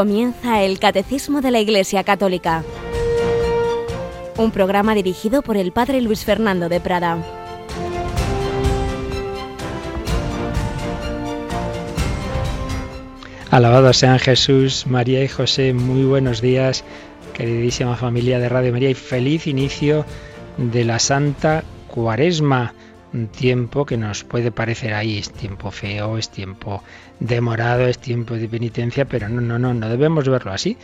Comienza 0.00 0.62
el 0.62 0.78
Catecismo 0.78 1.42
de 1.42 1.50
la 1.50 1.60
Iglesia 1.60 2.04
Católica, 2.04 2.64
un 4.38 4.50
programa 4.50 4.94
dirigido 4.94 5.42
por 5.42 5.58
el 5.58 5.72
Padre 5.72 6.00
Luis 6.00 6.24
Fernando 6.24 6.70
de 6.70 6.80
Prada. 6.80 7.22
Alabado 13.50 13.92
sean 13.92 14.18
Jesús, 14.18 14.86
María 14.86 15.22
y 15.22 15.28
José, 15.28 15.74
muy 15.74 16.04
buenos 16.04 16.40
días, 16.40 16.82
queridísima 17.34 17.94
familia 17.94 18.38
de 18.38 18.48
Radio 18.48 18.72
María 18.72 18.88
y 18.88 18.94
feliz 18.94 19.46
inicio 19.46 20.06
de 20.56 20.86
la 20.86 20.98
Santa 20.98 21.62
Cuaresma 21.88 22.72
un 23.12 23.28
tiempo 23.28 23.86
que 23.86 23.96
nos 23.96 24.24
puede 24.24 24.52
parecer 24.52 24.94
ahí, 24.94 25.18
es 25.18 25.32
tiempo 25.32 25.70
feo, 25.70 26.18
es 26.18 26.30
tiempo 26.30 26.82
demorado, 27.18 27.86
es 27.86 27.98
tiempo 27.98 28.34
de 28.34 28.48
penitencia, 28.48 29.04
pero 29.04 29.28
no, 29.28 29.40
no, 29.40 29.58
no, 29.58 29.74
no 29.74 29.88
debemos 29.88 30.28
verlo 30.28 30.52
así. 30.52 30.76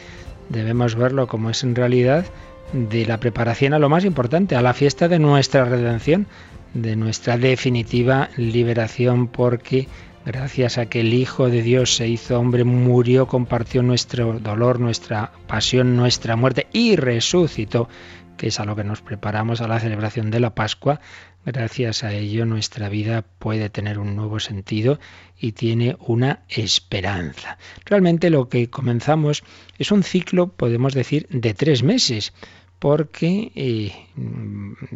Debemos 0.48 0.94
verlo 0.94 1.26
como 1.26 1.50
es 1.50 1.62
en 1.64 1.74
realidad 1.74 2.24
de 2.72 3.06
la 3.06 3.18
preparación 3.18 3.74
a 3.74 3.78
lo 3.78 3.88
más 3.88 4.04
importante, 4.04 4.56
a 4.56 4.62
la 4.62 4.74
fiesta 4.74 5.08
de 5.08 5.18
nuestra 5.18 5.64
redención, 5.64 6.26
de 6.74 6.96
nuestra 6.96 7.38
definitiva 7.38 8.28
liberación, 8.36 9.28
porque 9.28 9.88
gracias 10.24 10.78
a 10.78 10.86
que 10.86 11.00
el 11.00 11.14
Hijo 11.14 11.48
de 11.48 11.62
Dios 11.62 11.94
se 11.94 12.08
hizo 12.08 12.38
hombre, 12.38 12.64
murió, 12.64 13.26
compartió 13.26 13.82
nuestro 13.82 14.38
dolor, 14.40 14.80
nuestra 14.80 15.32
pasión, 15.46 15.96
nuestra 15.96 16.36
muerte 16.36 16.66
y 16.72 16.96
resucitó, 16.96 17.88
que 18.36 18.48
es 18.48 18.60
a 18.60 18.64
lo 18.64 18.76
que 18.76 18.84
nos 18.84 19.00
preparamos 19.00 19.60
a 19.60 19.68
la 19.68 19.80
celebración 19.80 20.30
de 20.30 20.40
la 20.40 20.54
Pascua, 20.54 21.00
Gracias 21.48 22.02
a 22.02 22.12
ello 22.12 22.44
nuestra 22.44 22.88
vida 22.88 23.22
puede 23.22 23.70
tener 23.70 24.00
un 24.00 24.16
nuevo 24.16 24.40
sentido 24.40 24.98
y 25.38 25.52
tiene 25.52 25.96
una 26.00 26.42
esperanza. 26.48 27.56
Realmente 27.84 28.30
lo 28.30 28.48
que 28.48 28.68
comenzamos 28.68 29.44
es 29.78 29.92
un 29.92 30.02
ciclo, 30.02 30.48
podemos 30.48 30.92
decir, 30.92 31.28
de 31.30 31.54
tres 31.54 31.84
meses 31.84 32.32
porque 32.78 33.52
eh, 33.54 33.92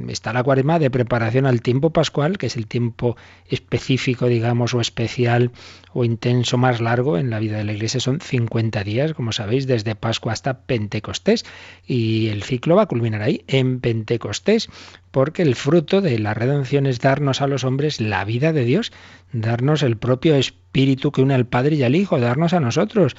está 0.08 0.34
la 0.34 0.42
cuaresma 0.42 0.78
de 0.78 0.90
preparación 0.90 1.46
al 1.46 1.62
tiempo 1.62 1.90
pascual, 1.90 2.36
que 2.36 2.46
es 2.46 2.56
el 2.56 2.66
tiempo 2.66 3.16
específico, 3.46 4.26
digamos, 4.26 4.74
o 4.74 4.80
especial 4.80 5.50
o 5.94 6.04
intenso 6.04 6.58
más 6.58 6.80
largo 6.80 7.16
en 7.16 7.30
la 7.30 7.38
vida 7.38 7.56
de 7.56 7.64
la 7.64 7.72
Iglesia. 7.72 7.98
Son 8.00 8.20
50 8.20 8.84
días, 8.84 9.14
como 9.14 9.32
sabéis, 9.32 9.66
desde 9.66 9.94
Pascua 9.94 10.32
hasta 10.32 10.60
Pentecostés. 10.60 11.46
Y 11.86 12.28
el 12.28 12.42
ciclo 12.42 12.76
va 12.76 12.82
a 12.82 12.86
culminar 12.86 13.22
ahí, 13.22 13.44
en 13.46 13.80
Pentecostés, 13.80 14.68
porque 15.10 15.42
el 15.42 15.54
fruto 15.54 16.02
de 16.02 16.18
la 16.18 16.34
redención 16.34 16.86
es 16.86 17.00
darnos 17.00 17.40
a 17.40 17.46
los 17.46 17.64
hombres 17.64 18.00
la 18.00 18.24
vida 18.24 18.52
de 18.52 18.64
Dios, 18.64 18.92
darnos 19.32 19.82
el 19.82 19.96
propio 19.96 20.34
Espíritu 20.36 21.12
que 21.12 21.22
une 21.22 21.34
al 21.34 21.46
Padre 21.46 21.76
y 21.76 21.82
al 21.82 21.96
Hijo, 21.96 22.20
darnos 22.20 22.52
a 22.52 22.60
nosotros 22.60 23.16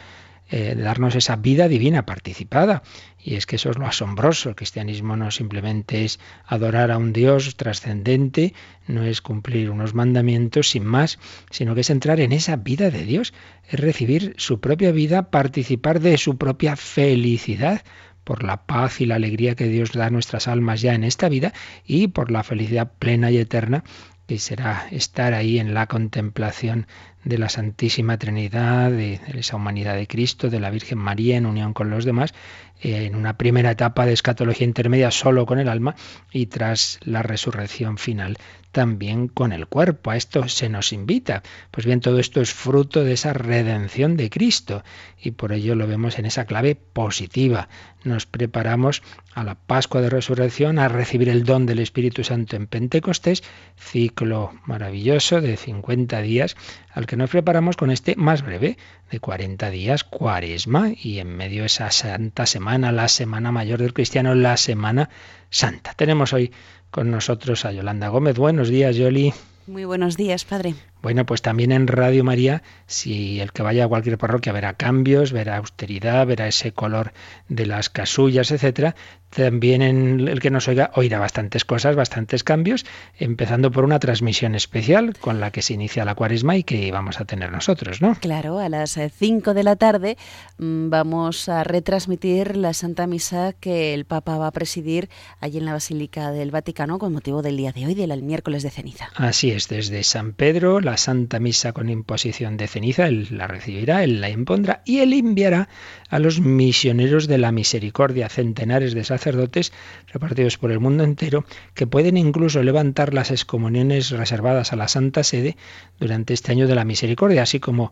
eh, 0.54 0.76
darnos 0.76 1.16
esa 1.16 1.38
vida 1.38 1.70
divina 1.70 2.06
participada. 2.06 2.84
Y 3.18 3.36
es 3.36 3.46
que 3.46 3.56
eso 3.56 3.70
es 3.70 3.78
lo 3.78 3.88
asombroso. 3.88 4.50
El 4.50 4.56
cristianismo 4.56 5.16
no 5.16 5.32
simplemente 5.32 6.04
es 6.04 6.20
adorar 6.46 6.92
a 6.92 6.98
un 6.98 7.14
Dios 7.14 7.56
trascendente, 7.56 8.54
no 8.86 9.04
es 9.04 9.22
cumplir 9.22 9.70
unos 9.70 9.94
mandamientos 9.94 10.70
sin 10.70 10.86
más, 10.86 11.20
sino 11.52 11.74
que 11.74 11.82
es 11.82 11.90
entrar 11.90 12.20
en 12.20 12.34
esa 12.34 12.58
vida 12.58 12.90
de 12.90 13.06
Dios, 13.06 13.34
es 13.70 13.80
recibir 13.80 14.34
su 14.38 14.60
propia 14.60 14.92
vida, 14.92 15.30
participar 15.30 16.02
de 16.02 16.18
su 16.18 16.38
propia 16.38 16.76
felicidad 16.76 17.82
por 18.24 18.44
la 18.44 18.66
paz 18.66 19.02
y 19.02 19.06
la 19.06 19.16
alegría 19.16 19.56
que 19.56 19.68
Dios 19.68 19.94
da 19.94 20.08
a 20.08 20.10
nuestras 20.10 20.48
almas 20.48 20.82
ya 20.82 20.94
en 20.94 21.04
esta 21.04 21.30
vida 21.30 21.54
y 21.86 22.08
por 22.08 22.32
la 22.32 22.44
felicidad 22.44 22.92
plena 23.00 23.32
y 23.32 23.38
eterna 23.38 23.84
que 24.32 24.40
será 24.40 24.88
estar 24.92 25.33
ahí 25.33 25.60
en 25.60 25.73
la 25.73 25.88
contemplación 25.88 26.88
de 27.26 27.38
la 27.38 27.50
Santísima 27.50 28.17
Trinidad, 28.17 28.89
de, 28.89 29.20
esa 29.33 29.58
humanidad 29.58 29.95
de 29.95 30.08
Cristo, 30.08 30.50
de 30.50 30.61
la 30.61 30.70
Virgen 30.70 31.00
María 31.00 31.36
en 31.36 31.45
unión 31.45 31.73
con 31.73 31.89
los 31.89 32.05
demás, 32.05 32.33
en 32.81 33.15
una 33.15 33.37
primera 33.37 33.71
etapa 33.71 34.05
de 34.05 34.14
escatología 34.14 34.65
intermedia 34.65 35.11
solo 35.11 35.45
con 35.45 35.59
el 35.59 35.69
alma 35.69 35.95
y 36.31 36.47
tras 36.47 36.99
la 37.03 37.21
resurrección 37.21 37.97
final 37.97 38.37
también 38.71 39.27
con 39.27 39.52
el 39.52 39.67
cuerpo. 39.67 40.11
A 40.11 40.17
esto 40.17 40.47
se 40.47 40.69
nos 40.69 40.93
invita. 40.93 41.43
Pues 41.71 41.86
bien, 41.86 41.99
todo 41.99 42.19
esto 42.19 42.42
es 42.42 42.53
fruto 42.53 43.03
de 43.03 43.14
esa 43.14 43.33
redención 43.33 44.17
de 44.17 44.30
Cristo 44.30 44.83
y 45.21 45.31
por 45.31 45.52
ello 45.52 45.75
lo 45.75 45.87
vemos 45.87 46.17
en 46.17 46.25
esa 46.25 46.45
clave 46.45 46.75
positiva. 46.75 47.69
Nos 48.03 48.25
preparamos 48.25 49.03
a 49.36 49.43
la 49.43 49.55
Pascua 49.55 50.02
de 50.02 50.09
Resurrección, 50.09 50.80
a 50.80 50.87
recibir 50.87 51.30
el 51.30 51.43
don 51.43 51.65
del 51.65 51.80
Espíritu 51.80 52.23
Santo 52.23 52.55
en 52.55 52.67
Pentecostés, 52.67 53.43
ciclo 53.77 54.53
maravilloso 54.65 55.42
de 55.42 55.58
50 55.58 56.21
días 56.21 56.55
al 56.93 57.05
que 57.05 57.17
nos 57.17 57.30
preparamos 57.30 57.77
con 57.77 57.92
este 57.92 58.15
más 58.15 58.42
breve 58.42 58.77
de 59.11 59.20
40 59.20 59.70
días, 59.70 60.04
cuaresma, 60.04 60.89
y 60.89 61.20
en 61.20 61.36
medio 61.36 61.61
de 61.61 61.67
esa 61.67 61.92
santa 61.92 62.45
semana, 62.45 62.92
la 62.92 63.10
semana 63.10 63.52
mayor 63.52 63.80
del 63.80 63.94
cristiano, 63.94 64.33
la 64.33 64.58
semana 64.58 65.10
santa. 65.49 65.94
Tenemos 65.94 66.33
hoy 66.33 66.52
con 66.89 67.11
nosotros 67.11 67.66
a 67.66 67.72
Yolanda 67.72 68.08
Gómez. 68.08 68.38
Buenos 68.38 68.70
días, 68.70 68.95
Yoli. 68.95 69.33
Muy 69.67 69.86
buenos 69.86 70.17
días, 70.17 70.45
padre. 70.45 70.76
Bueno, 71.02 71.26
pues 71.26 71.42
también 71.42 71.72
en 71.72 71.88
Radio 71.88 72.23
María, 72.23 72.61
si 72.86 73.39
el 73.39 73.52
que 73.52 73.64
vaya 73.64 73.86
a 73.86 73.88
cualquier 73.88 74.20
parroquia 74.20 74.54
verá 74.54 74.73
cambios, 74.73 75.32
verá 75.32 75.58
austeridad, 75.58 76.27
verá 76.27 76.48
ese 76.48 76.73
color 76.73 77.11
de 77.49 77.66
las 77.66 77.89
casullas, 77.89 78.52
etcétera, 78.52 78.95
también 79.32 79.82
en 79.82 80.27
el 80.27 80.39
que 80.39 80.52
nos 80.52 80.67
oiga 80.67 80.92
oirá 80.94 81.17
bastantes 81.17 81.66
cosas, 81.66 81.95
bastantes 81.95 82.44
cambios, 82.44 82.86
empezando 83.17 83.72
por 83.72 83.83
una 83.83 83.99
transmisión 83.99 84.55
especial 84.55 85.17
con 85.20 85.39
la 85.39 85.52
que 85.52 85.61
se 85.61 85.73
inicia 85.73 86.05
la 86.05 86.16
cuaresma 86.16 86.58
y 86.58 86.64
que 86.64 86.92
vamos 86.92 87.20
a 87.20 87.26
tener 87.26 87.52
nosotros, 87.52 88.02
¿no? 88.02 88.16
Claro, 88.16 88.60
a 88.60 88.70
las 88.70 88.99
5 89.11 89.54
de 89.54 89.64
la 89.64 89.78
tarde 89.78 90.17
mm, 90.60 90.89
vamos 90.89 91.49
a 91.49 91.64
retransmitir 91.64 92.58
la 92.58 92.73
Santa 92.73 93.08
Misa 93.08 93.54
que 93.54 93.93
el 93.93 94.05
Papa 94.05 94.38
va 94.38 94.48
a 94.48 94.52
presidir 94.52 95.10
allí 95.39 95.58
en 95.58 95.66
la 95.66 95.73
Basílica 95.73 96.32
del 96.32 96.52
Vaticano 96.52 96.99
con 96.99 97.14
motivo 97.14 97.42
del 97.42 97.58
día 97.58 97.72
de 97.72 97.88
hoy, 97.88 97.95
del 97.95 98.22
miércoles 98.22 98.64
de 98.64 98.70
ceniza. 98.70 99.10
Así 99.16 99.51
es, 99.52 99.67
desde 99.67 100.04
San 100.04 100.34
Pedro, 100.34 100.80
la 100.80 100.98
Santa 100.98 101.39
Misa 101.39 101.73
con 101.73 101.89
imposición 101.89 102.58
de 102.58 102.67
ceniza, 102.67 103.08
Él 103.08 103.28
la 103.32 103.48
recibirá, 103.48 104.04
Él 104.04 104.22
la 104.22 104.30
impondrá 104.30 104.82
y 104.86 105.00
Él 105.00 105.14
enviará 105.14 105.70
a 106.10 106.20
los 106.20 106.42
misioneros 106.42 107.28
de 107.28 107.38
la 107.38 107.52
misericordia, 107.52 108.30
centenares 108.30 108.94
de 108.94 109.04
sacerdotes 109.04 109.72
repartidos 110.11 110.58
por 110.58 110.72
el 110.72 110.80
mundo 110.80 111.04
entero, 111.04 111.45
que 111.73 111.88
pueden 111.88 112.17
incluso 112.17 112.64
levantar 112.64 113.14
las 113.14 113.32
excomuniones 113.32 114.10
reservadas 114.10 114.73
a 114.73 114.76
la 114.76 114.88
Santa 114.88 115.23
Sede 115.23 115.56
durante 116.00 116.34
este 116.34 116.52
año 116.52 116.67
de 116.67 116.76
la 116.76 116.86
misericordia, 116.86 117.44
así 117.44 117.60
como 117.60 117.92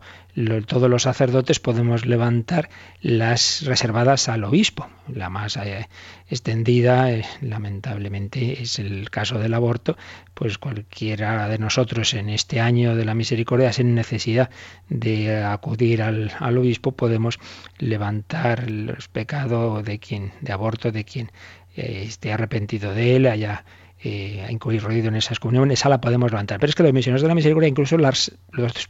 todos 0.66 0.90
los 0.90 1.02
sacerdotes 1.02 1.60
podemos 1.60 2.06
levantar 2.06 2.68
las 3.00 3.62
reservadas 3.64 4.28
al 4.28 4.44
obispo. 4.44 4.88
La 5.08 5.28
más 5.28 5.56
eh, 5.56 5.88
extendida, 6.28 7.10
eh, 7.10 7.24
lamentablemente, 7.40 8.62
es 8.62 8.78
el 8.78 9.10
caso 9.10 9.38
del 9.38 9.54
aborto, 9.54 9.96
pues 10.34 10.58
cualquiera 10.58 11.48
de 11.50 11.58
nosotros 11.58 12.14
en 12.14 12.30
este 12.30 12.60
año 12.60 12.96
de 12.96 13.04
la 13.04 13.14
misericordia 13.14 13.72
sin 13.72 13.94
necesidad 13.94 14.50
de 14.88 15.42
acudir 15.44 16.02
al, 16.02 16.32
obispo 16.56 16.92
podemos 16.92 17.38
levantar 17.78 18.70
los 18.70 19.08
pecados 19.08 19.84
de 19.84 19.98
quien, 19.98 20.32
de 20.40 20.52
aborto, 20.52 20.92
de 20.92 21.04
quien 21.04 21.30
eh, 21.76 22.04
esté 22.06 22.32
arrepentido 22.32 22.94
de 22.94 23.16
él, 23.16 23.26
haya 23.26 23.64
eh, 24.02 24.46
incurrido 24.50 25.08
en 25.08 25.16
esas 25.16 25.38
comuniones, 25.38 25.80
esa 25.80 25.88
la 25.88 26.00
podemos 26.00 26.30
levantar. 26.30 26.58
Pero 26.58 26.70
es 26.70 26.74
que 26.74 26.82
los 26.82 26.92
misioneros 26.92 27.22
de 27.22 27.28
la 27.28 27.34
misericordia, 27.34 27.68
incluso 27.68 27.98
los 27.98 28.30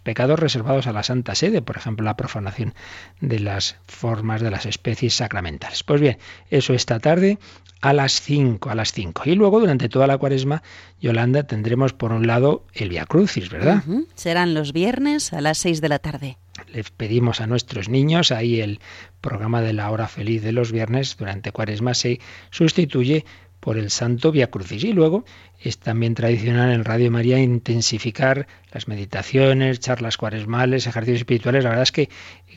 pecados 0.02 0.38
reservados 0.38 0.86
a 0.86 0.92
la 0.92 1.02
Santa 1.02 1.34
Sede, 1.34 1.62
por 1.62 1.76
ejemplo, 1.76 2.04
la 2.04 2.16
profanación 2.16 2.74
de 3.20 3.40
las 3.40 3.76
formas 3.86 4.40
de 4.40 4.50
las 4.50 4.66
especies 4.66 5.14
sacramentales. 5.14 5.82
Pues 5.82 6.00
bien, 6.00 6.18
eso 6.50 6.74
esta 6.74 7.00
tarde 7.00 7.38
a 7.80 7.92
las 7.92 8.20
5, 8.20 8.70
a 8.70 8.74
las 8.74 8.92
5. 8.92 9.22
Y 9.26 9.34
luego 9.34 9.58
durante 9.58 9.88
toda 9.88 10.06
la 10.06 10.18
cuaresma, 10.18 10.62
Yolanda, 11.00 11.44
tendremos 11.44 11.92
por 11.92 12.12
un 12.12 12.26
lado 12.26 12.64
el 12.74 12.90
Via 12.90 13.06
Crucis, 13.06 13.50
¿verdad? 13.50 13.82
Serán 14.14 14.54
los 14.54 14.72
viernes 14.72 15.32
a 15.32 15.40
las 15.40 15.58
6 15.58 15.80
de 15.80 15.88
la 15.88 15.98
tarde. 15.98 16.38
Les 16.68 16.90
pedimos 16.90 17.40
a 17.40 17.46
nuestros 17.46 17.88
niños, 17.88 18.32
ahí 18.32 18.60
el 18.60 18.80
programa 19.20 19.62
de 19.62 19.72
la 19.72 19.90
hora 19.90 20.08
feliz 20.08 20.42
de 20.42 20.52
los 20.52 20.72
viernes 20.72 21.16
durante 21.18 21.52
cuaresma 21.52 21.94
se 21.94 22.20
sustituye 22.50 23.24
por 23.60 23.78
el 23.78 23.90
Santo 23.90 24.32
Via 24.32 24.50
Crucis. 24.50 24.84
Y 24.84 24.92
luego 24.92 25.24
es 25.60 25.78
también 25.78 26.14
tradicional 26.14 26.72
en 26.72 26.84
Radio 26.84 27.10
María 27.10 27.38
intensificar 27.38 28.46
las 28.72 28.88
meditaciones, 28.88 29.80
charlas 29.80 30.16
cuaresmales, 30.16 30.86
ejercicios 30.86 31.20
espirituales. 31.20 31.64
La 31.64 31.70
verdad 31.70 31.82
es 31.82 31.92
que 31.92 32.08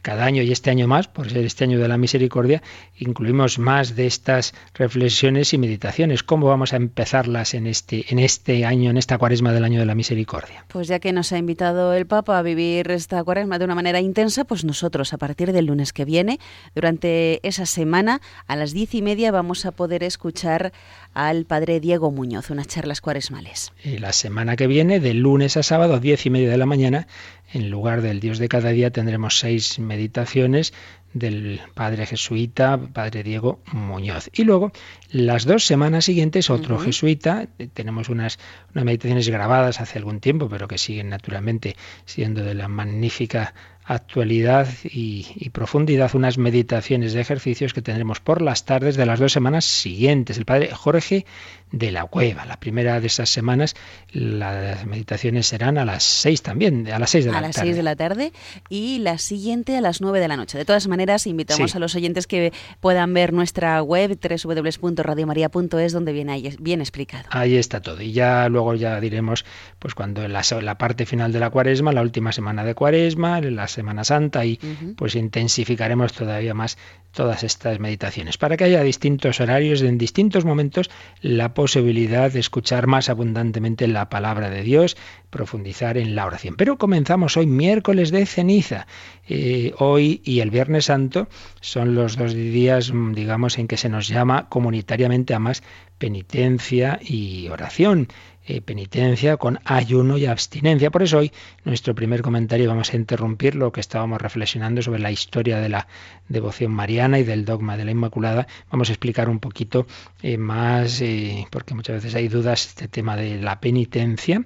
cada 0.02 0.26
año 0.26 0.44
y 0.44 0.52
este 0.52 0.70
año 0.70 0.88
más, 0.88 1.08
por 1.08 1.30
ser 1.30 1.46
este 1.46 1.64
año 1.64 1.80
de 1.80 1.88
la 1.88 1.98
misericordia, 1.98 2.62
incluimos 2.98 3.58
más 3.58 3.96
de 3.96 4.06
estas 4.06 4.54
reflexiones 4.74 5.54
y 5.54 5.58
meditaciones. 5.58 6.24
¿Cómo 6.24 6.48
vamos 6.48 6.74
a 6.74 6.76
empezarlas 6.76 7.54
en 7.54 7.68
este, 7.68 8.06
en 8.10 8.20
este 8.20 8.66
año, 8.66 8.90
en 8.90 8.98
esta 8.98 9.18
cuaresma 9.18 9.54
del 9.54 9.64
año 9.64 9.80
de 9.80 9.86
la 9.86 9.96
misericordia? 9.96 10.66
Pues 10.68 10.88
ya 10.88 11.00
que 11.00 11.14
nos 11.14 11.32
ha 11.32 11.38
invitado 11.38 11.94
el 11.94 12.06
Papa 12.06 12.38
a 12.38 12.42
vivir 12.42 12.92
esta 12.92 13.24
cuaresma 13.24 13.60
de 13.60 13.66
una 13.66 13.76
manera 13.76 14.02
intensa, 14.02 14.44
pues 14.44 14.66
nosotros 14.66 15.14
a 15.14 15.18
partir 15.18 15.52
del 15.54 15.66
lunes 15.68 15.94
que 15.94 16.06
viene, 16.06 16.40
durante 16.76 17.46
esa 17.48 17.66
semana, 17.66 18.22
a 18.46 18.56
las 18.56 18.74
diez 18.74 18.94
y 18.94 19.02
media 19.02 19.32
vamos 19.32 19.66
a 19.66 19.72
poder 19.72 20.04
escuchar 20.04 20.74
al 21.13 21.45
Padre 21.45 21.80
Diego 21.80 22.12
Muñoz, 22.12 22.50
unas 22.50 22.68
charlas 22.68 23.01
cuaresmales. 23.01 23.71
Y 23.83 23.98
la 23.98 24.13
semana 24.13 24.56
que 24.56 24.68
viene, 24.68 25.00
de 25.00 25.13
lunes 25.13 25.57
a 25.57 25.63
sábado, 25.63 25.95
a 25.95 26.00
diez 26.00 26.25
y 26.25 26.30
media 26.30 26.50
de 26.50 26.57
la 26.57 26.65
mañana, 26.65 27.07
en 27.54 27.69
lugar 27.69 28.01
del 28.01 28.19
Dios 28.19 28.39
de 28.39 28.48
cada 28.48 28.69
día 28.69 28.92
tendremos 28.92 29.38
seis 29.38 29.77
meditaciones 29.80 30.74
del 31.13 31.62
padre 31.75 32.07
jesuita, 32.07 32.77
padre 32.77 33.24
Diego 33.24 33.60
Muñoz. 33.71 34.30
Y 34.33 34.44
luego, 34.44 34.71
las 35.12 35.45
dos 35.45 35.65
semanas 35.65 36.06
siguientes, 36.06 36.50
otro 36.50 36.80
jesuita, 36.80 37.48
tenemos 37.74 38.10
unas, 38.10 38.39
unas 38.74 38.86
meditaciones 38.86 39.30
grabadas 39.30 39.80
hace 39.80 40.00
algún 40.00 40.19
tiempo, 40.19 40.50
pero 40.50 40.68
que 40.68 40.80
siguen 40.80 41.10
naturalmente 41.10 41.75
siendo 42.06 42.44
de 42.44 42.56
la 42.56 42.68
magnífica 42.68 43.54
actualidad 43.86 44.68
y, 44.84 45.50
profundidad 45.50 46.16
unas 46.16 46.38
meditaciones 46.38 47.14
de 47.14 47.22
ejercicios 47.22 47.74
que 47.74 47.82
tendremos 47.82 48.20
por 48.20 48.42
las 48.42 48.66
tardes 48.66 48.96
de 48.96 49.06
las 49.06 49.20
dos 49.20 49.32
semanas 49.32 49.66
siguientes. 49.66 50.38
El 50.38 50.46
padre 50.46 50.72
Jorge 50.74 51.26
de 51.72 51.92
la 51.92 52.06
Cueva. 52.06 52.46
La 52.46 52.60
primera 52.60 53.00
de 53.02 53.08
esas 53.08 53.30
semanas 53.30 53.76
las 54.12 54.86
meditaciones 54.86 55.48
serán 55.48 55.78
a 55.78 55.86
las 55.86 56.04
seis 56.04 56.42
también, 56.42 56.88
a 56.92 57.00
las 57.00 57.10
seis 57.10 57.26
de 57.26 57.32
la 57.32 57.38
tarde. 57.38 57.46
A 57.46 57.48
las 57.50 57.56
seis 57.58 57.76
de 57.76 57.84
la 57.84 57.96
tarde 57.96 58.34
y 58.70 59.00
la 59.00 59.18
siguiente 59.18 59.76
a 59.76 59.82
las 59.82 60.00
nueve 60.00 60.20
de 60.20 60.28
la 60.28 60.38
noche. 60.38 60.58
De 60.58 60.66
todas 60.66 60.88
maneras, 60.88 61.28
invitamos 61.28 61.76
a 61.76 61.80
los 61.80 61.96
oyentes 61.96 62.28
que 62.28 62.54
puedan 62.80 63.14
ver 63.14 63.34
nuestra 63.34 63.82
web 63.82 64.18
www.radiomaria.es 64.22 65.94
donde 65.94 66.14
viene 66.14 66.32
ahí 66.32 66.56
bien 66.60 66.80
explicado. 66.80 67.26
Ahí 67.32 67.58
está 67.58 67.82
todo. 67.82 68.02
Y 68.02 68.12
ya 68.12 68.48
luego 68.50 68.76
ya 68.76 69.00
diremos, 69.00 69.46
pues 69.80 69.96
cuando 69.96 70.28
la, 70.28 70.44
la 70.62 70.78
parte 70.78 71.06
final 71.06 71.32
de 71.32 71.40
la 71.40 71.50
cuaresma, 71.50 71.92
la 71.92 72.02
última 72.02 72.32
semana 72.32 72.64
de 72.64 72.76
cuaresma, 72.76 73.42
las 73.42 73.73
Semana 73.74 74.04
Santa 74.04 74.46
y 74.46 74.60
pues 74.96 75.16
intensificaremos 75.16 76.14
todavía 76.14 76.54
más 76.54 76.78
todas 77.12 77.44
estas 77.44 77.80
meditaciones 77.80 78.38
para 78.38 78.58
que 78.58 78.64
haya 78.64 78.81
distintos 78.81 79.40
horarios 79.40 79.81
en 79.81 79.98
distintos 79.98 80.46
momentos 80.46 80.90
la 81.22 81.54
posibilidad 81.54 82.31
de 82.31 82.40
escuchar 82.40 82.88
más 82.88 83.10
abundantemente 83.10 83.88
la 83.88 84.10
palabra 84.10 84.50
de 84.50 84.64
Dios, 84.64 84.98
profundizar 85.30 85.98
en 85.98 86.16
la 86.16 86.25
oración. 86.25 86.56
Pero 86.58 86.78
comenzamos 86.78 87.38
hoy 87.38 87.46
miércoles 87.46 88.12
de 88.12 88.25
ceniza. 88.25 88.88
Eh, 89.28 89.74
hoy 89.78 90.22
y 90.24 90.40
el 90.40 90.50
Viernes 90.50 90.86
Santo 90.86 91.28
son 91.62 91.96
los 91.96 92.18
dos 92.18 92.34
días, 92.34 92.92
digamos, 93.14 93.58
en 93.58 93.68
que 93.68 93.78
se 93.78 93.90
nos 93.90 94.08
llama 94.08 94.50
comunitariamente 94.50 95.34
a 95.34 95.40
más 95.40 95.64
penitencia 95.98 97.00
y 97.02 97.48
oración. 97.50 98.08
Eh, 98.45 98.60
penitencia 98.60 99.38
con 99.38 99.60
ayuno 99.63 100.18
y 100.18 100.25
abstinencia. 100.25 100.92
Por 100.92 101.01
eso 101.01 101.19
hoy 101.19 101.31
nuestro 101.63 101.95
primer 101.95 102.22
comentario 102.22 102.68
vamos 102.68 102.92
a 102.92 102.98
interrumpir 102.98 103.56
lo 103.56 103.72
que 103.72 103.80
estábamos 103.80 104.22
reflexionando 104.22 104.81
sobre 104.81 105.00
la 105.00 105.12
historia 105.12 105.60
de 105.62 105.69
la 105.69 105.88
devoción 106.28 106.74
mariana 106.74 107.19
y 107.19 107.24
del 107.24 107.45
dogma 107.45 107.78
de 107.78 107.86
la 107.86 107.92
Inmaculada. 107.92 108.48
Vamos 108.69 108.90
a 108.90 108.92
explicar 108.92 109.30
un 109.30 109.40
poquito 109.40 109.88
eh, 110.22 110.38
más, 110.38 111.00
eh, 111.00 111.48
porque 111.51 111.74
muchas 111.74 112.04
veces 112.04 112.16
hay 112.16 112.28
dudas, 112.28 112.66
este 112.66 112.90
tema 112.90 113.16
de 113.16 113.38
la 113.38 113.62
penitencia, 113.62 114.44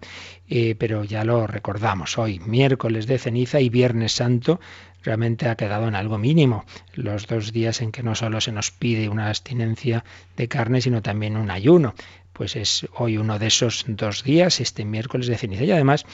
pero 0.77 1.03
ya 1.03 1.23
lo 1.23 1.47
recordamos 1.47 2.19
hoy, 2.19 2.39
miércoles 2.39 3.07
de 3.07 3.17
ceniza 3.17 3.59
y 3.59 3.69
viernes 3.69 4.13
santo 4.13 4.59
realmente 5.03 5.47
ha 5.47 5.55
quedado 5.55 5.87
en 5.87 5.95
algo 5.95 6.17
mínimo. 6.17 6.65
Los 6.93 7.27
dos 7.27 7.51
días 7.51 7.81
en 7.81 7.91
que 7.91 8.03
no 8.03 8.13
solo 8.13 8.41
se 8.41 8.51
nos 8.51 8.71
pide 8.71 9.09
una 9.09 9.27
abstinencia 9.27 10.03
de 10.35 10.47
carne, 10.47 10.81
sino 10.81 11.01
también 11.01 11.37
un 11.37 11.49
ayuno 11.49 11.95
pues 12.37 12.55
es 12.55 12.87
hoy 12.95 13.17
uno 13.17 13.39
de 13.39 13.47
esos 13.47 13.83
dos 13.87 14.23
días, 14.23 14.61
este 14.61 14.85
miércoles 14.85 15.25
de 15.25 15.37
ceniza. 15.37 15.63
Y 15.63 15.71
además 15.71 16.05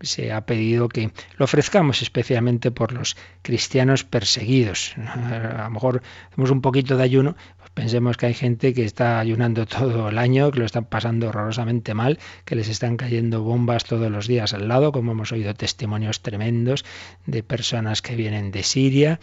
se 0.00 0.32
ha 0.32 0.46
pedido 0.46 0.88
que 0.88 1.10
lo 1.38 1.44
ofrezcamos 1.44 2.02
especialmente 2.02 2.70
por 2.70 2.92
los 2.92 3.16
cristianos 3.42 4.04
perseguidos. 4.04 4.94
A 4.96 5.64
lo 5.64 5.70
mejor 5.70 6.02
hacemos 6.30 6.52
un 6.52 6.60
poquito 6.60 6.96
de 6.96 7.02
ayuno, 7.02 7.36
pues 7.58 7.70
pensemos 7.70 8.16
que 8.16 8.26
hay 8.26 8.34
gente 8.34 8.74
que 8.74 8.84
está 8.84 9.18
ayunando 9.18 9.66
todo 9.66 10.08
el 10.08 10.18
año, 10.18 10.52
que 10.52 10.60
lo 10.60 10.66
están 10.66 10.84
pasando 10.84 11.28
horrorosamente 11.28 11.94
mal, 11.94 12.20
que 12.44 12.54
les 12.54 12.68
están 12.68 12.96
cayendo 12.96 13.42
bombas 13.42 13.82
todos 13.82 14.08
los 14.08 14.28
días 14.28 14.54
al 14.54 14.68
lado, 14.68 14.92
como 14.92 15.12
hemos 15.12 15.32
oído 15.32 15.52
testimonios 15.54 16.20
tremendos 16.22 16.84
de 17.26 17.42
personas 17.42 18.02
que 18.02 18.14
vienen 18.14 18.52
de 18.52 18.62
Siria 18.62 19.18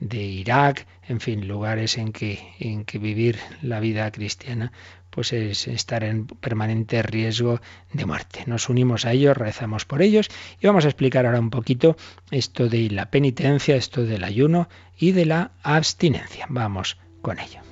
de 0.00 0.22
Irak, 0.22 0.86
en 1.08 1.20
fin, 1.20 1.48
lugares 1.48 1.98
en 1.98 2.12
que, 2.12 2.38
en 2.60 2.84
que 2.84 2.98
vivir 2.98 3.38
la 3.62 3.80
vida 3.80 4.10
cristiana 4.12 4.72
pues 5.10 5.32
es 5.32 5.68
estar 5.68 6.04
en 6.04 6.26
permanente 6.26 7.02
riesgo 7.02 7.60
de 7.92 8.06
muerte. 8.06 8.44
Nos 8.46 8.68
unimos 8.68 9.04
a 9.04 9.12
ellos, 9.12 9.36
rezamos 9.36 9.84
por 9.84 10.02
ellos 10.02 10.28
y 10.60 10.66
vamos 10.66 10.84
a 10.84 10.88
explicar 10.88 11.26
ahora 11.26 11.40
un 11.40 11.50
poquito 11.50 11.96
esto 12.30 12.68
de 12.68 12.90
la 12.90 13.10
penitencia, 13.10 13.76
esto 13.76 14.04
del 14.04 14.24
ayuno 14.24 14.68
y 14.98 15.12
de 15.12 15.26
la 15.26 15.52
abstinencia. 15.62 16.46
Vamos 16.48 16.98
con 17.22 17.38
ello. 17.38 17.67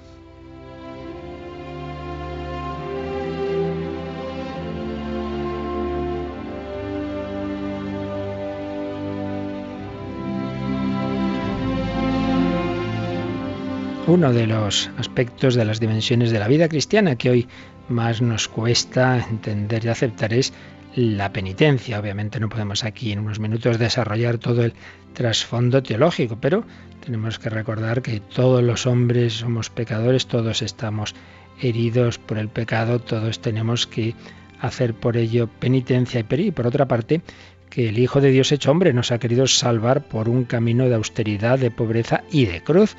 Uno 14.06 14.32
de 14.32 14.47
los 14.47 14.88
aspectos 14.99 15.56
de 15.56 15.64
las 15.64 15.81
dimensiones 15.81 16.31
de 16.31 16.38
la 16.38 16.47
vida 16.47 16.69
cristiana 16.69 17.17
que 17.17 17.31
hoy 17.31 17.49
más 17.88 18.23
nos 18.23 18.47
cuesta 18.47 19.26
entender 19.29 19.85
y 19.85 19.88
aceptar 19.88 20.32
es 20.32 20.53
la 20.94 21.32
penitencia. 21.32 21.99
Obviamente 21.99 22.38
no 22.38 22.49
podemos 22.49 22.85
aquí 22.85 23.11
en 23.11 23.19
unos 23.19 23.41
minutos 23.41 23.79
desarrollar 23.79 24.38
todo 24.38 24.62
el 24.62 24.75
trasfondo 25.12 25.82
teológico, 25.82 26.38
pero 26.41 26.64
tenemos 27.05 27.41
que 27.41 27.50
recordar 27.50 28.00
que 28.00 28.20
todos 28.20 28.62
los 28.62 28.87
hombres 28.87 29.35
somos 29.35 29.70
pecadores, 29.70 30.26
todos 30.26 30.62
estamos 30.62 31.14
heridos 31.61 32.19
por 32.19 32.38
el 32.38 32.49
pecado, 32.49 33.00
todos 33.00 33.41
tenemos 33.41 33.88
que 33.88 34.14
hacer 34.61 34.94
por 34.94 35.17
ello 35.17 35.49
penitencia 35.49 36.25
y 36.29 36.50
por 36.52 36.67
otra 36.67 36.87
parte 36.87 37.23
que 37.70 37.88
el 37.88 37.99
Hijo 37.99 38.20
de 38.20 38.31
Dios 38.31 38.52
hecho 38.52 38.70
hombre 38.70 38.93
nos 38.93 39.11
ha 39.11 39.19
querido 39.19 39.47
salvar 39.49 40.06
por 40.06 40.29
un 40.29 40.44
camino 40.44 40.88
de 40.88 40.94
austeridad, 40.94 41.59
de 41.59 41.73
pobreza 41.73 42.23
y 42.31 42.47
de 42.47 42.62
cruz 42.62 42.97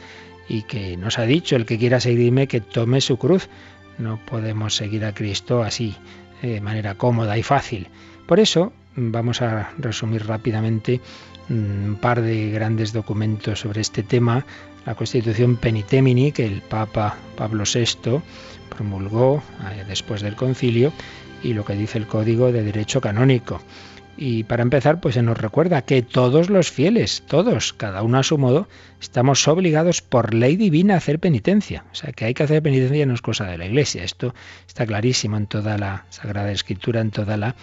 y 0.49 0.63
que 0.63 0.97
nos 0.97 1.19
ha 1.19 1.23
dicho, 1.23 1.55
el 1.55 1.65
que 1.65 1.77
quiera 1.77 1.99
seguirme, 1.99 2.47
que 2.47 2.61
tome 2.61 3.01
su 3.01 3.17
cruz. 3.17 3.49
No 3.97 4.19
podemos 4.25 4.75
seguir 4.75 5.05
a 5.05 5.13
Cristo 5.13 5.63
así, 5.63 5.95
de 6.41 6.61
manera 6.61 6.95
cómoda 6.95 7.37
y 7.37 7.43
fácil. 7.43 7.87
Por 8.27 8.39
eso 8.39 8.73
vamos 8.95 9.41
a 9.41 9.71
resumir 9.77 10.25
rápidamente 10.25 11.01
un 11.49 11.97
par 11.99 12.21
de 12.21 12.51
grandes 12.51 12.93
documentos 12.93 13.61
sobre 13.61 13.81
este 13.81 14.03
tema. 14.03 14.45
La 14.85 14.95
Constitución 14.95 15.57
Penitemini, 15.57 16.31
que 16.31 16.45
el 16.45 16.61
Papa 16.61 17.17
Pablo 17.35 17.63
VI 17.65 18.21
promulgó 18.69 19.43
eh, 19.71 19.83
después 19.87 20.21
del 20.21 20.35
concilio, 20.35 20.93
y 21.43 21.53
lo 21.53 21.65
que 21.65 21.73
dice 21.73 21.97
el 21.97 22.07
Código 22.07 22.51
de 22.51 22.63
Derecho 22.63 23.01
Canónico. 23.01 23.61
Y 24.17 24.43
para 24.45 24.63
empezar, 24.63 24.99
pues 24.99 25.13
se 25.13 25.21
nos 25.21 25.37
recuerda 25.37 25.83
que 25.83 26.01
todos 26.01 26.49
los 26.49 26.71
fieles, 26.71 27.23
todos, 27.27 27.73
cada 27.73 28.01
uno 28.01 28.17
a 28.17 28.23
su 28.23 28.39
modo, 28.39 28.67
estamos 28.99 29.47
obligados 29.47 30.01
por 30.01 30.33
ley 30.33 30.55
divina 30.55 30.95
a 30.95 30.97
hacer 30.97 31.19
penitencia. 31.19 31.85
O 31.91 31.95
sea, 31.95 32.11
que 32.11 32.25
hay 32.25 32.33
que 32.33 32.41
hacer 32.41 32.63
penitencia 32.63 33.05
no 33.05 33.13
es 33.13 33.21
cosa 33.21 33.45
de 33.45 33.59
la 33.59 33.67
Iglesia. 33.67 34.03
Esto 34.03 34.33
está 34.67 34.87
clarísimo 34.87 35.37
en 35.37 35.45
toda 35.45 35.77
la 35.77 36.05
Sagrada 36.09 36.51
Escritura, 36.51 37.01
en 37.01 37.11
toda 37.11 37.37
la 37.37 37.55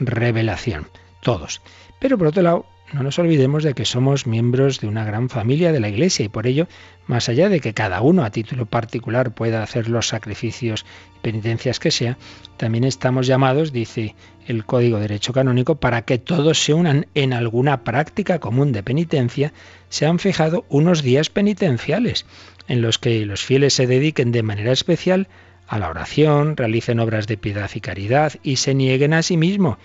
revelación. 0.00 0.88
Todos. 1.22 1.62
Pero 2.00 2.18
por 2.18 2.26
otro 2.26 2.42
lado, 2.42 2.66
no 2.92 3.02
nos 3.04 3.18
olvidemos 3.18 3.62
de 3.62 3.74
que 3.74 3.84
somos 3.84 4.26
miembros 4.26 4.80
de 4.80 4.88
una 4.88 5.04
gran 5.04 5.28
familia 5.28 5.72
de 5.72 5.80
la 5.80 5.88
Iglesia 5.88 6.24
y 6.24 6.28
por 6.28 6.46
ello, 6.46 6.66
más 7.06 7.28
allá 7.28 7.48
de 7.48 7.60
que 7.60 7.72
cada 7.72 8.00
uno 8.00 8.24
a 8.24 8.30
título 8.30 8.66
particular 8.66 9.32
pueda 9.32 9.62
hacer 9.62 9.88
los 9.88 10.08
sacrificios 10.08 10.84
y 11.16 11.20
penitencias 11.20 11.78
que 11.78 11.90
sea, 11.90 12.18
también 12.56 12.84
estamos 12.84 13.26
llamados, 13.26 13.72
dice 13.72 14.16
el 14.46 14.64
Código 14.64 14.96
de 14.96 15.02
Derecho 15.02 15.32
Canónico, 15.32 15.76
para 15.76 16.02
que 16.02 16.18
todos 16.18 16.58
se 16.58 16.74
unan 16.74 17.06
en 17.14 17.32
alguna 17.32 17.84
práctica 17.84 18.40
común 18.40 18.72
de 18.72 18.82
penitencia, 18.82 19.52
se 19.88 20.06
han 20.06 20.18
fijado 20.18 20.64
unos 20.68 21.02
días 21.02 21.30
penitenciales 21.30 22.26
en 22.66 22.82
los 22.82 22.98
que 22.98 23.24
los 23.24 23.42
fieles 23.42 23.74
se 23.74 23.86
dediquen 23.86 24.32
de 24.32 24.42
manera 24.42 24.72
especial 24.72 25.28
a 25.68 25.78
la 25.78 25.88
oración, 25.88 26.56
realicen 26.56 26.98
obras 26.98 27.28
de 27.28 27.36
piedad 27.36 27.70
y 27.72 27.80
caridad 27.80 28.32
y 28.42 28.56
se 28.56 28.74
nieguen 28.74 29.12
a 29.12 29.22
sí 29.22 29.36
mismos 29.36 29.78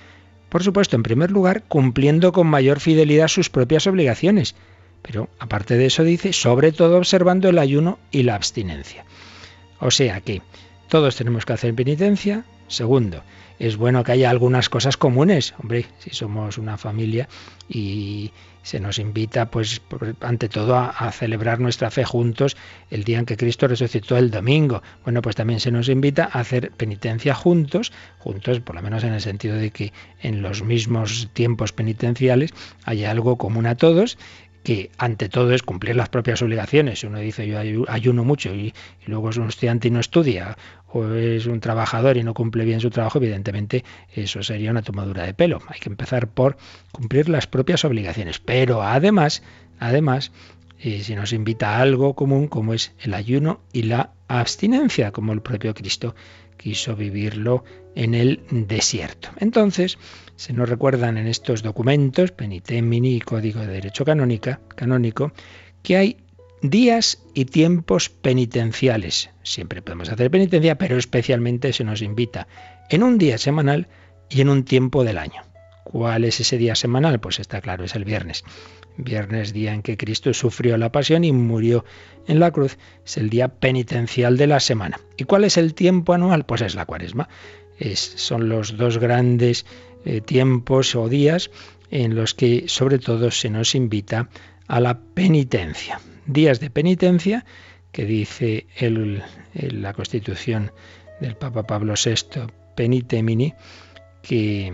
por 0.50 0.64
supuesto, 0.64 0.96
en 0.96 1.04
primer 1.04 1.32
lugar, 1.32 1.64
cumpliendo 1.68 2.32
con 2.32 2.48
mayor 2.48 2.80
fidelidad 2.80 3.28
sus 3.28 3.50
propias 3.50 3.88
obligaciones, 3.88 4.56
pero 5.02 5.30
aparte 5.40 5.78
de 5.78 5.86
eso 5.86 6.04
dice, 6.04 6.34
sobre 6.34 6.72
todo 6.72 6.98
observando 6.98 7.50
el 7.50 7.60
ayuno 7.60 8.00
y 8.12 8.24
la 8.24 8.36
abstinencia. 8.36 9.06
O 9.80 9.92
sea 9.92 10.22
que 10.22 10.42
todos 10.90 11.16
tenemos 11.16 11.46
que 11.46 11.54
hacer 11.54 11.76
penitencia. 11.76 12.46
Segundo, 12.68 13.22
es 13.60 13.78
bueno 13.78 14.04
que 14.04 14.14
haya 14.14 14.30
algunas 14.30 14.70
cosas 14.70 14.98
comunes. 14.98 15.54
Hombre, 15.62 15.86
si 16.00 16.10
somos 16.12 16.58
una 16.58 16.78
familia 16.78 17.30
y 17.70 18.32
se 18.66 18.80
nos 18.80 18.98
invita, 18.98 19.52
pues, 19.52 19.80
ante 20.22 20.50
todo, 20.50 20.76
a, 20.76 21.12
celebrar 21.12 21.60
nuestra 21.60 21.92
fe 21.92 22.04
juntos 22.04 22.58
el 22.90 23.04
día 23.04 23.20
en 23.20 23.28
que 23.28 23.38
Cristo 23.38 23.68
resucitó 23.68 24.18
el 24.18 24.32
domingo. 24.32 24.82
Bueno, 25.04 25.22
pues 25.22 25.36
también 25.36 25.60
se 25.60 25.70
nos 25.70 25.88
invita 25.88 26.28
a 26.34 26.40
hacer 26.40 26.72
penitencia 26.72 27.36
juntos, 27.36 27.94
juntos, 28.18 28.62
por 28.62 28.76
lo 28.76 28.82
menos 28.82 29.04
en 29.04 29.14
el 29.14 29.22
sentido 29.22 29.56
de 29.56 29.70
que 29.70 29.94
en 30.20 30.42
los 30.42 30.64
mismos 30.64 31.30
tiempos 31.34 31.74
penitenciales 31.74 32.56
haya 32.86 33.12
algo 33.12 33.38
común 33.38 33.68
a 33.68 33.76
todos 33.76 34.18
que 34.66 34.90
ante 34.98 35.30
todo 35.30 35.54
es 35.54 35.62
cumplir 35.62 35.96
las 35.96 36.10
propias 36.10 36.42
obligaciones. 36.42 37.00
Si 37.00 37.08
uno 37.08 37.20
dice 37.20 37.48
yo 37.48 37.86
ayuno 37.88 38.24
mucho 38.24 38.54
y, 38.54 38.74
luego 39.06 39.30
es 39.30 39.38
un 39.38 39.48
estudiante 39.48 39.90
y 39.90 39.92
no 39.92 40.00
estudia, 40.00 40.58
o 40.92 41.06
es 41.14 41.46
un 41.46 41.60
trabajador 41.60 42.18
y 42.18 42.24
no 42.24 42.34
cumple 42.34 42.66
bien 42.66 42.82
su 42.82 42.90
trabajo, 42.90 43.20
evidentemente 43.20 43.86
eso 44.16 44.42
sería 44.42 44.72
una 44.72 44.82
tomadura 44.82 45.24
de 45.24 45.36
pelo. 45.36 45.62
Hay 45.68 45.80
que 45.80 45.90
empezar 45.90 46.28
por 46.28 46.58
cumplir 46.92 47.30
las 47.30 47.46
propias 47.46 47.86
obligaciones. 47.86 48.40
Pero 48.40 48.82
además, 48.82 49.44
además, 49.80 50.32
eh, 50.80 51.04
si 51.04 51.14
nos 51.14 51.32
invita 51.32 51.78
a 51.78 51.82
algo 51.82 52.16
común 52.16 52.48
como 52.48 52.74
es 52.74 52.92
el 53.00 53.14
ayuno 53.14 53.62
y 53.72 53.84
la 53.84 54.14
abstinencia, 54.28 55.12
como 55.12 55.32
el 55.34 55.44
propio 55.44 55.76
Cristo 55.76 56.16
quiso 56.58 56.96
vivirlo 56.96 57.64
en 57.94 58.16
el 58.16 58.42
desierto. 58.50 59.30
Entonces, 59.38 60.00
se 60.36 60.54
nos 60.54 60.70
recuerdan 60.70 61.18
en 61.18 61.28
estos 61.28 61.64
documentos, 61.64 62.32
Penitemini 62.32 63.16
y 63.16 63.22
Código 63.22 63.62
de 63.62 63.68
Derecho 63.68 64.06
Canónica, 64.06 64.60
Canónico, 64.76 65.32
que 65.82 65.98
hay 65.98 66.18
días 66.62 67.24
y 67.34 67.46
tiempos 67.46 68.10
penitenciales. 68.10 69.30
Siempre 69.44 69.82
podemos 69.82 70.10
hacer 70.10 70.32
penitencia, 70.32 70.78
pero 70.78 70.98
especialmente 70.98 71.74
se 71.74 71.84
nos 71.84 72.02
invita 72.02 72.48
en 72.90 73.04
un 73.04 73.18
día 73.18 73.38
semanal 73.38 73.88
y 74.30 74.42
en 74.42 74.50
un 74.50 74.64
tiempo 74.64 75.04
del 75.04 75.18
año. 75.18 75.44
¿Cuál 75.84 76.24
es 76.24 76.40
ese 76.40 76.58
día 76.58 76.76
semanal? 76.76 77.20
Pues 77.20 77.40
está 77.40 77.62
claro, 77.62 77.84
es 77.84 77.96
el 77.96 78.06
viernes. 78.06 78.44
Viernes, 78.98 79.54
día 79.54 79.74
en 79.74 79.84
que 79.84 79.98
Cristo 79.98 80.34
sufrió 80.34 80.78
la 80.78 80.92
pasión 80.92 81.24
y 81.24 81.32
murió 81.32 81.86
en 82.28 82.40
la 82.40 82.52
cruz, 82.52 82.78
es 83.06 83.18
el 83.18 83.30
día 83.30 83.50
penitencial 83.50 84.36
de 84.36 84.48
la 84.48 84.60
semana. 84.60 85.00
¿Y 85.16 85.26
cuál 85.26 85.44
es 85.44 85.58
el 85.58 85.76
tiempo 85.76 86.14
anual? 86.14 86.46
Pues 86.46 86.62
es 86.62 86.74
la 86.76 86.86
cuaresma. 86.86 87.30
Es, 87.78 88.00
son 88.00 88.50
los 88.50 88.78
dos 88.78 88.98
grandes 88.98 89.66
eh, 90.06 90.22
tiempos 90.22 90.96
o 90.96 91.10
días 91.10 91.52
en 91.92 92.16
los 92.16 92.34
que 92.34 92.66
sobre 92.68 93.00
todo 93.00 93.32
se 93.32 93.50
nos 93.50 93.76
invita 93.76 94.30
a 94.68 94.80
la 94.80 95.00
penitencia. 95.00 96.00
Días 96.26 96.60
de 96.60 96.70
penitencia 96.70 97.46
que 97.92 98.06
dice 98.06 98.68
el, 98.78 99.24
la 99.54 99.94
constitución 99.94 100.72
del 101.22 101.36
Papa 101.36 101.64
Pablo 101.64 101.94
VI, 102.04 102.48
Penitemini, 102.76 103.54
que 104.22 104.74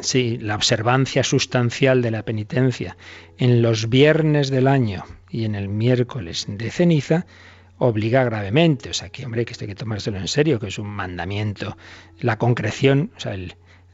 Sí, 0.00 0.38
la 0.38 0.56
observancia 0.56 1.22
sustancial 1.22 2.02
de 2.02 2.10
la 2.10 2.22
penitencia 2.24 2.96
en 3.38 3.62
los 3.62 3.88
viernes 3.88 4.50
del 4.50 4.68
año 4.68 5.04
y 5.30 5.44
en 5.44 5.54
el 5.54 5.68
miércoles 5.68 6.46
de 6.48 6.70
ceniza 6.70 7.26
obliga 7.78 8.24
gravemente. 8.24 8.90
O 8.90 8.94
sea, 8.94 9.08
que 9.08 9.24
hombre, 9.24 9.44
que 9.44 9.52
esto 9.52 9.64
hay 9.64 9.68
que 9.68 9.74
tomárselo 9.74 10.18
en 10.18 10.28
serio, 10.28 10.60
que 10.60 10.68
es 10.68 10.78
un 10.78 10.88
mandamiento. 10.88 11.76
La 12.20 12.38
concreción, 12.38 13.10
o 13.16 13.20
sea, 13.20 13.36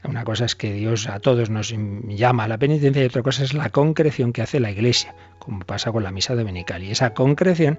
una 0.05 0.25
cosa 0.25 0.45
es 0.45 0.57
que 0.57 0.73
Dios 0.73 1.09
a 1.09 1.21
todos 1.21 1.49
nos 1.51 1.73
llama 2.09 2.45
a 2.45 2.49
la 2.49 2.59
penitencia 2.59 3.03
y 3.03 3.07
otra 3.07 3.23
cosa 3.23 3.45
es 3.45 3.55
la 3.55 3.71
concreción 3.71 4.33
que 4.33 4.43
hace 4.43 4.59
la 4.59 4.71
Iglesia, 4.71 5.15
como 5.39 5.61
pasa 5.61 5.93
con 5.93 6.03
la 6.03 6.11
misa 6.11 6.35
dominical. 6.35 6.83
Y 6.83 6.91
esa 6.91 7.15
concreción 7.15 7.79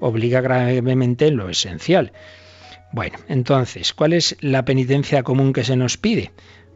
obliga 0.00 0.40
gravemente 0.40 1.26
en 1.26 1.36
lo 1.36 1.48
esencial. 1.48 2.12
Bueno, 2.92 3.18
entonces, 3.28 3.92
¿cuál 3.92 4.12
es 4.12 4.36
la 4.40 4.64
penitencia 4.64 5.24
común 5.24 5.52
que 5.52 5.64
se 5.64 5.76
nos 5.76 5.96
pide? 5.96 6.30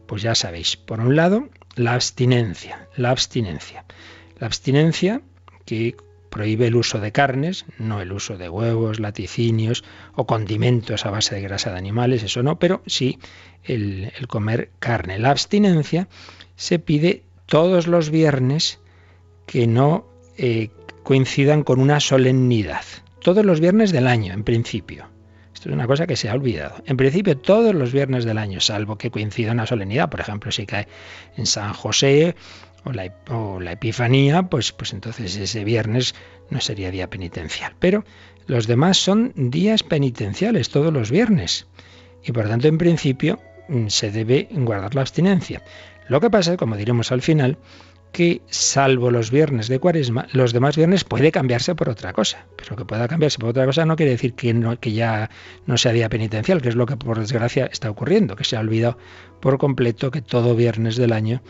Pues 0.05 0.21
ya 0.21 0.35
sabéis, 0.35 0.75
por 0.75 0.99
un 0.99 1.15
lado, 1.15 1.49
la 1.75 1.93
abstinencia, 1.93 2.87
la 2.97 3.11
abstinencia. 3.11 3.85
La 4.37 4.47
abstinencia 4.47 5.21
que 5.65 5.95
prohíbe 6.29 6.67
el 6.67 6.75
uso 6.75 6.99
de 6.99 7.11
carnes, 7.11 7.65
no 7.77 8.01
el 8.01 8.11
uso 8.11 8.37
de 8.37 8.49
huevos, 8.49 8.99
laticinios 8.99 9.83
o 10.15 10.25
condimentos 10.25 11.05
a 11.05 11.11
base 11.11 11.35
de 11.35 11.41
grasa 11.41 11.71
de 11.71 11.77
animales, 11.77 12.23
eso 12.23 12.43
no, 12.43 12.59
pero 12.59 12.81
sí 12.85 13.19
el, 13.63 14.11
comer 14.27 14.71
carne. 14.79 15.19
La 15.19 15.31
abstinencia 15.31 16.07
se 16.55 16.79
pide 16.79 17.23
todos 17.45 17.87
los 17.87 18.09
viernes 18.09 18.79
que 19.45 19.67
no 19.67 20.05
eh, 20.37 20.69
coincidan 21.03 21.63
con 21.63 21.79
una 21.79 21.99
solemnidad. 21.99 22.83
Todos 23.21 23.45
los 23.45 23.59
viernes 23.59 23.91
del 23.91 24.07
año, 24.07 24.33
en 24.33 24.43
principio. 24.43 25.07
Esto 25.53 25.69
es 25.69 25.75
una 25.75 25.87
cosa 25.87 26.07
que 26.07 26.15
se 26.15 26.29
ha 26.29 26.33
olvidado. 26.33 26.81
En 26.85 26.95
principio, 26.95 27.37
todos 27.37 27.75
los 27.75 27.91
viernes 27.91 28.23
del 28.23 28.37
año, 28.37 28.61
salvo 28.61 28.97
que 28.97 29.11
coincida 29.11 29.51
una 29.51 29.65
solemnidad, 29.65 30.09
por 30.09 30.21
ejemplo, 30.21 30.51
si 30.51 30.65
cae 30.65 30.87
en 31.35 31.45
San 31.45 31.73
José 31.73 32.35
o 32.85 33.59
la, 33.59 33.71
Epifanía, 33.71 34.43
pues, 34.43 34.71
pues 34.71 34.93
entonces 34.93 35.35
ese 35.35 35.63
viernes 35.63 36.15
no 36.49 36.61
sería 36.61 36.91
día 36.91 37.09
penitencial. 37.09 37.73
Pero 37.79 38.03
los 38.47 38.67
demás 38.67 38.97
son 38.97 39.33
días 39.35 39.83
penitenciales, 39.83 40.69
todos 40.69 40.93
los 40.93 41.11
viernes. 41.11 41.67
Y 42.23 42.31
por 42.31 42.47
tanto, 42.47 42.67
en 42.67 42.77
principio, 42.77 43.39
mm, 43.67 43.87
se 43.87 44.11
debe 44.11 44.47
guardar 44.51 44.95
la 44.95 45.01
abstinencia. 45.01 45.61
Lo 46.07 46.19
que 46.21 46.29
pasa, 46.29 46.57
como 46.57 46.75
diremos 46.75 47.11
al 47.11 47.21
final, 47.21 47.57
que 48.11 48.41
salvo 48.49 49.11
los 49.11 49.29
viernes 49.29 49.67
de 49.67 49.79
cuaresma, 49.79 50.27
los 50.31 50.51
demás 50.51 50.75
viernes 50.75 51.03
puede 51.03 51.31
cambiarse 51.31 51.75
por 51.75 51.89
otra 51.89 52.11
cosa. 52.13 52.47
Pero 52.57 52.75
que 52.75 52.85
pueda 52.85 53.07
cambiarse 53.07 53.37
por 53.37 53.49
otra 53.49 53.65
cosa 53.65 53.85
no 53.85 53.95
quiere 53.95 54.13
decir 54.13 54.33
que, 54.33 54.77
que 54.79 54.91
ya 54.93 55.29
no 55.67 55.77
sea 55.77 55.91
día 55.91 56.09
penitencial, 56.09 56.61
que 56.61 56.69
es 56.69 56.75
lo 56.75 56.87
que 56.87 56.97
por 56.97 57.19
desgracia 57.19 57.67
está 57.67 57.89
ocurriendo, 57.89 58.35
que 58.35 58.43
se 58.43 58.57
ha 58.57 58.61
olvidado 58.61 58.97
por 59.39 59.59
completo 59.59 60.09
que 60.09 60.21
todo 60.21 60.55
viernes 60.55 60.95
del 60.95 61.13
año 61.13 61.41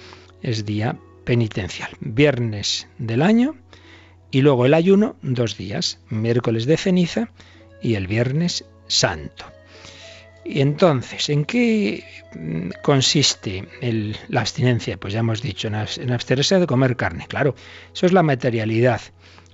es 0.41 0.65
día 0.65 0.97
penitencial. 1.23 1.91
Viernes 1.99 2.87
del 2.97 3.21
año 3.21 3.55
y 4.31 4.41
luego 4.41 4.65
el 4.65 4.73
ayuno, 4.73 5.15
dos 5.21 5.57
días, 5.57 5.99
miércoles 6.09 6.65
de 6.65 6.77
ceniza 6.77 7.29
y 7.81 7.95
el 7.95 8.07
viernes 8.07 8.65
santo. 8.87 9.45
Y 10.45 10.61
entonces, 10.61 11.29
¿en 11.29 11.45
qué 11.45 12.03
mm, 12.35 12.69
consiste 12.81 13.67
la 14.29 14.41
abstinencia? 14.41 14.97
Pues 14.97 15.13
ya 15.13 15.19
hemos 15.19 15.41
dicho, 15.41 15.67
en, 15.67 15.75
abstenerse 15.75 16.59
de 16.59 16.67
comer 16.67 16.95
carne. 16.95 17.27
Claro, 17.27 17.55
eso 17.93 18.05
es 18.05 18.13
la 18.13 18.23
materialidad. 18.23 19.01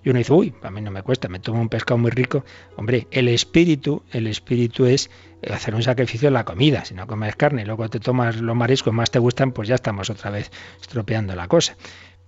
Y 0.05 0.11
uno 0.11 0.19
dice, 0.19 0.33
uy, 0.33 0.53
a 0.61 0.69
mí 0.69 0.81
no 0.81 0.91
me 0.91 1.01
cuesta, 1.01 1.27
me 1.27 1.39
tomo 1.39 1.59
un 1.59 1.67
pescado 1.67 1.97
muy 1.97 2.11
rico. 2.11 2.45
Hombre, 2.77 3.07
el 3.09 3.27
espíritu, 3.27 4.03
el 4.11 4.27
espíritu 4.27 4.85
es 4.85 5.09
hacer 5.51 5.73
un 5.73 5.81
sacrificio 5.81 6.27
en 6.27 6.35
la 6.35 6.45
comida. 6.45 6.85
Si 6.85 6.93
no 6.93 7.07
comes 7.07 7.35
carne 7.35 7.63
y 7.63 7.65
luego 7.65 7.89
te 7.89 7.99
tomas 7.99 8.39
los 8.39 8.55
mariscos 8.55 8.93
más 8.93 9.09
te 9.09 9.17
gustan, 9.17 9.51
pues 9.51 9.67
ya 9.67 9.73
estamos 9.73 10.11
otra 10.11 10.29
vez 10.29 10.51
estropeando 10.79 11.35
la 11.35 11.47
cosa. 11.47 11.75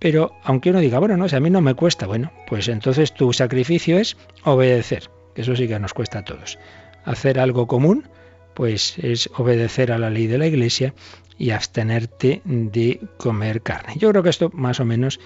Pero 0.00 0.32
aunque 0.42 0.70
uno 0.70 0.80
diga, 0.80 0.98
bueno, 0.98 1.16
no, 1.16 1.28
si 1.28 1.36
a 1.36 1.40
mí 1.40 1.50
no 1.50 1.60
me 1.60 1.74
cuesta, 1.74 2.08
bueno, 2.08 2.32
pues 2.48 2.66
entonces 2.66 3.14
tu 3.14 3.32
sacrificio 3.32 3.98
es 3.98 4.16
obedecer, 4.42 5.08
eso 5.36 5.54
sí 5.54 5.68
que 5.68 5.78
nos 5.78 5.94
cuesta 5.94 6.20
a 6.20 6.24
todos. 6.24 6.58
Hacer 7.04 7.38
algo 7.38 7.68
común, 7.68 8.08
pues 8.54 8.98
es 8.98 9.30
obedecer 9.36 9.92
a 9.92 9.98
la 9.98 10.10
ley 10.10 10.26
de 10.26 10.38
la 10.38 10.48
Iglesia 10.48 10.94
y 11.38 11.50
abstenerte 11.50 12.42
de 12.44 13.00
comer 13.18 13.62
carne. 13.62 13.94
Yo 13.98 14.10
creo 14.10 14.24
que 14.24 14.30
esto 14.30 14.50
más 14.52 14.80
o 14.80 14.84
menos 14.84 15.20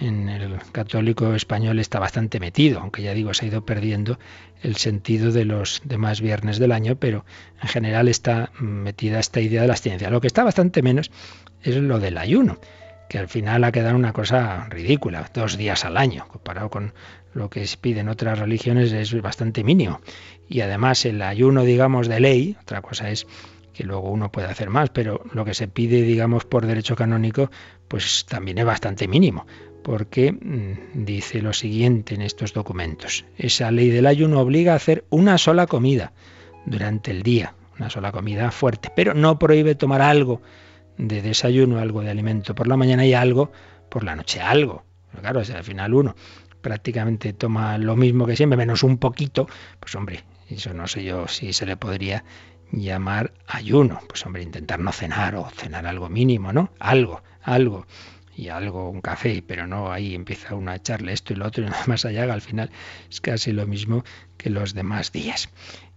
en 0.00 0.28
el 0.28 0.58
católico 0.72 1.34
español 1.34 1.78
está 1.78 1.98
bastante 1.98 2.40
metido, 2.40 2.80
aunque 2.80 3.02
ya 3.02 3.14
digo, 3.14 3.32
se 3.34 3.44
ha 3.44 3.48
ido 3.48 3.64
perdiendo 3.64 4.18
el 4.62 4.76
sentido 4.76 5.30
de 5.30 5.44
los 5.44 5.82
demás 5.84 6.20
viernes 6.20 6.58
del 6.58 6.72
año, 6.72 6.96
pero 6.96 7.24
en 7.62 7.68
general 7.68 8.08
está 8.08 8.50
metida 8.58 9.20
esta 9.20 9.40
idea 9.40 9.62
de 9.62 9.68
la 9.68 9.74
abstinencia. 9.74 10.10
Lo 10.10 10.20
que 10.20 10.26
está 10.26 10.42
bastante 10.42 10.82
menos 10.82 11.10
es 11.62 11.76
lo 11.76 12.00
del 12.00 12.18
ayuno, 12.18 12.58
que 13.08 13.18
al 13.18 13.28
final 13.28 13.64
ha 13.64 13.72
quedado 13.72 13.96
una 13.96 14.12
cosa 14.12 14.66
ridícula, 14.68 15.30
dos 15.32 15.56
días 15.56 15.84
al 15.84 15.96
año, 15.96 16.26
comparado 16.28 16.70
con 16.70 16.94
lo 17.32 17.50
que 17.50 17.66
se 17.66 17.76
pide 17.76 18.00
en 18.00 18.08
otras 18.08 18.38
religiones 18.38 18.92
es 18.92 19.20
bastante 19.20 19.64
mínimo. 19.64 20.00
Y 20.48 20.60
además 20.60 21.04
el 21.04 21.20
ayuno, 21.22 21.64
digamos, 21.64 22.08
de 22.08 22.20
ley, 22.20 22.56
otra 22.60 22.80
cosa 22.80 23.10
es 23.10 23.26
que 23.72 23.84
luego 23.84 24.10
uno 24.10 24.30
puede 24.30 24.46
hacer 24.46 24.70
más, 24.70 24.90
pero 24.90 25.24
lo 25.32 25.44
que 25.44 25.52
se 25.52 25.68
pide, 25.68 26.02
digamos, 26.02 26.44
por 26.44 26.64
derecho 26.64 26.94
canónico, 26.94 27.50
pues 27.88 28.24
también 28.24 28.58
es 28.58 28.64
bastante 28.64 29.08
mínimo, 29.08 29.46
porque 29.84 30.32
mm, 30.32 31.04
dice 31.04 31.40
lo 31.40 31.52
siguiente 31.52 32.16
en 32.16 32.22
estos 32.22 32.52
documentos. 32.52 33.24
Esa 33.36 33.70
ley 33.70 33.90
del 33.90 34.06
ayuno 34.06 34.40
obliga 34.40 34.72
a 34.72 34.76
hacer 34.76 35.04
una 35.10 35.38
sola 35.38 35.68
comida 35.68 36.12
durante 36.66 37.12
el 37.12 37.22
día, 37.22 37.54
una 37.78 37.90
sola 37.90 38.10
comida 38.10 38.50
fuerte, 38.50 38.90
pero 38.96 39.14
no 39.14 39.38
prohíbe 39.38 39.76
tomar 39.76 40.02
algo 40.02 40.40
de 40.96 41.22
desayuno, 41.22 41.78
algo 41.78 42.00
de 42.00 42.10
alimento 42.10 42.54
por 42.54 42.66
la 42.66 42.76
mañana 42.76 43.04
y 43.04 43.14
algo 43.14 43.52
por 43.90 44.02
la 44.02 44.16
noche, 44.16 44.40
algo. 44.40 44.84
claro, 45.20 45.40
al 45.40 45.64
final 45.64 45.94
uno 45.94 46.16
prácticamente 46.62 47.34
toma 47.34 47.76
lo 47.76 47.94
mismo 47.94 48.26
que 48.26 48.36
siempre, 48.36 48.56
menos 48.56 48.82
un 48.82 48.96
poquito, 48.96 49.46
pues 49.80 49.94
hombre, 49.94 50.24
eso 50.48 50.72
no 50.72 50.86
sé 50.86 51.04
yo 51.04 51.28
si 51.28 51.52
se 51.52 51.66
le 51.66 51.76
podría 51.76 52.24
llamar 52.72 53.34
ayuno. 53.46 54.00
Pues 54.08 54.24
hombre, 54.24 54.42
intentar 54.42 54.80
no 54.80 54.92
cenar 54.92 55.34
o 55.36 55.48
cenar 55.50 55.86
algo 55.86 56.08
mínimo, 56.08 56.54
¿no? 56.54 56.70
Algo, 56.78 57.22
algo. 57.42 57.86
Y 58.36 58.48
algo, 58.48 58.90
un 58.90 59.00
café, 59.00 59.42
pero 59.46 59.66
no 59.66 59.92
ahí 59.92 60.14
empieza 60.14 60.54
uno 60.54 60.70
a 60.70 60.76
echarle 60.76 61.12
esto 61.12 61.32
y 61.32 61.36
lo 61.36 61.46
otro 61.46 61.64
y 61.64 61.66
nada 61.70 61.84
más 61.86 62.04
allá, 62.04 62.24
al 62.32 62.40
final 62.40 62.70
es 63.10 63.20
casi 63.20 63.52
lo 63.52 63.66
mismo 63.66 64.04
que 64.36 64.50
los 64.50 64.74
demás 64.74 65.12
días. 65.12 65.48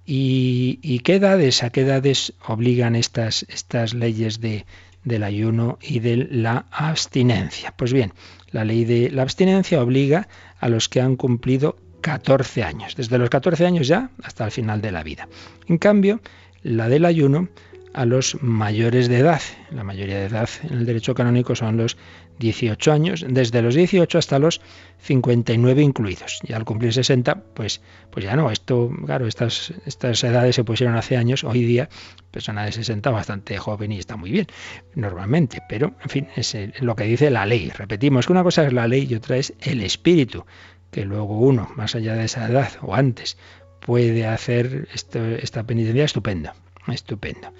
¿Y, 0.10 1.00
qué 1.00 1.16
edades, 1.16 1.64
a 1.64 1.70
qué 1.70 1.82
edades 1.82 2.34
obligan 2.48 2.96
estas, 2.96 3.46
estas 3.50 3.94
leyes 3.94 4.40
de, 4.40 4.66
del 5.04 5.24
ayuno 5.24 5.80
y 5.82 6.00
de 6.00 6.16
la 6.16 6.66
abstinencia? 6.72 7.74
Pues 7.76 7.92
bien, 7.92 8.14
la 8.52 8.64
ley 8.64 8.86
de 8.86 9.12
la 9.12 9.24
abstinencia 9.24 9.82
obliga 9.82 10.30
a 10.60 10.70
los 10.70 10.88
que 10.88 11.02
han 11.02 11.18
cumplido 11.18 11.76
14 12.00 12.64
años, 12.64 12.96
desde 12.96 13.18
los 13.18 13.30
14 13.30 13.66
años 13.66 13.88
ya 13.90 14.10
hasta 14.24 14.46
el 14.46 14.52
final 14.52 14.80
de 14.82 14.92
la 14.92 15.04
vida. 15.04 15.28
En 15.68 15.78
cambio, 15.78 16.22
la 16.64 16.88
del 16.88 17.04
ayuno 17.04 17.50
a 17.94 18.06
los 18.06 18.42
mayores 18.42 19.10
de 19.10 19.18
edad. 19.18 19.42
La 19.72 19.84
mayoría 19.84 20.20
de 20.20 20.26
edad 20.26 20.50
en 20.64 20.78
el 20.78 20.86
derecho 20.86 21.16
canónico 21.16 21.56
son 21.56 21.78
los 21.78 21.98
18 22.40 22.92
años, 22.92 23.26
desde 23.28 23.62
los 23.62 23.76
18 23.76 24.18
hasta 24.18 24.40
los 24.40 24.62
59 25.00 25.82
incluidos. 25.82 26.40
Y 26.44 26.54
al 26.54 26.66
cumplir 26.66 26.94
60, 26.94 27.36
pues, 27.54 27.82
pues 28.12 28.26
ya 28.26 28.36
no, 28.36 28.52
esto, 28.52 28.92
claro, 29.06 29.28
estas, 29.28 29.74
estas 29.86 30.24
edades 30.24 30.56
se 30.56 30.64
pusieron 30.64 30.96
hace 30.96 31.18
años, 31.18 31.44
hoy 31.44 31.64
día, 31.64 31.90
persona 32.32 32.66
de 32.66 32.72
60 32.72 33.10
bastante 33.10 33.58
joven 33.58 33.92
y 33.92 34.00
está 34.00 34.16
muy 34.16 34.32
bien, 34.32 34.48
normalmente, 34.96 35.62
pero 35.68 35.96
en 36.04 36.10
fin, 36.10 36.28
es 36.36 36.56
lo 36.80 36.96
que 36.96 37.06
dice 37.06 37.30
la 37.30 37.46
ley. 37.46 37.70
Repetimos 37.70 38.26
que 38.26 38.32
una 38.32 38.44
cosa 38.44 38.66
es 38.66 38.74
la 38.74 38.88
ley 38.88 39.08
y 39.10 39.16
otra 39.16 39.38
es 39.38 39.54
el 39.62 39.82
espíritu, 39.82 40.46
que 40.92 41.06
luego 41.06 41.40
uno, 41.40 41.70
más 41.76 41.96
allá 41.96 42.16
de 42.16 42.26
esa 42.26 42.48
edad 42.48 42.72
o 42.82 42.96
antes, 42.96 43.38
puede 43.80 44.26
hacer 44.26 44.88
esta 44.94 45.64
penitencia 45.64 46.04
estupendo, 46.04 46.52
estupendo. 46.88 47.54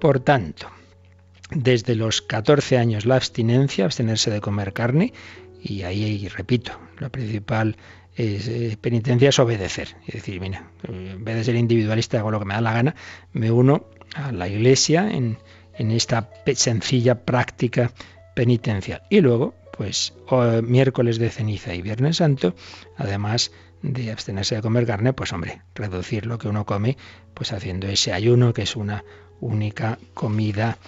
Por 0.00 0.20
tanto, 0.20 0.68
desde 1.50 1.94
los 1.94 2.22
14 2.22 2.78
años 2.78 3.06
la 3.06 3.16
abstinencia, 3.16 3.84
abstenerse 3.84 4.30
de 4.30 4.40
comer 4.40 4.72
carne, 4.72 5.12
y 5.60 5.82
ahí, 5.82 6.28
repito, 6.28 6.72
la 6.98 7.08
principal 7.10 7.76
eh, 8.16 8.76
penitencia 8.80 9.28
es 9.28 9.38
obedecer. 9.38 9.96
Es 10.06 10.14
decir, 10.14 10.40
mira, 10.40 10.70
en 10.84 11.24
vez 11.24 11.36
de 11.36 11.44
ser 11.44 11.56
individualista, 11.56 12.18
hago 12.18 12.30
lo 12.30 12.38
que 12.38 12.44
me 12.44 12.54
da 12.54 12.60
la 12.60 12.72
gana, 12.72 12.94
me 13.32 13.50
uno 13.50 13.86
a 14.14 14.32
la 14.32 14.48
iglesia 14.48 15.10
en, 15.10 15.38
en 15.74 15.90
esta 15.90 16.30
sencilla 16.54 17.24
práctica 17.24 17.92
penitencial. 18.34 19.02
Y 19.10 19.20
luego, 19.20 19.54
pues, 19.76 20.14
miércoles 20.62 21.18
de 21.18 21.30
ceniza 21.30 21.74
y 21.74 21.82
viernes 21.82 22.16
santo, 22.16 22.54
además 22.96 23.52
de 23.82 24.10
abstenerse 24.10 24.56
de 24.56 24.62
comer 24.62 24.86
carne, 24.86 25.12
pues 25.12 25.32
hombre, 25.32 25.62
reducir 25.74 26.26
lo 26.26 26.38
que 26.38 26.48
uno 26.48 26.66
come, 26.66 26.96
pues 27.34 27.52
haciendo 27.52 27.86
ese 27.86 28.12
ayuno, 28.12 28.52
que 28.52 28.62
es 28.62 28.76
una 28.76 29.04
única 29.40 29.98
comida 30.14 30.78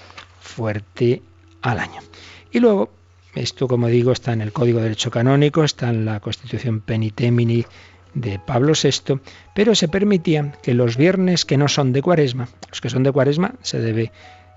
fuerte 0.40 1.22
al 1.62 1.78
año. 1.78 2.00
Y 2.50 2.60
luego, 2.60 2.90
esto 3.34 3.68
como 3.68 3.88
digo 3.88 4.12
está 4.12 4.32
en 4.32 4.40
el 4.40 4.52
Código 4.52 4.78
de 4.78 4.84
Derecho 4.84 5.10
Canónico, 5.10 5.62
está 5.62 5.90
en 5.90 6.04
la 6.04 6.20
Constitución 6.20 6.80
Penitemini 6.80 7.64
de 8.14 8.38
Pablo 8.38 8.72
VI, 8.80 9.20
pero 9.54 9.74
se 9.74 9.88
permitía 9.88 10.52
que 10.62 10.74
los 10.74 10.96
viernes 10.96 11.44
que 11.44 11.56
no 11.56 11.68
son 11.68 11.92
de 11.92 12.02
cuaresma, 12.02 12.48
los 12.68 12.80
que 12.80 12.90
son 12.90 13.04
de 13.04 13.12
cuaresma 13.12 13.54
se 13.62 13.78
debe 13.78 14.10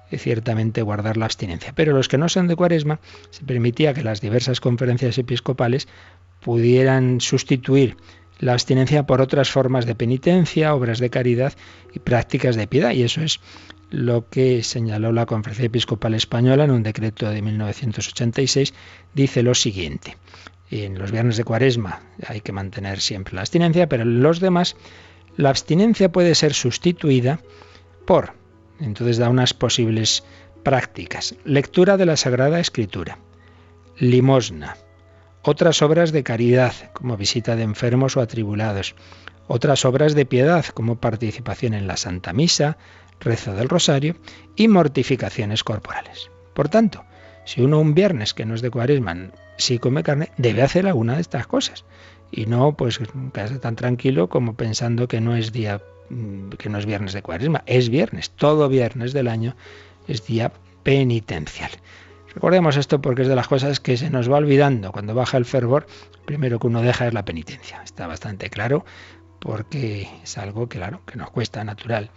eh, 0.10 0.18
ciertamente 0.18 0.82
guardar 0.82 1.18
la 1.18 1.26
abstinencia, 1.26 1.74
pero 1.76 1.94
los 1.94 2.08
que 2.08 2.18
no 2.18 2.30
son 2.30 2.48
de 2.48 2.56
cuaresma 2.56 3.00
se 3.30 3.44
permitía 3.44 3.94
que 3.94 4.04
las 4.04 4.22
diversas 4.22 4.60
conferencias 4.60 5.18
episcopales 5.18 5.88
pudieran 6.42 7.22
sustituir 7.22 7.96
la 8.40 8.54
abstinencia 8.54 9.04
por 9.04 9.22
otras 9.22 9.50
formas 9.50 9.86
de 9.86 9.96
penitencia, 9.96 10.74
obras 10.74 11.00
de 11.00 11.10
caridad 11.10 11.54
y 11.94 12.00
prácticas 12.00 12.56
de 12.56 12.68
piedad. 12.68 12.92
Y 12.92 13.04
eso 13.04 13.22
es 13.22 13.40
lo 13.94 14.28
que 14.28 14.64
señaló 14.64 15.12
la 15.12 15.28
Conferencia 15.28 15.68
Episcopal 15.68 16.16
Española 16.16 16.64
en 16.64 16.72
un 16.72 16.82
decreto 16.82 17.30
de 17.30 17.44
1986, 17.44 18.74
dice 19.14 19.44
lo 19.44 19.54
siguiente. 19.54 20.18
En 20.72 20.98
los 20.98 21.12
viernes 21.12 21.38
de 21.38 21.44
cuaresma 21.44 22.02
hay 22.26 22.42
que 22.42 22.52
mantener 22.52 23.00
siempre 23.00 23.36
la 23.36 23.42
abstinencia, 23.42 23.88
pero 23.88 24.02
en 24.02 24.24
los 24.24 24.40
demás 24.40 24.76
la 25.38 25.50
abstinencia 25.50 26.12
puede 26.12 26.34
ser 26.34 26.56
sustituida 26.56 27.40
por, 28.08 28.34
entonces 28.80 29.18
da 29.18 29.30
unas 29.30 29.54
posibles 29.54 30.24
prácticas, 30.64 31.36
lectura 31.46 31.96
de 31.96 32.08
la 32.08 32.18
Sagrada 32.18 32.60
Escritura, 32.60 33.20
limosna, 34.00 34.76
otras 35.44 35.84
obras 35.84 36.12
de 36.12 36.24
caridad, 36.24 36.74
como 36.94 37.16
visita 37.16 37.56
de 37.56 37.62
enfermos 37.62 38.18
o 38.18 38.22
atribulados, 38.22 38.96
otras 39.46 39.86
obras 39.86 40.16
de 40.16 40.26
piedad, 40.26 40.66
como 40.66 40.96
participación 40.96 41.76
en 41.76 41.86
la 41.86 41.98
Santa 41.98 42.34
Misa, 42.34 42.78
rezo 43.24 43.54
del 43.54 43.70
rosario 43.70 44.16
y 44.56 44.68
mortificaciones 44.68 45.64
corporales. 45.64 46.30
Por 46.54 46.70
tanto, 46.70 47.04
si 47.46 47.62
uno 47.62 47.80
un 47.80 47.94
viernes 47.94 48.34
que 48.34 48.46
no 48.46 48.56
es 48.56 48.62
de 48.62 48.70
cuaresma 48.70 49.32
si 49.58 49.80
come 49.80 50.04
carne, 50.04 50.32
debe 50.38 50.62
hacer 50.62 50.88
alguna 50.88 51.16
de 51.16 51.22
estas 51.22 51.48
cosas 51.48 51.86
y 52.32 52.46
no 52.46 52.76
pues 52.76 53.00
quedarse 53.34 53.60
tan 53.60 53.76
tranquilo 53.76 54.28
como 54.28 54.56
pensando 54.56 55.08
que 55.08 55.22
no 55.22 55.36
es 55.36 55.52
día 55.52 55.82
mm, 56.10 56.50
que 56.52 56.70
no 56.70 56.80
es 56.80 56.86
viernes 56.86 57.14
de 57.14 57.22
cuaresma, 57.22 57.64
es 57.66 57.90
viernes, 57.90 58.32
todo 58.32 58.70
viernes 58.70 59.14
del 59.14 59.28
año 59.28 59.56
es 60.08 60.26
día 60.26 60.52
penitencial. 60.84 61.72
Recordemos 62.34 62.78
esto 62.78 63.00
porque 63.00 63.22
es 63.22 63.28
de 63.28 63.36
las 63.36 63.48
cosas 63.48 63.80
que 63.80 63.96
se 63.96 64.10
nos 64.10 64.32
va 64.32 64.38
olvidando 64.38 64.92
cuando 64.92 65.14
baja 65.14 65.38
el 65.38 65.46
fervor, 65.46 65.86
primero 66.26 66.60
que 66.60 66.68
uno 66.68 66.82
deja 66.82 67.08
es 67.08 67.14
la 67.14 67.26
penitencia. 67.26 67.84
Está 67.84 68.08
bastante 68.08 68.50
claro 68.50 68.86
porque 69.40 70.10
es 70.24 70.38
algo 70.38 70.68
claro, 70.68 71.02
que 71.06 71.18
nos 71.18 71.30
cuesta 71.30 71.64
natural 71.64 72.10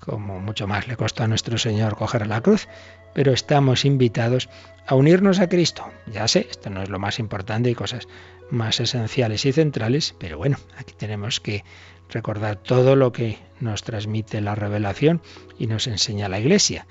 como 0.00 0.40
mucho 0.40 0.66
más 0.66 0.88
le 0.88 0.96
costó 0.96 1.22
a 1.22 1.28
nuestro 1.28 1.58
Señor 1.58 1.96
coger 1.96 2.26
la 2.26 2.40
cruz, 2.40 2.68
pero 3.14 3.32
estamos 3.32 3.84
invitados 3.84 4.48
a 4.86 4.94
unirnos 4.94 5.40
a 5.40 5.48
Cristo. 5.48 5.84
Ya 6.06 6.26
sé, 6.26 6.48
esto 6.50 6.70
no 6.70 6.82
es 6.82 6.88
lo 6.88 6.98
más 6.98 7.18
importante, 7.18 7.68
hay 7.68 7.74
cosas 7.74 8.08
más 8.50 8.80
esenciales 8.80 9.44
y 9.44 9.52
centrales, 9.52 10.14
pero 10.18 10.38
bueno, 10.38 10.56
aquí 10.76 10.94
tenemos 10.96 11.40
que 11.40 11.64
recordar 12.08 12.56
todo 12.56 12.96
lo 12.96 13.12
que 13.12 13.38
nos 13.60 13.82
transmite 13.82 14.40
la 14.40 14.54
revelación 14.54 15.22
y 15.58 15.66
nos 15.66 15.86
enseña 15.86 16.28
la 16.28 16.40
Iglesia. 16.40 16.86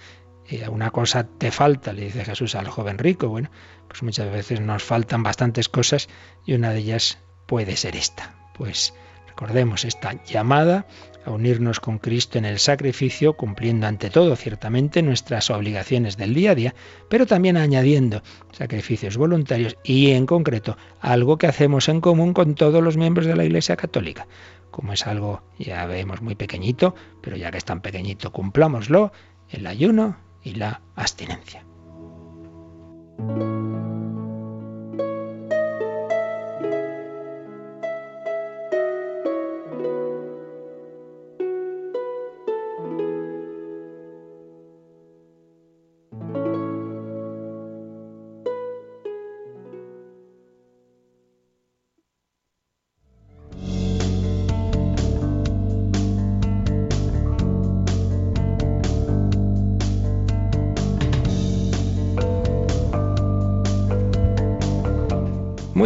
Eh, 0.47 0.67
una 0.69 0.91
cosa 0.91 1.25
te 1.25 1.51
falta, 1.51 1.93
le 1.93 2.05
dice 2.05 2.25
Jesús 2.25 2.55
al 2.55 2.67
joven 2.67 2.97
rico. 2.97 3.27
Bueno, 3.27 3.51
pues 3.87 4.01
muchas 4.03 4.31
veces 4.31 4.61
nos 4.61 4.83
faltan 4.83 5.23
bastantes 5.23 5.69
cosas 5.69 6.09
y 6.45 6.53
una 6.53 6.71
de 6.71 6.79
ellas 6.79 7.19
puede 7.45 7.75
ser 7.75 7.95
esta. 7.95 8.35
Pues 8.55 8.93
recordemos 9.27 9.85
esta 9.85 10.23
llamada 10.23 10.87
a 11.29 11.35
unirnos 11.35 11.79
con 11.79 11.97
Cristo 11.97 12.37
en 12.37 12.45
el 12.45 12.59
sacrificio, 12.59 13.33
cumpliendo 13.33 13.87
ante 13.87 14.09
todo 14.09 14.35
ciertamente 14.35 15.01
nuestras 15.01 15.49
obligaciones 15.49 16.17
del 16.17 16.33
día 16.33 16.51
a 16.51 16.55
día, 16.55 16.75
pero 17.09 17.25
también 17.25 17.57
añadiendo 17.57 18.21
sacrificios 18.51 19.17
voluntarios 19.17 19.77
y 19.83 20.11
en 20.11 20.25
concreto 20.25 20.77
algo 20.99 21.37
que 21.37 21.47
hacemos 21.47 21.89
en 21.89 22.01
común 22.01 22.33
con 22.33 22.55
todos 22.55 22.83
los 22.83 22.97
miembros 22.97 23.25
de 23.25 23.35
la 23.35 23.45
Iglesia 23.45 23.75
Católica. 23.75 24.27
Como 24.71 24.93
es 24.93 25.07
algo, 25.07 25.41
ya 25.57 25.85
vemos, 25.85 26.21
muy 26.21 26.35
pequeñito, 26.35 26.95
pero 27.21 27.37
ya 27.37 27.51
que 27.51 27.57
es 27.57 27.65
tan 27.65 27.81
pequeñito, 27.81 28.31
cumplámoslo, 28.31 29.11
el 29.49 29.65
ayuno 29.67 30.17
y 30.43 30.55
la 30.55 30.81
abstinencia. 30.95 31.65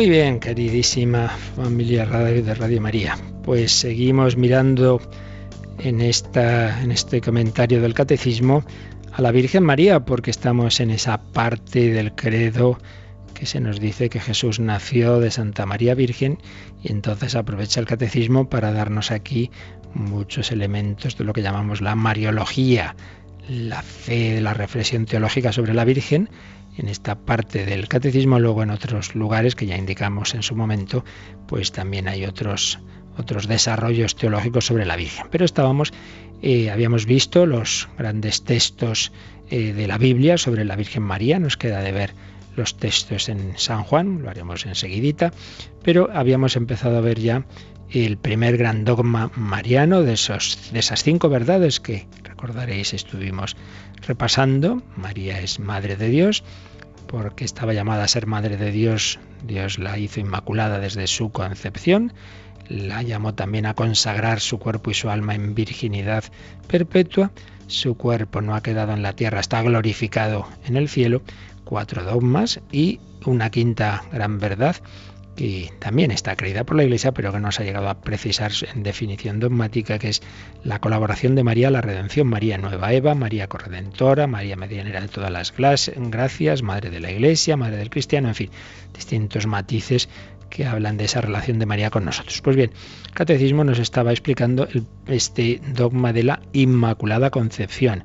Muy 0.03 0.09
bien, 0.09 0.41
queridísima 0.41 1.29
familia 1.29 2.05
de 2.05 2.53
Radio 2.55 2.81
María. 2.81 3.17
Pues 3.41 3.71
seguimos 3.71 4.35
mirando 4.35 4.99
en, 5.79 6.01
esta, 6.01 6.81
en 6.83 6.91
este 6.91 7.21
comentario 7.21 7.81
del 7.81 7.93
Catecismo 7.93 8.65
a 9.13 9.21
la 9.21 9.31
Virgen 9.31 9.63
María, 9.63 10.03
porque 10.03 10.29
estamos 10.29 10.81
en 10.81 10.91
esa 10.91 11.21
parte 11.31 11.93
del 11.93 12.13
credo 12.15 12.79
que 13.33 13.45
se 13.45 13.61
nos 13.61 13.79
dice 13.79 14.09
que 14.09 14.19
Jesús 14.19 14.59
nació 14.59 15.21
de 15.21 15.31
Santa 15.31 15.65
María 15.65 15.95
Virgen 15.95 16.37
y 16.83 16.91
entonces 16.91 17.33
aprovecha 17.35 17.79
el 17.79 17.85
catecismo 17.85 18.49
para 18.49 18.73
darnos 18.73 19.09
aquí 19.09 19.51
muchos 19.93 20.51
elementos 20.51 21.17
de 21.17 21.23
lo 21.23 21.31
que 21.31 21.43
llamamos 21.43 21.79
la 21.79 21.95
Mariología, 21.95 22.97
la 23.49 23.81
fe, 23.81 24.41
la 24.41 24.53
reflexión 24.53 25.05
teológica 25.05 25.51
sobre 25.51 25.73
la 25.73 25.85
Virgen 25.85 26.29
en 26.77 26.87
esta 26.87 27.15
parte 27.15 27.65
del 27.65 27.87
catecismo, 27.87 28.39
luego 28.39 28.63
en 28.63 28.71
otros 28.71 29.15
lugares 29.15 29.55
que 29.55 29.65
ya 29.65 29.77
indicamos 29.77 30.33
en 30.33 30.43
su 30.43 30.55
momento, 30.55 31.03
pues 31.47 31.71
también 31.71 32.07
hay 32.07 32.25
otros, 32.25 32.79
otros 33.17 33.47
desarrollos 33.47 34.15
teológicos 34.15 34.65
sobre 34.65 34.85
la 34.85 34.95
Virgen. 34.95 35.27
Pero 35.29 35.45
estábamos, 35.45 35.93
eh, 36.41 36.71
habíamos 36.71 37.05
visto 37.05 37.45
los 37.45 37.89
grandes 37.97 38.43
textos 38.43 39.11
eh, 39.49 39.73
de 39.73 39.87
la 39.87 39.97
Biblia 39.97 40.37
sobre 40.37 40.65
la 40.65 40.75
Virgen 40.75 41.03
María, 41.03 41.37
nos 41.37 41.57
queda 41.57 41.81
de 41.81 41.91
ver 41.91 42.13
los 42.55 42.77
textos 42.77 43.29
en 43.29 43.53
San 43.57 43.83
Juan, 43.83 44.21
lo 44.21 44.29
haremos 44.29 44.65
enseguidita, 44.65 45.31
pero 45.83 46.09
habíamos 46.13 46.55
empezado 46.55 46.97
a 46.97 47.01
ver 47.01 47.19
ya 47.19 47.45
el 47.89 48.17
primer 48.17 48.57
gran 48.57 48.85
dogma 48.85 49.31
mariano 49.35 50.01
de, 50.01 50.13
esos, 50.13 50.71
de 50.71 50.79
esas 50.79 51.03
cinco 51.03 51.29
verdades 51.29 51.79
que 51.79 52.07
recordaréis 52.43 52.93
estuvimos 52.93 53.55
repasando. 54.05 54.83
María 54.97 55.39
es 55.39 55.59
Madre 55.61 55.95
de 55.95 56.09
Dios, 56.09 56.43
porque 57.07 57.45
estaba 57.45 57.73
llamada 57.73 58.03
a 58.03 58.07
ser 58.09 58.27
Madre 58.27 58.57
de 58.57 58.69
Dios. 58.69 59.17
Dios 59.47 59.79
la 59.79 59.97
hizo 59.97 60.19
inmaculada 60.19 60.79
desde 60.79 61.07
su 61.07 61.31
concepción. 61.31 62.11
La 62.67 63.01
llamó 63.01 63.33
también 63.33 63.65
a 63.65 63.75
consagrar 63.75 64.41
su 64.41 64.59
cuerpo 64.59 64.91
y 64.91 64.93
su 64.93 65.09
alma 65.09 65.35
en 65.35 65.55
virginidad 65.55 66.25
perpetua. 66.67 67.31
Su 67.67 67.95
cuerpo 67.95 68.41
no 68.41 68.55
ha 68.55 68.61
quedado 68.61 68.91
en 68.91 69.03
la 69.03 69.13
tierra, 69.13 69.39
está 69.39 69.61
glorificado 69.61 70.45
en 70.65 70.75
el 70.75 70.89
cielo, 70.89 71.21
cuatro 71.63 72.03
dogmas 72.03 72.59
y 72.73 72.99
una 73.25 73.51
quinta 73.51 74.03
gran 74.11 74.37
verdad 74.39 74.75
que 75.35 75.71
también 75.79 76.11
está 76.11 76.35
creída 76.35 76.63
por 76.63 76.77
la 76.77 76.83
Iglesia, 76.83 77.11
pero 77.11 77.31
que 77.31 77.39
no 77.39 77.51
se 77.51 77.63
ha 77.63 77.65
llegado 77.65 77.89
a 77.89 78.01
precisar 78.01 78.51
en 78.73 78.83
definición 78.83 79.39
dogmática, 79.39 79.99
que 79.99 80.09
es 80.09 80.21
la 80.63 80.79
colaboración 80.79 81.35
de 81.35 81.43
María 81.43 81.69
a 81.69 81.71
la 81.71 81.81
redención. 81.81 82.27
María 82.27 82.57
Nueva 82.57 82.93
Eva, 82.93 83.15
María 83.15 83.47
Corredentora, 83.47 84.27
María 84.27 84.55
Medianera 84.55 85.01
de 85.01 85.07
todas 85.07 85.31
las 85.31 85.53
gracias, 85.55 86.61
Madre 86.61 86.89
de 86.89 86.99
la 86.99 87.11
Iglesia, 87.11 87.57
Madre 87.57 87.77
del 87.77 87.89
Cristiano, 87.89 88.27
en 88.27 88.35
fin, 88.35 88.49
distintos 88.93 89.47
matices 89.47 90.09
que 90.49 90.67
hablan 90.67 90.97
de 90.97 91.05
esa 91.05 91.19
relación 91.19 91.57
de 91.57 91.65
María 91.65 91.89
con 91.89 92.05
nosotros. 92.05 92.39
Pues 92.41 92.55
bien, 92.55 92.71
el 93.07 93.13
Catecismo 93.13 93.63
nos 93.63 93.79
estaba 93.79 94.11
explicando 94.11 94.67
este 95.07 95.59
dogma 95.73 96.13
de 96.13 96.23
la 96.23 96.41
Inmaculada 96.53 97.31
Concepción. 97.31 98.03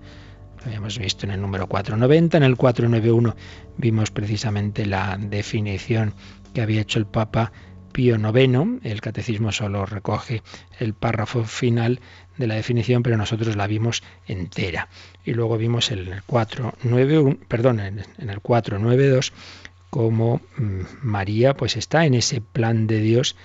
Lo 0.59 0.65
habíamos 0.65 0.99
visto 0.99 1.27
en 1.27 1.33
el 1.33 1.41
número 1.43 1.69
490, 1.69 2.39
en 2.39 2.43
el 2.43 2.57
491 2.57 3.37
vimos 3.77 4.11
precisamente 4.11 4.87
la 4.87 5.17
definición 5.21 6.15
que 6.55 6.61
había 6.61 6.81
hecho 6.81 6.99
el 6.99 7.07
Papa 7.07 7.53
Pío 7.93 8.17
IX. 8.17 8.85
El 8.85 9.01
catecismo 9.01 9.53
solo 9.53 9.87
recoge 9.87 10.43
el 10.79 10.95
párrafo 10.95 11.45
final 11.45 12.01
de 12.37 12.47
la 12.47 12.55
definición, 12.55 13.03
pero 13.03 13.17
nosotros 13.17 13.57
la 13.57 13.67
vimos 13.67 14.03
entera. 14.27 14.89
Y 15.25 15.35
luego 15.35 15.59
vimos 15.59 15.91
el 15.91 16.23
491, 16.27 17.39
perdón, 17.49 17.81
en 17.81 18.31
el 18.31 18.41
492 18.41 19.33
cómo 19.91 20.41
mm, 20.57 20.81
María 21.03 21.55
pues 21.55 21.77
está 21.77 22.05
en 22.05 22.15
ese 22.15 22.41
plan 22.41 22.87
de 22.87 23.01
Dios 23.01 23.37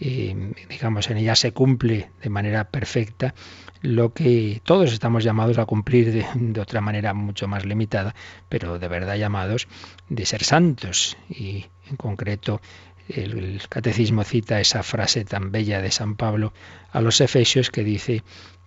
y 0.00 0.34
digamos 0.68 1.10
en 1.10 1.18
ella 1.18 1.36
se 1.36 1.52
cumple 1.52 2.10
de 2.22 2.30
manera 2.30 2.64
perfecta 2.64 3.34
lo 3.82 4.12
que 4.14 4.60
todos 4.64 4.92
estamos 4.92 5.24
llamados 5.24 5.58
a 5.58 5.66
cumplir 5.66 6.12
de, 6.34 6.60
otra 6.60 6.80
manera 6.80 7.14
mucho 7.14 7.48
más 7.48 7.64
limitada, 7.66 8.14
pero 8.48 8.78
de 8.78 8.88
verdad 8.88 9.16
llamados 9.16 9.68
de 10.08 10.24
ser 10.24 10.44
santos. 10.44 11.16
Y 11.28 11.66
en 11.90 11.96
concreto 11.96 12.60
el 13.08 13.60
catecismo 13.68 14.24
cita 14.24 14.60
esa 14.60 14.82
frase 14.82 15.24
tan 15.24 15.50
bella 15.50 15.82
de 15.82 15.90
San 15.90 16.16
Pablo 16.16 16.52
a 16.92 17.00
los 17.00 17.20
Efesios 17.20 17.70
que 17.70 17.82
dice 17.82 18.22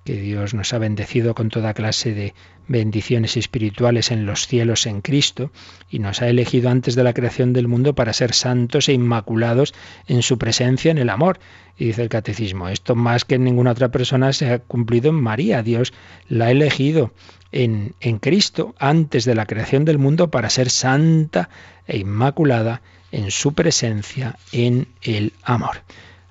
que 0.06 0.14
Dios 0.14 0.54
nos 0.54 0.72
ha 0.72 0.78
bendecido 0.78 1.34
con 1.34 1.50
toda 1.50 1.74
clase 1.74 2.14
de 2.14 2.36
bendiciones 2.68 3.38
espirituales 3.38 4.12
en 4.12 4.28
los 4.28 4.46
cielos 4.48 4.86
en 4.86 5.02
Cristo 5.02 5.52
y 5.90 5.98
nos 5.98 6.22
ha 6.22 6.30
elegido 6.30 6.70
antes 6.70 6.94
de 6.94 7.04
la 7.04 7.14
creación 7.14 7.54
del 7.54 7.68
mundo 7.68 7.96
para 7.96 8.14
ser 8.14 8.34
santos 8.34 8.88
e 8.88 8.94
inmaculados 8.94 9.74
en 10.08 10.22
su 10.22 10.38
presencia 10.38 10.92
en 10.92 11.00
el 11.00 11.10
amor. 11.10 11.40
Y 11.76 11.86
dice 11.86 12.04
el 12.04 12.10
catecismo, 12.10 12.70
esto 12.70 12.96
más 12.96 13.26
que 13.26 13.36
en 13.36 13.44
ninguna 13.44 13.72
otra 13.72 13.90
persona 13.90 14.32
se 14.32 14.52
ha 14.52 14.60
cumplido 14.60 15.10
en 15.10 15.16
María. 15.16 15.64
Dios 15.64 15.92
la 16.30 16.46
ha 16.46 16.52
elegido 16.52 17.12
en, 17.52 17.96
en 18.00 18.20
Cristo 18.20 18.76
antes 18.78 19.26
de 19.26 19.34
la 19.34 19.48
creación 19.48 19.86
del 19.86 19.98
mundo 19.98 20.30
para 20.30 20.52
ser 20.52 20.70
santa 20.70 21.50
e 21.88 21.98
inmaculada 21.98 22.84
en 23.12 23.32
su 23.32 23.54
presencia 23.56 24.38
en 24.52 24.88
el 25.02 25.34
amor. 25.42 25.82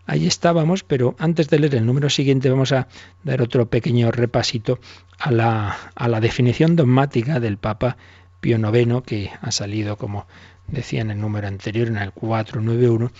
Ahí 0.07 0.27
estábamos, 0.27 0.85
pero 0.85 1.17
antes 1.19 1.49
de 1.49 1.59
leer 1.59 1.77
el 1.77 1.87
número 1.87 2.11
siguiente 2.11 2.51
vamos 2.51 2.73
a 2.73 2.89
dar 3.23 3.41
otro 3.41 3.67
pequeño 3.71 4.11
repasito 4.11 4.79
a 5.19 5.31
la, 5.31 5.77
a 5.95 6.09
la 6.09 6.21
definición 6.21 6.77
dogmática 6.77 7.41
del 7.41 7.57
Papa 7.57 7.97
Pío 8.41 8.59
IX, 8.59 9.03
que 9.07 9.31
ha 9.41 9.51
salido, 9.51 9.97
como 9.97 10.27
decía 10.67 11.01
en 11.01 11.11
el 11.11 11.21
número 11.21 11.49
anterior, 11.49 11.89
en 11.89 11.97
el 11.97 12.13
491, 12.13 13.11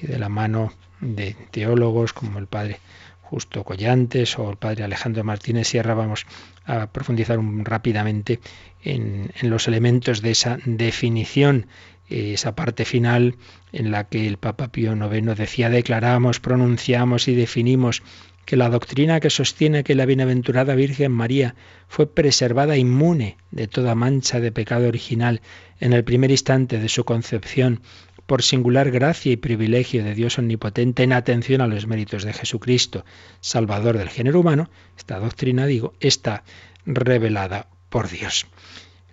y 0.00 0.06
de 0.08 0.18
la 0.18 0.28
mano 0.28 0.72
de 1.00 1.36
teólogos 1.52 2.12
como 2.12 2.40
el 2.40 2.48
padre 2.48 2.80
Justo 3.22 3.64
Collantes 3.64 4.38
o 4.38 4.50
el 4.50 4.56
padre 4.56 4.84
Alejandro 4.84 5.22
Martínez 5.24 5.68
Sierra, 5.68 5.94
vamos 5.94 6.26
a 6.66 6.88
profundizar 6.88 7.38
rápidamente 7.40 8.40
en, 8.82 9.32
en 9.40 9.50
los 9.50 9.68
elementos 9.68 10.20
de 10.20 10.32
esa 10.32 10.58
definición 10.64 11.66
esa 12.12 12.54
parte 12.54 12.84
final 12.84 13.36
en 13.72 13.90
la 13.90 14.08
que 14.08 14.26
el 14.26 14.36
Papa 14.36 14.70
Pío 14.70 14.94
IX 14.94 15.36
decía, 15.36 15.70
declaramos, 15.70 16.40
pronunciamos 16.40 17.28
y 17.28 17.34
definimos 17.34 18.02
que 18.44 18.56
la 18.56 18.68
doctrina 18.68 19.20
que 19.20 19.30
sostiene 19.30 19.84
que 19.84 19.94
la 19.94 20.06
bienaventurada 20.06 20.74
Virgen 20.74 21.12
María 21.12 21.54
fue 21.88 22.12
preservada 22.12 22.76
inmune 22.76 23.36
de 23.50 23.68
toda 23.68 23.94
mancha 23.94 24.40
de 24.40 24.52
pecado 24.52 24.88
original 24.88 25.40
en 25.80 25.92
el 25.92 26.04
primer 26.04 26.30
instante 26.30 26.78
de 26.78 26.88
su 26.88 27.04
concepción 27.04 27.80
por 28.26 28.42
singular 28.42 28.90
gracia 28.90 29.32
y 29.32 29.36
privilegio 29.36 30.04
de 30.04 30.14
Dios 30.14 30.38
omnipotente 30.38 31.02
en 31.02 31.12
atención 31.12 31.60
a 31.60 31.66
los 31.66 31.86
méritos 31.86 32.24
de 32.24 32.32
Jesucristo, 32.32 33.04
Salvador 33.40 33.98
del 33.98 34.08
género 34.08 34.40
humano, 34.40 34.70
esta 34.96 35.18
doctrina, 35.18 35.66
digo, 35.66 35.94
está 36.00 36.44
revelada 36.86 37.68
por 37.88 38.08
Dios. 38.08 38.46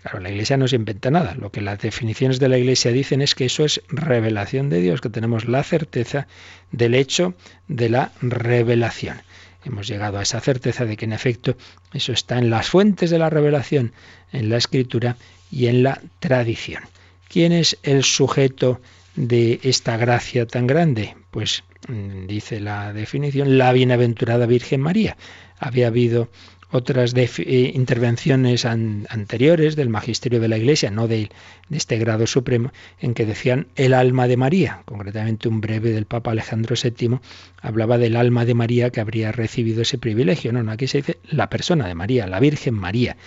Claro, 0.01 0.19
la 0.19 0.29
Iglesia 0.29 0.55
no 0.57 0.67
se 0.67 0.77
inventa 0.77 1.11
nada. 1.11 1.35
Lo 1.35 1.51
que 1.51 1.61
las 1.61 1.79
definiciones 1.79 2.39
de 2.39 2.47
la 2.47 2.57
Iglesia 2.57 2.91
dicen 2.91 3.21
es 3.21 3.35
que 3.35 3.45
eso 3.45 3.65
es 3.65 3.81
revelación 3.89 4.69
de 4.69 4.79
Dios, 4.79 5.01
que 5.01 5.09
tenemos 5.09 5.45
la 5.45 5.63
certeza 5.63 6.27
del 6.71 6.95
hecho 6.95 7.33
de 7.67 7.89
la 7.89 8.11
revelación. 8.21 9.21
Hemos 9.65 9.87
llegado 9.87 10.17
a 10.17 10.21
esa 10.23 10.39
certeza 10.39 10.85
de 10.85 10.95
que 10.95 11.05
en 11.05 11.11
efecto 11.11 11.57
eso 11.93 12.13
está 12.13 12.37
en 12.37 12.49
las 12.49 12.69
fuentes 12.69 13.09
de 13.09 13.19
la 13.19 13.29
revelación, 13.29 13.91
en 14.31 14.49
la 14.49 14.57
escritura 14.57 15.17
y 15.51 15.67
en 15.67 15.83
la 15.83 16.01
tradición. 16.19 16.83
¿Quién 17.27 17.51
es 17.51 17.77
el 17.83 18.03
sujeto 18.03 18.79
de 19.15 19.59
esta 19.63 19.97
gracia 19.97 20.45
tan 20.45 20.65
grande? 20.65 21.17
Pues 21.29 21.63
mm, 21.89 22.25
dice 22.25 22.61
la 22.61 22.93
definición, 22.93 23.57
la 23.57 23.73
bienaventurada 23.73 24.45
Virgen 24.45 24.79
María. 24.79 25.17
Había 25.59 25.87
habido 25.87 26.29
otras 26.71 27.13
eh, 27.15 27.71
intervenciones 27.73 28.65
anteriores 28.65 29.75
del 29.75 29.89
magisterio 29.89 30.39
de 30.39 30.47
la 30.47 30.57
Iglesia, 30.57 30.91
no 30.91 31.07
de, 31.07 31.29
de, 31.69 31.77
este 31.77 31.97
grado 31.97 32.27
supremo, 32.27 32.71
en 32.99 33.13
que 33.13 33.25
decían 33.25 33.67
el 33.75 33.93
alma 33.93 34.27
de 34.27 34.37
María. 34.37 34.81
Concretamente 34.85 35.47
un 35.47 35.61
breve 35.61 35.91
del 35.91 36.05
Papa 36.05 36.31
Alejandro 36.31 36.75
VII 36.81 37.19
hablaba 37.61 37.97
del 37.97 38.15
alma 38.15 38.45
de 38.45 38.53
María 38.53 38.89
que 38.89 39.01
habría 39.01 39.31
recibido 39.31 39.81
ese 39.81 39.97
privilegio. 39.97 40.53
No, 40.53 40.63
no, 40.63 40.71
aquí 40.71 40.87
se 40.87 40.99
dice 40.99 41.17
la 41.29 41.49
persona 41.49 41.87
de 41.87 41.95
María, 41.95 42.27
la 42.27 42.39
Virgen 42.39 42.75
María. 42.75 43.17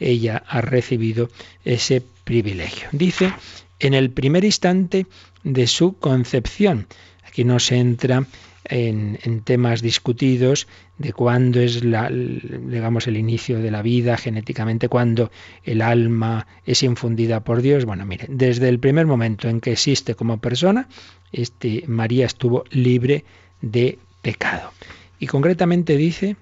Ella 0.00 0.42
ha 0.46 0.60
recibido 0.60 1.28
ese 1.64 2.02
privilegio. 2.24 2.88
Dice, 2.92 3.32
en 3.80 3.94
el 3.94 4.10
primer 4.10 4.44
instante 4.44 5.06
de 5.44 5.66
su 5.66 5.96
concepción. 5.98 6.86
Aquí 7.26 7.44
no 7.44 7.58
se 7.58 7.76
entra 7.76 8.26
en, 8.68 9.40
temas 9.42 9.82
discutidos 9.82 10.66
de 10.98 11.12
cuándo 11.12 11.60
es 11.60 11.84
la, 11.84 12.10
digamos, 12.10 13.06
el 13.06 13.16
inicio 13.16 13.60
de 13.60 13.70
la 13.70 13.82
vida 13.82 14.16
genéticamente, 14.16 14.88
cuándo 14.88 15.30
el 15.64 15.82
alma 15.82 16.46
es 16.66 16.82
infundida 16.82 17.40
por 17.40 17.62
Dios. 17.62 17.84
Bueno, 17.84 18.04
mire, 18.04 18.26
desde 18.28 18.68
el 18.68 18.78
primer 18.78 19.06
momento 19.06 19.48
en 19.48 19.60
que 19.60 19.72
existe 19.72 20.14
como 20.14 20.38
persona, 20.38 20.88
este, 21.32 21.84
María 21.86 22.26
estuvo 22.26 22.64
libre 22.70 23.24
de 23.60 23.98
pecado. 24.22 24.72
Y 25.18 25.26
concretamente 25.26 25.96
dice 25.96 26.36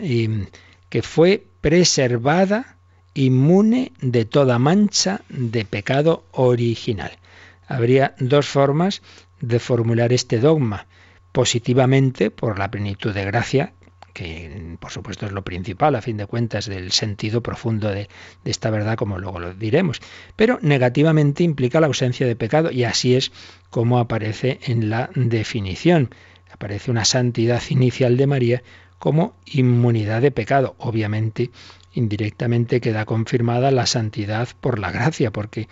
em, 0.00 0.46
que 0.88 1.02
fue 1.02 1.44
preservada 1.60 2.76
inmune 3.14 3.92
de 4.00 4.24
toda 4.24 4.58
mancha 4.58 5.22
de 5.28 5.64
pecado 5.64 6.24
original. 6.32 7.12
Habría 7.66 8.14
dos 8.20 8.46
formas 8.46 9.02
de 9.40 9.58
formular 9.58 10.12
este 10.12 10.38
dogma 10.38 10.86
positivamente 11.36 12.30
por 12.30 12.58
la 12.58 12.70
plenitud 12.70 13.12
de 13.12 13.26
gracia, 13.26 13.74
que 14.14 14.78
por 14.80 14.90
supuesto 14.90 15.26
es 15.26 15.32
lo 15.32 15.44
principal, 15.44 15.94
a 15.94 16.00
fin 16.00 16.16
de 16.16 16.24
cuentas, 16.24 16.64
del 16.64 16.92
sentido 16.92 17.42
profundo 17.42 17.90
de, 17.90 18.08
esta 18.46 18.70
verdad, 18.70 18.96
como 18.96 19.18
luego 19.18 19.38
lo 19.38 19.52
diremos, 19.52 20.00
pero 20.34 20.58
negativamente 20.62 21.44
implica 21.44 21.78
la 21.78 21.88
ausencia 21.88 22.26
de 22.26 22.36
pecado 22.36 22.72
y 22.72 22.84
así 22.84 23.16
es 23.16 23.32
como 23.68 23.98
aparece 23.98 24.60
en 24.62 24.88
la 24.88 25.10
definición. 25.14 26.08
Aparece 26.50 26.90
una 26.90 27.04
santidad 27.04 27.62
inicial 27.68 28.16
de 28.16 28.26
María 28.26 28.62
como 28.98 29.36
inmunidad 29.44 30.22
de 30.22 30.30
pecado. 30.30 30.74
Obviamente, 30.78 31.50
indirectamente 31.92 32.80
queda 32.80 33.04
confirmada 33.04 33.70
la 33.70 33.84
santidad 33.84 34.48
por 34.62 34.78
la 34.78 34.90
gracia, 34.90 35.32
porque 35.32 35.68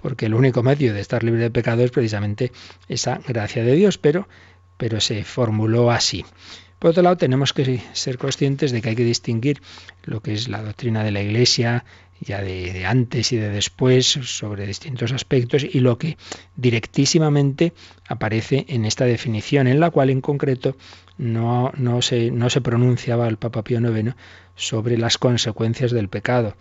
porque 0.00 0.26
el 0.26 0.34
único 0.34 0.62
medio 0.62 0.94
de 0.94 1.00
estar 1.00 1.24
libre 1.24 1.40
de 1.40 1.50
pecado 1.50 1.82
es 1.82 1.90
precisamente 1.90 2.52
esa 2.88 3.20
gracia 3.26 3.64
de 3.64 3.74
Dios, 3.74 3.98
pero 3.98 4.28
pero 4.78 5.00
se 5.00 5.24
formuló 5.24 5.90
así. 5.90 6.24
Por 6.78 6.92
otro 6.92 7.02
lado, 7.02 7.16
tenemos 7.16 7.52
que 7.52 7.82
ser 7.92 8.18
conscientes 8.18 8.70
de 8.70 8.80
que 8.80 8.90
hay 8.90 8.96
que 8.96 9.04
distinguir 9.04 9.60
lo 10.04 10.22
que 10.22 10.32
es 10.32 10.48
la 10.48 10.62
doctrina 10.62 11.02
de 11.02 11.10
la 11.10 11.20
Iglesia, 11.20 11.84
ya 12.20 12.40
de, 12.40 12.86
antes 12.86 13.32
y 13.32 13.36
de 13.36 13.48
después, 13.48 14.06
sobre 14.06 14.66
distintos 14.66 15.10
aspectos, 15.12 15.64
y 15.64 15.80
lo 15.80 15.98
que 15.98 16.16
directísimamente 16.56 17.72
aparece 18.08 18.64
en 18.68 18.84
esta 18.84 19.06
definición, 19.06 19.66
en 19.66 19.80
la 19.80 19.90
cual 19.90 20.10
en 20.10 20.20
concreto 20.20 20.76
no, 21.16 21.72
no, 21.76 22.00
se, 22.00 22.30
no 22.30 22.48
se 22.48 22.60
pronunciaba 22.60 23.26
el 23.26 23.38
Papa 23.38 23.64
Pío 23.64 23.80
IX 23.80 24.14
sobre 24.54 24.98
las 24.98 25.18
consecuencias 25.18 25.90
del 25.90 26.08
pecado. 26.08 26.56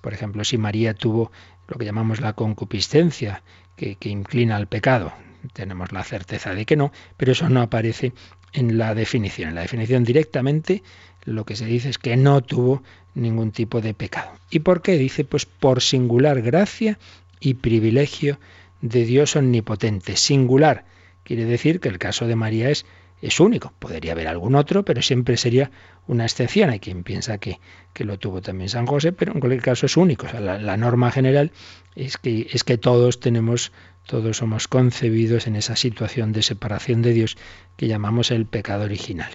Por 0.00 0.14
ejemplo, 0.14 0.44
si 0.44 0.56
María 0.56 0.94
tuvo 0.94 1.30
lo 1.66 1.76
que 1.76 1.84
llamamos 1.84 2.20
la 2.20 2.32
concupiscencia, 2.32 3.42
que, 3.76 3.96
que 3.96 4.08
inclina 4.08 4.56
al 4.56 4.66
pecado, 4.66 5.12
tenemos 5.52 5.92
la 5.92 6.04
certeza 6.04 6.54
de 6.54 6.64
que 6.64 6.76
no, 6.76 6.92
pero 7.16 7.32
eso 7.32 7.48
no 7.48 7.60
aparece 7.62 8.12
en 8.52 8.78
la 8.78 8.94
definición. 8.94 9.50
En 9.50 9.54
la 9.54 9.62
definición 9.62 10.04
directamente 10.04 10.82
lo 11.24 11.44
que 11.44 11.56
se 11.56 11.66
dice 11.66 11.90
es 11.90 11.98
que 11.98 12.16
no 12.16 12.40
tuvo 12.40 12.82
ningún 13.14 13.50
tipo 13.50 13.80
de 13.80 13.94
pecado. 13.94 14.30
¿Y 14.50 14.60
por 14.60 14.82
qué? 14.82 14.96
Dice, 14.96 15.24
pues 15.24 15.46
por 15.46 15.82
singular 15.82 16.40
gracia 16.42 16.98
y 17.40 17.54
privilegio 17.54 18.38
de 18.80 19.04
Dios 19.04 19.36
omnipotente, 19.36 20.16
singular. 20.16 20.84
Quiere 21.24 21.44
decir 21.44 21.80
que 21.80 21.88
el 21.88 21.98
caso 21.98 22.26
de 22.26 22.36
María 22.36 22.70
es, 22.70 22.86
es 23.20 23.40
único. 23.40 23.72
Podría 23.78 24.12
haber 24.12 24.28
algún 24.28 24.54
otro, 24.54 24.84
pero 24.84 25.02
siempre 25.02 25.36
sería 25.36 25.70
una 26.06 26.24
excepción. 26.24 26.70
Hay 26.70 26.80
quien 26.80 27.02
piensa 27.02 27.38
que, 27.38 27.60
que 27.92 28.04
lo 28.04 28.18
tuvo 28.18 28.40
también 28.40 28.70
San 28.70 28.86
José, 28.86 29.12
pero 29.12 29.32
en 29.32 29.40
cualquier 29.40 29.62
caso 29.62 29.86
es 29.86 29.96
único. 29.96 30.26
la, 30.32 30.58
la, 30.58 30.76
norma 30.76 31.10
general 31.10 31.52
es 31.94 32.16
que, 32.16 32.46
es 32.50 32.64
que 32.64 32.78
todos 32.78 33.20
tenemos, 33.20 33.72
todos 34.08 34.38
somos 34.38 34.68
concebidos 34.68 35.46
en 35.46 35.54
esa 35.54 35.76
situación 35.76 36.32
de 36.32 36.40
separación 36.40 37.02
de 37.02 37.12
Dios 37.12 37.36
que 37.76 37.88
llamamos 37.88 38.30
el 38.30 38.46
pecado 38.46 38.84
original. 38.84 39.30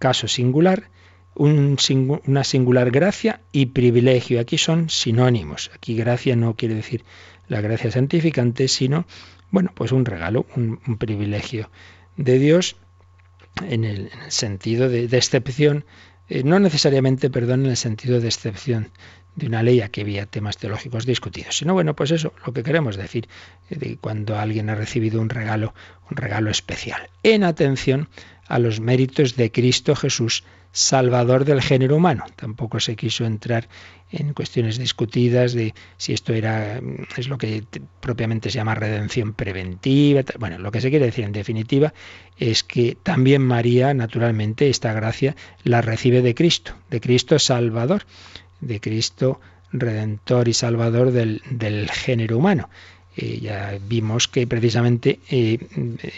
Caso 0.00 0.26
singular, 0.26 0.90
un, 1.36 1.76
una 2.26 2.42
singular 2.42 2.90
gracia 2.90 3.40
y 3.52 3.66
privilegio. 3.66 4.40
Aquí 4.40 4.58
son 4.58 4.90
sinónimos. 4.90 5.70
Aquí 5.76 5.94
gracia 5.94 6.34
no 6.34 6.56
quiere 6.56 6.74
decir 6.74 7.04
la 7.46 7.60
gracia 7.60 7.92
santificante, 7.92 8.66
sino, 8.66 9.06
bueno, 9.52 9.70
pues 9.72 9.92
un 9.92 10.04
regalo, 10.04 10.44
un, 10.56 10.98
privilegio 10.98 11.70
de 12.16 12.40
Dios 12.40 12.74
en 13.68 13.84
el, 13.84 14.10
sentido 14.26 14.88
de, 14.88 15.04
excepción, 15.04 15.84
eh, 16.28 16.42
no 16.42 16.58
necesariamente, 16.58 17.30
perdón, 17.30 17.64
en 17.64 17.70
el 17.70 17.76
sentido 17.76 18.18
de 18.18 18.26
excepción 18.26 18.90
de 19.36 19.46
una 19.46 19.62
ley, 19.62 19.80
aquí 19.82 20.00
había 20.00 20.26
temas 20.26 20.56
teológicos 20.56 21.06
discutidos, 21.06 21.56
sino 21.56 21.74
bueno, 21.74 21.94
pues 21.94 22.10
eso, 22.10 22.32
lo 22.44 22.52
que 22.52 22.62
queremos 22.62 22.96
decir 22.96 23.28
eh, 23.70 23.76
de 23.76 23.96
cuando 23.98 24.38
alguien 24.38 24.70
ha 24.70 24.74
recibido 24.74 25.20
un 25.20 25.28
regalo, 25.28 25.74
un 26.10 26.16
regalo 26.16 26.50
especial, 26.50 27.08
en 27.22 27.44
atención 27.44 28.08
a 28.48 28.58
los 28.58 28.80
méritos 28.80 29.36
de 29.36 29.52
Cristo 29.52 29.94
Jesús 29.94 30.44
salvador 30.76 31.46
del 31.46 31.62
género 31.62 31.96
humano. 31.96 32.24
Tampoco 32.36 32.80
se 32.80 32.96
quiso 32.96 33.24
entrar 33.24 33.66
en 34.12 34.34
cuestiones 34.34 34.76
discutidas 34.76 35.54
de 35.54 35.74
si 35.96 36.12
esto 36.12 36.34
era 36.34 36.82
es 37.16 37.28
lo 37.28 37.38
que 37.38 37.64
propiamente 38.00 38.50
se 38.50 38.56
llama 38.56 38.74
redención 38.74 39.32
preventiva. 39.32 40.22
Bueno, 40.38 40.58
lo 40.58 40.70
que 40.70 40.82
se 40.82 40.90
quiere 40.90 41.06
decir 41.06 41.24
en 41.24 41.32
definitiva 41.32 41.94
es 42.36 42.62
que 42.62 42.96
también 43.02 43.40
María, 43.40 43.94
naturalmente, 43.94 44.68
esta 44.68 44.92
gracia 44.92 45.34
la 45.64 45.80
recibe 45.80 46.20
de 46.20 46.34
Cristo, 46.34 46.74
de 46.90 47.00
Cristo 47.00 47.38
Salvador, 47.38 48.04
de 48.60 48.80
Cristo 48.80 49.40
Redentor 49.72 50.48
y 50.48 50.52
Salvador 50.52 51.10
del, 51.10 51.42
del 51.50 51.90
género 51.90 52.38
humano. 52.38 52.68
Eh, 53.16 53.38
ya 53.40 53.78
vimos 53.88 54.28
que 54.28 54.46
precisamente 54.46 55.20
eh, 55.30 55.58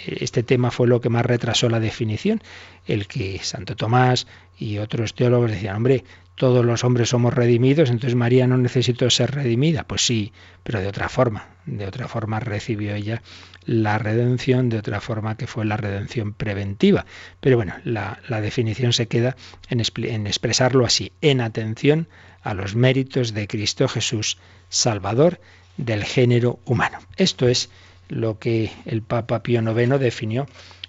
este 0.06 0.42
tema 0.42 0.72
fue 0.72 0.88
lo 0.88 1.00
que 1.00 1.08
más 1.08 1.24
retrasó 1.24 1.68
la 1.68 1.78
definición, 1.78 2.42
el 2.86 3.06
que 3.06 3.38
Santo 3.42 3.76
Tomás 3.76 4.26
y 4.58 4.78
otros 4.78 5.14
teólogos 5.14 5.52
decían, 5.52 5.76
hombre, 5.76 6.02
todos 6.38 6.64
los 6.64 6.84
hombres 6.84 7.10
somos 7.10 7.34
redimidos, 7.34 7.90
entonces 7.90 8.14
María 8.14 8.46
no 8.46 8.56
necesitó 8.56 9.10
ser 9.10 9.32
redimida. 9.32 9.84
Pues 9.84 10.06
sí, 10.06 10.32
pero 10.62 10.80
de 10.80 10.88
otra 10.88 11.08
forma. 11.08 11.48
De 11.66 11.86
otra 11.86 12.08
forma 12.08 12.40
recibió 12.40 12.94
ella 12.94 13.22
la 13.66 13.98
redención, 13.98 14.70
de 14.70 14.78
otra 14.78 15.00
forma 15.00 15.36
que 15.36 15.46
fue 15.46 15.66
la 15.66 15.76
redención 15.76 16.32
preventiva. 16.32 17.04
Pero 17.40 17.56
bueno, 17.56 17.74
la, 17.84 18.18
definición 18.40 18.94
se 18.94 19.08
queda 19.08 19.36
en, 19.68 19.82
en 20.04 20.26
expresarlo 20.26 20.86
así, 20.86 21.12
en 21.20 21.42
atención 21.42 22.08
a 22.42 22.54
los 22.54 22.74
méritos 22.74 23.34
de 23.34 23.46
Cristo 23.46 23.88
Jesús, 23.88 24.38
Salvador 24.70 25.40
del 25.76 26.04
género 26.04 26.60
humano. 26.64 26.98
Esto 27.16 27.48
es 27.48 27.68
lo 28.08 28.38
que 28.38 28.72
el 28.86 29.02
Papa 29.02 29.42
Pío 29.42 29.60
IX 29.60 30.00
definió 30.00 30.46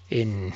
en, 0.10 0.54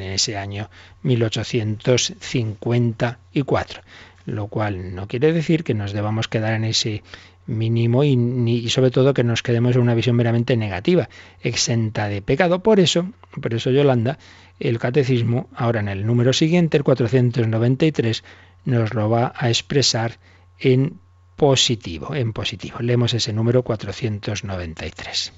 ese 0.00 0.36
año 0.36 0.68
1854, 1.02 3.82
lo 4.28 4.48
cual 4.48 4.94
no 4.94 5.08
quiere 5.08 5.32
decir 5.32 5.64
que 5.64 5.74
nos 5.74 5.92
debamos 5.92 6.28
quedar 6.28 6.54
en 6.54 6.64
ese 6.64 7.02
mínimo 7.46 8.04
y, 8.04 8.10
y, 8.12 8.68
sobre 8.68 8.90
todo 8.90 9.14
que 9.14 9.24
nos 9.24 9.42
quedemos 9.42 9.74
en 9.74 9.82
una 9.82 9.94
visión 9.94 10.16
meramente 10.16 10.56
negativa, 10.56 11.08
exenta 11.40 12.08
de 12.08 12.20
pecado. 12.20 12.62
Por 12.62 12.78
eso, 12.78 13.10
por 13.40 13.54
eso 13.54 13.70
Yolanda, 13.70 14.18
el 14.60 14.78
catecismo, 14.78 15.48
ahora 15.54 15.80
en 15.80 15.88
el 15.88 16.06
número 16.06 16.32
siguiente, 16.32 16.76
el 16.76 16.84
493, 16.84 18.22
nos 18.64 18.94
lo 18.94 19.08
va 19.08 19.32
a 19.36 19.48
expresar 19.48 20.18
en 20.58 21.00
positivo, 21.36 22.14
en 22.14 22.32
positivo. 22.32 22.80
Leemos 22.80 23.14
ese 23.14 23.32
número 23.32 23.62
493. 23.62 25.32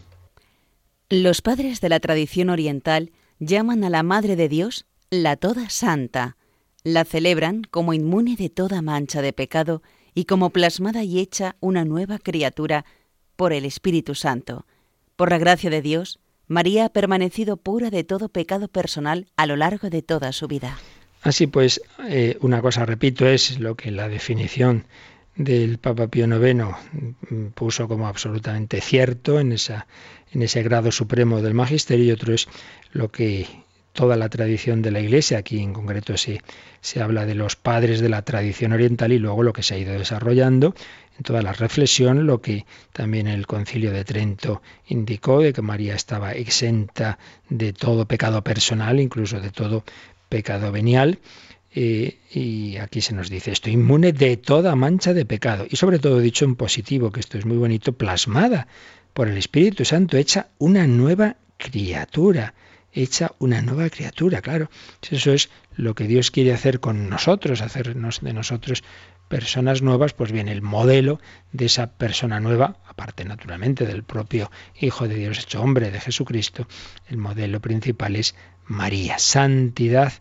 Los 1.11 1.43
padres 1.43 1.81
de 1.81 1.89
la 1.89 2.01
tradición 2.01 2.51
oriental 2.51 3.13
llaman 3.39 3.85
a 3.85 3.91
la 3.91 4.03
Madre 4.03 4.37
de 4.37 4.49
Dios 4.49 4.87
la 5.11 5.37
Toda 5.37 5.71
Santa. 5.71 6.37
La 6.83 7.05
celebran 7.05 7.63
como 7.71 7.93
inmune 7.93 8.37
de 8.37 8.49
toda 8.49 8.81
mancha 8.81 9.21
de 9.21 9.33
pecado 9.33 9.83
y 10.15 10.25
como 10.25 10.51
plasmada 10.51 11.05
y 11.05 11.19
hecha 11.19 11.57
una 11.61 11.85
nueva 11.85 12.19
criatura 12.19 12.85
por 13.37 13.53
el 13.53 13.65
Espíritu 13.65 14.15
Santo. 14.15 14.67
Por 15.17 15.31
la 15.31 15.39
gracia 15.39 15.69
de 15.69 15.83
Dios, 15.83 16.21
María 16.47 16.87
ha 16.87 16.89
permanecido 16.89 17.59
pura 17.59 17.91
de 17.91 18.03
todo 18.03 18.29
pecado 18.29 18.69
personal 18.69 19.27
a 19.37 19.47
lo 19.47 19.57
largo 19.57 19.91
de 19.91 20.03
toda 20.03 20.33
su 20.33 20.49
vida. 20.49 20.79
Así 21.23 21.47
pues, 21.47 21.83
eh, 22.09 22.39
una 22.41 22.63
cosa, 22.63 22.87
repito, 22.87 23.27
es 23.27 23.61
lo 23.61 23.77
que 23.77 23.91
la 23.91 24.09
definición 24.09 24.87
del 25.37 25.79
Papa 25.79 26.09
Pío 26.09 26.27
IX 26.27 26.75
puso 27.55 27.89
como 27.89 28.09
absolutamente 28.09 28.81
cierto 28.81 29.39
en, 29.39 29.53
esa, 29.53 29.87
en 30.33 30.43
ese 30.43 30.63
grado 30.63 30.91
supremo 30.93 31.43
del 31.43 31.55
magisterio 31.55 32.07
y 32.07 32.11
otro 32.11 32.35
es 32.35 32.49
lo 32.93 33.11
que 33.11 33.47
toda 33.93 34.17
la 34.17 34.29
tradición 34.29 34.83
de 34.83 34.91
la 34.91 35.01
Iglesia, 35.01 35.39
aquí 35.39 35.61
en 35.61 35.73
concreto 35.73 36.17
se, 36.17 36.43
se 36.81 37.03
habla 37.03 37.27
de 37.27 37.35
los 37.35 37.57
padres 37.57 38.01
de 38.01 38.09
la 38.09 38.23
tradición 38.23 38.73
oriental 38.73 39.13
y 39.13 39.19
luego 39.19 39.43
lo 39.43 39.53
que 39.53 39.63
se 39.63 39.75
ha 39.75 39.79
ido 39.79 39.93
desarrollando 39.93 40.75
en 41.17 41.23
toda 41.25 41.43
la 41.43 41.53
reflexión, 41.53 42.27
lo 42.27 42.41
que 42.41 42.65
también 42.93 43.27
el 43.27 43.47
concilio 43.47 43.93
de 43.93 44.05
Trento 44.05 44.63
indicó, 44.87 45.41
de 45.41 45.53
que 45.53 45.63
María 45.63 45.95
estaba 45.95 46.33
exenta 46.33 47.19
de 47.49 47.73
todo 47.73 48.07
pecado 48.07 48.43
personal, 48.43 49.01
incluso 49.01 49.41
de 49.41 49.51
todo 49.51 49.85
pecado 50.29 50.73
venial, 50.73 51.19
y 51.73 52.77
aquí 52.79 53.01
se 53.01 53.15
nos 53.15 53.31
dice, 53.31 53.53
estoy 53.53 53.75
inmune 53.75 54.13
de 54.13 54.37
toda 54.37 54.75
mancha 54.75 55.15
de 55.15 55.25
pecado. 55.25 55.67
Y 55.69 55.77
sobre 55.77 55.99
todo 55.99 56.19
dicho 56.19 56.45
en 56.45 56.57
positivo, 56.57 57.13
que 57.13 57.21
esto 57.21 57.39
es 57.39 57.47
muy 57.47 57.57
bonito, 57.57 57.93
plasmada 57.93 58.67
por 59.13 59.29
el 59.29 59.37
Espíritu 59.37 59.85
Santo, 59.85 60.17
hecha 60.17 60.49
una 60.59 60.87
nueva 60.87 61.37
criatura. 61.59 62.55
Hecha 62.93 63.33
una 63.39 63.63
nueva 63.63 63.89
criatura, 63.91 64.43
claro. 64.43 64.71
Eso 65.11 65.33
es 65.33 65.51
lo 65.77 65.95
que 65.95 66.05
Dios 66.05 66.31
quiere 66.31 66.53
hacer 66.53 66.81
con 66.81 67.09
nosotros, 67.09 67.61
hacernos 67.61 68.21
de 68.21 68.33
nosotros 68.33 68.83
personas 69.29 69.81
nuevas, 69.81 70.13
pues 70.13 70.33
bien, 70.33 70.49
el 70.49 70.61
modelo 70.61 71.21
de 71.53 71.67
esa 71.67 71.93
persona 71.93 72.41
nueva, 72.41 72.79
aparte 72.89 73.25
naturalmente 73.25 73.87
del 73.87 74.03
propio 74.03 74.51
Hijo 74.81 75.07
de 75.07 75.15
Dios 75.15 75.39
hecho 75.39 75.63
hombre, 75.63 75.93
de 75.93 76.01
Jesucristo, 76.01 76.67
el 77.09 77.17
modelo 77.17 77.61
principal 77.61 78.17
es 78.17 78.35
María, 78.67 79.21
santidad 79.21 80.13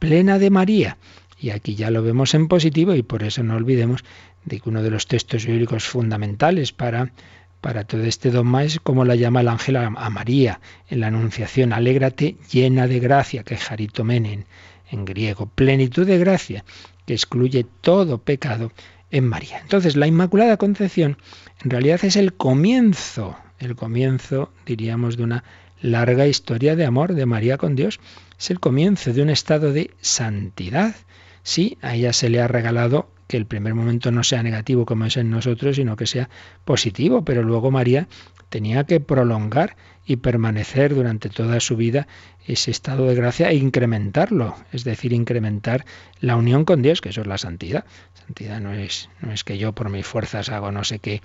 plena 0.00 0.40
de 0.40 0.50
María. 0.50 0.98
Y 1.40 1.50
aquí 1.50 1.76
ya 1.76 1.92
lo 1.92 2.02
vemos 2.02 2.34
en 2.34 2.48
positivo 2.48 2.96
y 2.96 3.04
por 3.04 3.22
eso 3.22 3.44
no 3.44 3.54
olvidemos 3.54 4.04
de 4.44 4.58
que 4.58 4.68
uno 4.68 4.82
de 4.82 4.90
los 4.90 5.06
textos 5.06 5.46
bíblicos 5.46 5.84
fundamentales 5.84 6.72
para, 6.72 7.12
para 7.60 7.84
todo 7.84 8.02
este 8.04 8.30
dogma 8.30 8.64
es 8.64 8.78
como 8.80 9.04
la 9.04 9.16
llama 9.16 9.40
el 9.40 9.48
ángel 9.48 9.76
a, 9.76 9.90
María 9.90 10.60
en 10.88 11.00
la 11.00 11.08
Anunciación, 11.08 11.72
alégrate 11.72 12.36
llena 12.50 12.86
de 12.86 13.00
gracia, 13.00 13.42
que 13.42 13.56
jaritomen 13.56 14.46
en 14.90 15.04
griego, 15.04 15.46
plenitud 15.46 16.06
de 16.06 16.18
gracia, 16.18 16.64
que 17.06 17.14
excluye 17.14 17.66
todo 17.80 18.18
pecado 18.18 18.72
en 19.10 19.26
María. 19.26 19.58
Entonces 19.58 19.96
la 19.96 20.06
Inmaculada 20.06 20.56
Concepción 20.56 21.18
en 21.62 21.70
realidad 21.70 22.04
es 22.04 22.16
el 22.16 22.34
comienzo, 22.34 23.36
el 23.58 23.74
comienzo, 23.74 24.52
diríamos, 24.64 25.16
de 25.16 25.24
una 25.24 25.44
larga 25.80 26.26
historia 26.26 26.76
de 26.76 26.84
amor 26.84 27.14
de 27.14 27.26
María 27.26 27.58
con 27.58 27.74
Dios. 27.74 28.00
Es 28.38 28.50
el 28.50 28.60
comienzo 28.60 29.12
de 29.12 29.22
un 29.22 29.30
estado 29.30 29.72
de 29.72 29.90
santidad. 30.00 30.94
Sí, 31.42 31.78
a 31.82 31.94
ella 31.94 32.12
se 32.12 32.28
le 32.28 32.40
ha 32.40 32.48
regalado 32.48 33.08
que 33.28 33.36
el 33.36 33.46
primer 33.46 33.74
momento 33.74 34.10
no 34.10 34.24
sea 34.24 34.42
negativo 34.42 34.84
como 34.86 35.04
es 35.04 35.16
en 35.16 35.30
nosotros, 35.30 35.76
sino 35.76 35.94
que 35.94 36.06
sea 36.06 36.28
positivo, 36.64 37.24
pero 37.24 37.42
luego 37.42 37.70
María 37.70 38.08
tenía 38.48 38.84
que 38.84 39.00
prolongar 39.00 39.76
y 40.06 40.16
permanecer 40.16 40.94
durante 40.94 41.28
toda 41.28 41.60
su 41.60 41.76
vida 41.76 42.08
ese 42.46 42.70
estado 42.70 43.06
de 43.06 43.14
gracia 43.14 43.50
e 43.50 43.56
incrementarlo, 43.56 44.56
es 44.72 44.82
decir, 44.82 45.12
incrementar 45.12 45.84
la 46.20 46.34
unión 46.34 46.64
con 46.64 46.80
Dios, 46.80 47.02
que 47.02 47.10
eso 47.10 47.20
es 47.20 47.26
la 47.26 47.36
santidad. 47.36 47.84
Santidad 48.14 48.58
no 48.60 48.72
es, 48.72 49.10
no 49.20 49.32
es 49.32 49.44
que 49.44 49.58
yo 49.58 49.74
por 49.74 49.90
mis 49.90 50.06
fuerzas 50.06 50.48
hago 50.48 50.72
no 50.72 50.82
sé 50.82 50.98
qué 50.98 51.20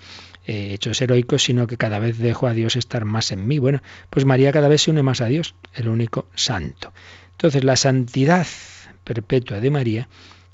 eh, 0.46 0.74
hechos 0.74 1.00
heroicos, 1.00 1.42
sino 1.42 1.66
que 1.66 1.78
cada 1.78 1.98
vez 1.98 2.18
dejo 2.18 2.46
a 2.46 2.52
Dios 2.52 2.76
estar 2.76 3.06
más 3.06 3.32
en 3.32 3.48
mí. 3.48 3.58
Bueno, 3.58 3.80
pues 4.10 4.26
María 4.26 4.52
cada 4.52 4.68
vez 4.68 4.82
se 4.82 4.90
une 4.90 5.02
más 5.02 5.22
a 5.22 5.26
Dios, 5.26 5.54
el 5.72 5.88
único 5.88 6.26
santo. 6.34 6.92
Entonces 7.32 7.64
la 7.64 7.76
santidad 7.76 8.46
perpetua 9.02 9.60
de 9.60 9.70
María 9.70 10.08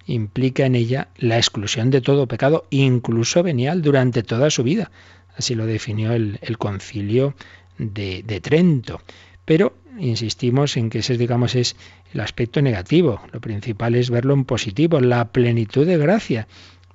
implica 0.06 0.66
en 0.66 0.74
ella 0.74 1.08
la 1.16 1.36
exclusión 1.36 1.90
de 1.90 2.00
todo 2.00 2.26
pecado, 2.26 2.66
incluso 2.70 3.42
venial, 3.42 3.82
durante 3.82 4.22
toda 4.22 4.50
su 4.50 4.62
vida. 4.62 4.90
Así 5.36 5.54
lo 5.54 5.66
definió 5.66 6.12
el, 6.12 6.38
concilio 6.58 7.34
de, 7.78 8.40
Trento. 8.42 9.00
Pero 9.44 9.74
insistimos 9.98 10.76
en 10.76 10.90
que 10.90 10.98
ese, 10.98 11.16
digamos, 11.16 11.54
es 11.54 11.76
el 12.12 12.20
aspecto 12.20 12.62
negativo. 12.62 13.20
Lo 13.32 13.40
principal 13.40 13.94
es 13.94 14.10
verlo 14.10 14.34
en 14.34 14.44
positivo, 14.44 15.00
la 15.00 15.32
plenitud 15.32 15.86
de 15.86 15.96
gracia. 15.96 16.46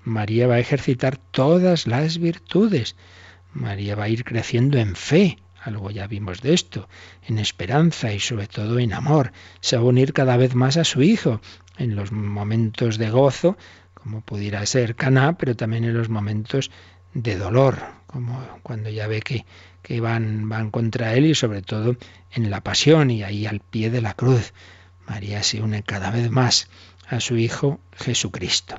María 0.03 0.47
va 0.47 0.55
a 0.55 0.59
ejercitar 0.59 1.17
todas 1.17 1.87
las 1.87 2.19
virtudes. 2.19 2.95
María 3.53 3.95
va 3.95 4.03
a 4.03 4.09
ir 4.09 4.23
creciendo 4.23 4.77
en 4.77 4.95
fe, 4.95 5.39
algo 5.61 5.89
ya 5.89 6.05
vimos 6.05 6.41
de 6.41 6.53
esto, 6.53 6.87
en 7.27 7.39
esperanza 7.39 8.13
y 8.13 8.19
sobre 8.19 8.47
todo 8.47 8.77
en 8.77 8.93
amor. 8.93 9.31
Se 9.61 9.77
va 9.77 9.83
a 9.83 9.85
unir 9.85 10.13
cada 10.13 10.37
vez 10.37 10.53
más 10.53 10.77
a 10.77 10.83
su 10.83 11.01
Hijo 11.01 11.41
en 11.77 11.95
los 11.95 12.11
momentos 12.11 12.97
de 12.97 13.09
gozo, 13.09 13.57
como 13.93 14.21
pudiera 14.21 14.65
ser 14.65 14.95
Caná, 14.95 15.37
pero 15.37 15.55
también 15.55 15.83
en 15.83 15.97
los 15.97 16.09
momentos 16.09 16.71
de 17.13 17.37
dolor, 17.37 17.79
como 18.07 18.39
cuando 18.61 18.89
ya 18.89 19.07
ve 19.07 19.21
que, 19.21 19.45
que 19.81 19.99
van, 20.01 20.47
van 20.49 20.71
contra 20.71 21.13
él 21.13 21.25
y 21.25 21.35
sobre 21.35 21.61
todo 21.61 21.95
en 22.31 22.49
la 22.49 22.61
pasión 22.61 23.09
y 23.09 23.23
ahí 23.23 23.45
al 23.45 23.59
pie 23.59 23.89
de 23.89 24.01
la 24.01 24.13
cruz. 24.13 24.53
María 25.07 25.43
se 25.43 25.61
une 25.61 25.83
cada 25.83 26.11
vez 26.11 26.29
más 26.29 26.67
a 27.07 27.19
su 27.19 27.37
Hijo 27.37 27.79
Jesucristo. 27.97 28.75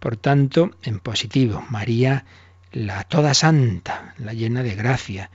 Por 0.00 0.16
tanto, 0.16 0.70
en 0.82 0.98
positivo, 0.98 1.64
María, 1.70 2.24
la 2.72 3.04
toda 3.04 3.34
santa, 3.34 4.14
la 4.18 4.32
llena 4.32 4.62
de 4.62 4.74
gracia, 4.74 5.30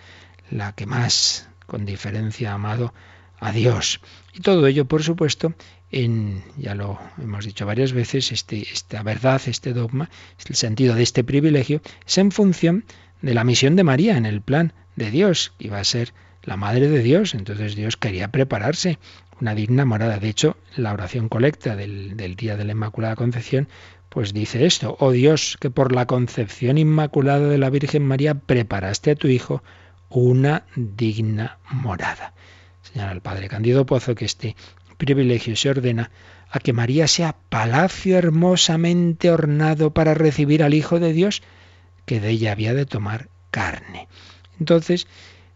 la 0.51 0.73
que 0.73 0.85
más, 0.85 1.49
con 1.65 1.85
diferencia, 1.85 2.51
ha 2.51 2.55
amado 2.55 2.93
a 3.39 3.51
Dios. 3.51 4.01
Y 4.33 4.41
todo 4.41 4.67
ello, 4.67 4.85
por 4.85 5.03
supuesto, 5.03 5.53
en, 5.91 6.43
ya 6.57 6.75
lo 6.75 6.99
hemos 7.21 7.45
dicho 7.45 7.65
varias 7.65 7.93
veces, 7.93 8.31
este, 8.31 8.61
esta 8.61 9.03
verdad, 9.03 9.41
este 9.45 9.73
dogma, 9.73 10.09
el 10.47 10.55
sentido 10.55 10.95
de 10.95 11.03
este 11.03 11.23
privilegio, 11.23 11.81
es 12.05 12.17
en 12.17 12.31
función 12.31 12.85
de 13.21 13.33
la 13.33 13.43
misión 13.43 13.75
de 13.75 13.83
María 13.83 14.17
en 14.17 14.25
el 14.25 14.41
plan 14.41 14.73
de 14.95 15.11
Dios, 15.11 15.53
que 15.57 15.67
iba 15.67 15.79
a 15.79 15.83
ser 15.83 16.13
la 16.43 16.57
madre 16.57 16.89
de 16.89 17.01
Dios. 17.01 17.33
Entonces 17.33 17.75
Dios 17.75 17.97
quería 17.97 18.29
prepararse 18.29 18.99
una 19.41 19.55
digna 19.55 19.85
morada. 19.85 20.19
De 20.19 20.29
hecho, 20.29 20.57
la 20.75 20.93
oración 20.93 21.29
colecta 21.29 21.75
del, 21.75 22.17
del 22.17 22.35
día 22.35 22.57
de 22.57 22.65
la 22.65 22.73
Inmaculada 22.73 23.15
Concepción, 23.15 23.67
pues 24.09 24.33
dice 24.33 24.65
esto, 24.65 24.97
oh 24.99 25.11
Dios, 25.11 25.57
que 25.59 25.69
por 25.69 25.93
la 25.93 26.07
concepción 26.07 26.77
inmaculada 26.77 27.47
de 27.47 27.57
la 27.57 27.69
Virgen 27.69 28.05
María 28.05 28.33
preparaste 28.33 29.11
a 29.11 29.15
tu 29.15 29.27
Hijo 29.27 29.63
una 30.09 30.63
digna 30.75 31.59
morada. 31.69 32.33
Señala 32.81 33.11
el 33.11 33.21
Padre 33.21 33.49
Candido 33.49 33.85
Pozo 33.85 34.15
que 34.15 34.25
este 34.25 34.55
privilegio 34.99 35.55
se 35.55 35.69
ordena 35.71 36.11
a 36.51 36.59
que 36.59 36.73
María 36.73 37.07
sea 37.07 37.35
palacio 37.49 38.17
hermosamente 38.17 39.31
ornado 39.31 39.91
para 39.93 40.13
recibir 40.13 40.61
al 40.61 40.75
Hijo 40.75 40.99
de 40.99 41.13
Dios, 41.13 41.41
que 42.05 42.19
de 42.19 42.29
ella 42.29 42.51
había 42.51 42.73
de 42.75 42.85
tomar 42.85 43.29
carne. 43.49 44.07
Entonces, 44.59 45.07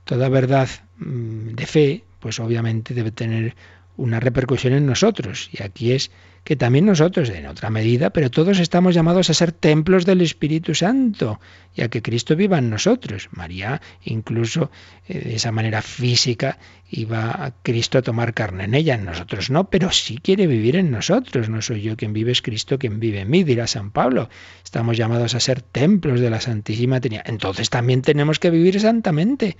toda 0.05 0.29
verdad 0.29 0.69
mm, 0.97 1.49
de 1.49 1.65
fe, 1.65 2.03
pues 2.19 2.39
obviamente 2.39 2.93
debe 2.93 3.11
tener 3.11 3.55
una 3.97 4.19
repercusión 4.19 4.73
en 4.73 4.85
nosotros. 4.85 5.49
Y 5.51 5.61
aquí 5.61 5.91
es 5.91 6.09
que 6.43 6.55
también 6.55 6.85
nosotros, 6.85 7.29
en 7.29 7.45
otra 7.45 7.69
medida, 7.69 8.09
pero 8.09 8.29
todos 8.29 8.59
estamos 8.59 8.93
llamados 8.93 9.29
a 9.29 9.33
ser 9.33 9.53
templos 9.53 10.05
del 10.05 10.21
Espíritu 10.21 10.75
Santo 10.75 11.39
y 11.73 11.81
a 11.81 11.87
que 11.87 12.01
Cristo 12.01 12.35
viva 12.35 12.57
en 12.57 12.69
nosotros. 12.69 13.29
María, 13.31 13.81
incluso 14.03 14.69
eh, 15.07 15.19
de 15.19 15.35
esa 15.35 15.51
manera 15.53 15.81
física, 15.81 16.57
iba 16.89 17.45
a 17.45 17.51
Cristo 17.63 17.97
a 17.97 18.01
tomar 18.01 18.33
carne 18.33 18.65
en 18.65 18.75
ella, 18.75 18.95
en 18.95 19.05
nosotros 19.05 19.49
no, 19.49 19.69
pero 19.69 19.91
sí 19.91 20.19
quiere 20.21 20.45
vivir 20.47 20.75
en 20.75 20.91
nosotros. 20.91 21.47
No 21.47 21.61
soy 21.61 21.81
yo 21.81 21.95
quien 21.95 22.11
vive, 22.11 22.33
es 22.33 22.41
Cristo 22.41 22.77
quien 22.77 22.99
vive 22.99 23.21
en 23.21 23.29
mí, 23.29 23.43
dirá 23.43 23.65
San 23.65 23.91
Pablo. 23.91 24.29
Estamos 24.63 24.97
llamados 24.97 25.35
a 25.35 25.39
ser 25.39 25.61
templos 25.61 26.19
de 26.19 26.29
la 26.29 26.41
Santísima 26.41 26.99
Trinidad. 26.99 27.23
Entonces 27.25 27.69
también 27.69 28.01
tenemos 28.01 28.39
que 28.39 28.49
vivir 28.49 28.79
santamente. 28.81 29.55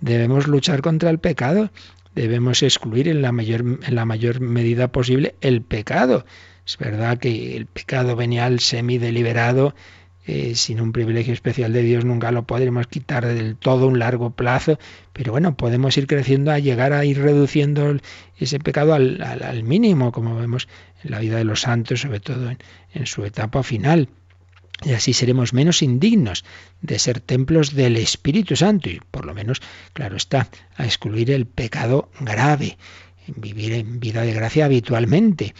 Debemos 0.00 0.48
luchar 0.48 0.82
contra 0.82 1.10
el 1.10 1.20
pecado 1.20 1.70
debemos 2.14 2.62
excluir 2.62 3.08
en 3.08 3.22
la 3.22 3.32
mayor, 3.32 3.60
en 3.82 3.94
la 3.94 4.04
mayor 4.04 4.40
medida 4.40 4.88
posible 4.88 5.34
el 5.40 5.62
pecado. 5.62 6.24
Es 6.66 6.78
verdad 6.78 7.18
que 7.18 7.56
el 7.56 7.66
pecado 7.66 8.16
venial 8.16 8.60
semi-deliberado, 8.60 9.74
eh, 10.26 10.54
sin 10.54 10.80
un 10.80 10.92
privilegio 10.92 11.34
especial 11.34 11.72
de 11.74 11.82
Dios, 11.82 12.04
nunca 12.04 12.30
lo 12.30 12.44
podremos 12.44 12.86
quitar 12.86 13.26
del 13.26 13.56
todo 13.56 13.86
un 13.86 13.98
largo 13.98 14.30
plazo, 14.30 14.78
pero 15.12 15.32
bueno, 15.32 15.56
podemos 15.56 15.96
ir 15.98 16.06
creciendo 16.06 16.50
a 16.50 16.58
llegar 16.58 16.94
a 16.94 17.04
ir 17.04 17.20
reduciendo 17.20 17.96
ese 18.38 18.58
pecado 18.58 18.94
al, 18.94 19.20
al, 19.22 19.62
mínimo, 19.64 20.12
como 20.12 20.36
vemos 20.36 20.68
en 21.02 21.10
la 21.10 21.18
vida 21.18 21.36
de 21.36 21.44
los 21.44 21.60
santos, 21.60 22.00
sobre 22.00 22.20
todo 22.20 22.50
en 22.94 23.06
su 23.06 23.24
etapa 23.24 23.62
final. 23.62 24.08
Y 24.82 24.92
así 24.92 25.12
seremos 25.12 25.52
menos 25.52 25.82
indignos 25.82 26.44
de 26.82 26.98
ser 26.98 27.20
templos 27.20 27.74
del 27.74 27.96
Espíritu 27.96 28.56
Santo 28.56 28.90
y 28.90 29.00
por 29.10 29.24
lo 29.24 29.34
menos, 29.34 29.62
claro 29.92 30.16
está, 30.16 30.48
a 30.76 30.84
excluir 30.84 31.30
el 31.30 31.46
pecado 31.46 32.10
grave, 32.20 32.76
en 33.26 33.40
vivir 33.40 33.72
en 33.72 34.00
vida 34.00 34.22
de 34.22 34.32
gracia 34.32 34.64
habitualmente. 34.64 35.54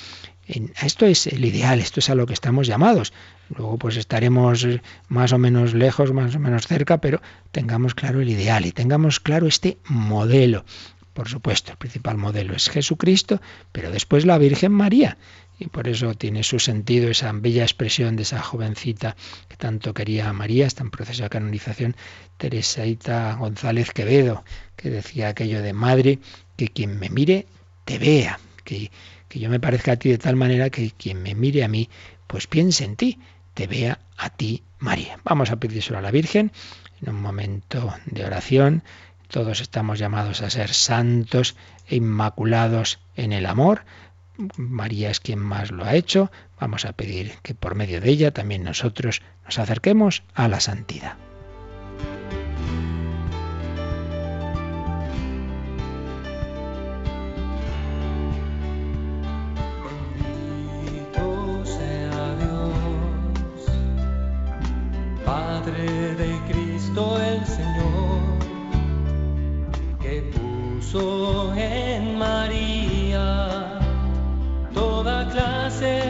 esto 0.83 1.07
es 1.07 1.27
el 1.27 1.45
ideal, 1.45 1.81
esto 1.81 2.01
es 2.01 2.11
a 2.11 2.15
lo 2.15 2.27
que 2.27 2.35
estamos 2.35 2.67
llamados. 2.67 3.13
Luego 3.57 3.79
pues 3.79 3.97
estaremos 3.97 4.67
más 5.09 5.33
o 5.33 5.39
menos 5.39 5.75
lejos, 5.75 6.13
más 6.13 6.35
o 6.35 6.39
menos 6.39 6.67
cerca, 6.67 7.01
pero 7.01 7.23
tengamos 7.53 7.95
claro 7.95 8.21
el 8.21 8.29
ideal 8.29 8.67
y 8.67 8.73
tengamos 8.73 9.21
claro 9.21 9.47
este 9.47 9.79
modelo. 9.89 10.65
Por 11.15 11.29
supuesto, 11.29 11.71
el 11.71 11.79
principal 11.79 12.19
modelo 12.19 12.55
es 12.55 12.69
Jesucristo, 12.69 13.41
pero 13.71 13.93
después 13.93 14.27
la 14.27 14.37
Virgen 14.37 14.73
María 14.73 15.17
y 15.59 15.67
por 15.67 15.89
eso 15.89 16.15
tiene 16.15 16.43
su 16.43 16.59
sentido 16.59 17.11
esa 17.11 17.31
bella 17.33 17.63
expresión 17.63 18.17
de 18.17 18.23
esa 18.23 18.43
jovencita 18.43 19.17
que 19.49 19.57
tanto 19.57 19.95
quería 19.95 20.29
a 20.29 20.33
María, 20.33 20.67
está 20.67 20.83
en 20.83 20.91
proceso 20.91 21.23
de 21.23 21.31
canonización, 21.31 21.97
Teresaita 22.37 23.35
González 23.35 23.93
Quevedo, 23.93 24.45
que 24.77 24.91
decía 24.91 25.29
aquello 25.29 25.63
de 25.63 25.73
madre, 25.73 26.19
que 26.57 26.69
quien 26.69 26.99
me 26.99 27.09
mire 27.09 27.47
te 27.85 27.99
vea, 27.99 28.41
que, 28.65 28.91
que 29.29 29.39
yo 29.39 29.49
me 29.49 29.61
parezca 29.61 29.93
a 29.93 29.97
ti 29.97 30.09
de 30.09 30.19
tal 30.19 30.37
manera 30.37 30.71
que 30.71 30.91
quien 30.91 31.23
me 31.23 31.35
mire 31.35 31.65
a 31.65 31.69
mí, 31.69 31.89
pues 32.27 32.47
piense 32.47 32.85
en 32.85 32.97
ti, 32.97 33.19
te 33.55 33.67
vea 33.67 34.01
a 34.17 34.31
ti, 34.31 34.63
María. 34.79 35.19
Vamos 35.25 35.51
a 35.51 35.57
pedírselo 35.57 35.99
a 35.99 36.03
la 36.03 36.11
Virgen 36.11 36.51
en 37.01 37.15
un 37.15 37.21
momento 37.21 37.95
de 38.07 38.25
oración. 38.25 38.83
Todos 39.29 39.61
estamos 39.61 39.99
llamados 39.99 40.43
a 40.43 40.51
ser 40.51 40.73
santos 40.73 41.57
e 41.87 41.97
inmaculados 41.97 43.01
en 43.17 43.33
el 43.33 43.47
amor 43.47 43.85
María 44.57 45.11
es 45.11 45.21
quien 45.21 45.39
más 45.39 45.71
lo 45.71 45.85
ha 45.85 45.95
hecho. 45.95 46.31
Vamos 46.61 46.85
a 46.85 46.93
pedir 46.93 47.35
que 47.43 47.55
por 47.55 47.75
medio 47.75 48.01
de 48.01 48.11
ella 48.11 48.33
también 48.33 48.65
nosotros 48.65 49.23
nos 49.45 49.59
acerquemos 49.59 50.23
a 50.35 50.49
la 50.49 50.61
santidad. 50.61 51.17
Padre 65.25 66.15
de 66.17 66.39
Cristo 66.53 67.19
el 67.19 67.45
Señor, 67.47 68.39
que 70.03 70.23
puso 70.35 71.55
en 71.55 71.94
clase 75.35 76.04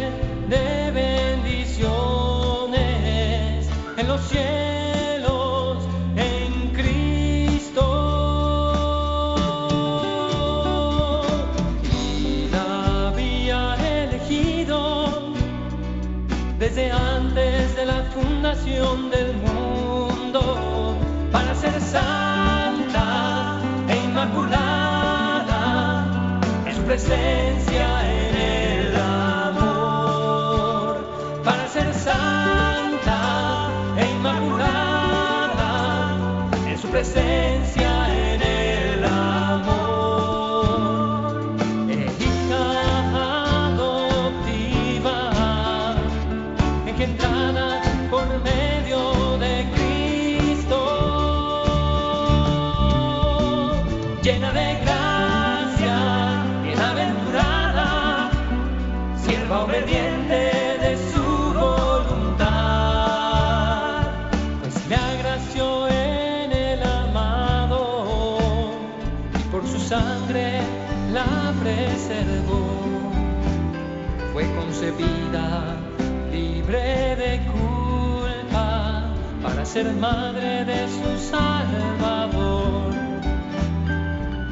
ser 79.74 79.92
madre 79.94 80.64
de 80.64 80.86
su 80.86 81.30
Salvador. 81.30 82.94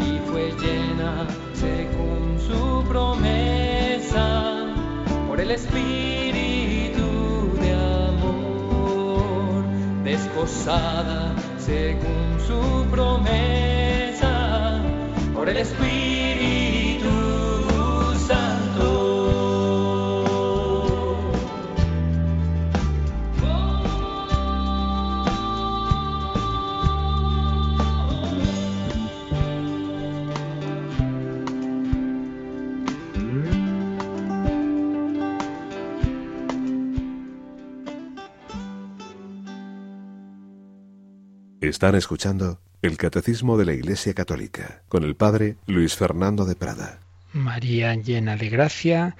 Y 0.00 0.18
fue 0.28 0.50
llena 0.60 1.28
según 1.54 2.40
su 2.40 2.82
promesa 2.88 4.26
por 5.28 5.40
el 5.40 5.52
Espíritu 5.52 7.06
de 7.62 7.72
amor, 8.10 9.64
desposada 10.02 11.36
según 11.56 12.40
su 12.48 12.90
promesa 12.90 14.82
por 15.32 15.48
el 15.48 15.58
Espíritu 15.58 16.71
Están 41.82 41.96
escuchando 41.96 42.60
el 42.80 42.96
Catecismo 42.96 43.58
de 43.58 43.64
la 43.64 43.72
Iglesia 43.72 44.14
Católica 44.14 44.82
con 44.88 45.02
el 45.02 45.16
Padre 45.16 45.56
Luis 45.66 45.96
Fernando 45.96 46.44
de 46.44 46.54
Prada. 46.54 47.00
María 47.32 47.96
llena 47.96 48.36
de 48.36 48.48
gracia, 48.50 49.16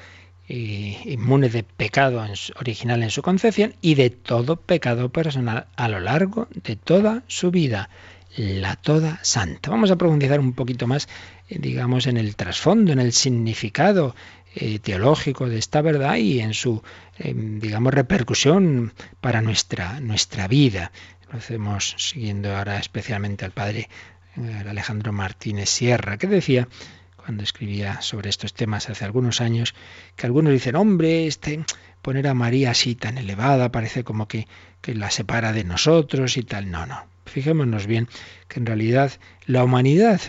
y 0.47 0.97
inmune 1.07 1.49
de 1.49 1.65
pecado 1.65 2.25
original 2.55 3.03
en 3.03 3.11
su 3.11 3.21
concepción 3.21 3.75
y 3.81 3.97
de 3.97 4.11
todo 4.11 4.55
pecado 4.55 5.09
personal 5.09 5.67
a 5.75 5.89
lo 5.89 5.99
largo 5.99 6.47
de 6.55 6.77
toda 6.77 7.25
su 7.27 7.51
vida, 7.51 7.91
la 8.37 8.77
toda 8.77 9.19
santa. 9.25 9.71
Vamos 9.71 9.91
a 9.91 9.97
profundizar 9.97 10.39
un 10.39 10.53
poquito 10.53 10.87
más, 10.87 11.09
eh, 11.49 11.59
digamos, 11.59 12.07
en 12.07 12.17
el 12.17 12.37
trasfondo, 12.37 12.93
en 12.93 13.01
el 13.01 13.13
significado 13.13 14.15
eh, 14.55 14.79
teológico 14.79 15.49
de 15.49 15.59
esta 15.59 15.83
verdad 15.83 16.15
y 16.17 16.39
en 16.39 16.55
su, 16.55 16.81
eh, 17.19 17.35
digamos, 17.35 17.93
repercusión 17.93 18.93
para 19.21 19.43
nuestra, 19.43 19.99
nuestra 19.99 20.47
vida. 20.47 20.93
Lo 21.33 21.39
hacemos 21.39 21.95
siguiendo 21.97 22.55
ahora 22.55 22.79
especialmente 22.79 23.47
al 23.47 23.53
padre 23.53 23.89
eh, 24.37 24.65
Alejandro 24.69 25.13
Martínez 25.13 25.71
Sierra, 25.71 26.19
que 26.19 26.27
decía 26.27 26.69
cuando 27.17 27.43
escribía 27.43 28.03
sobre 28.03 28.29
estos 28.29 28.53
temas 28.53 28.91
hace 28.91 29.05
algunos 29.05 29.41
años, 29.41 29.75
que 30.17 30.27
algunos 30.27 30.53
dicen, 30.53 30.77
hombre, 30.77 31.27
este 31.27 31.65
poner 32.03 32.27
a 32.27 32.35
María 32.35 32.73
así 32.73 32.97
tan 32.97 33.17
elevada 33.17 33.73
parece 33.73 34.05
como 34.05 34.29
que, 34.29 34.47
que 34.81 34.95
la 34.95 35.11
separa 35.11 35.53
de 35.53 35.65
nosotros 35.65 36.37
y 36.37 36.43
tal. 36.43 36.71
No, 36.71 36.85
no. 36.85 37.07
Fijémonos 37.25 37.87
bien 37.87 38.09
que 38.49 38.61
en 38.61 38.67
realidad 38.67 39.13
la 39.47 39.65
humanidad 39.65 40.21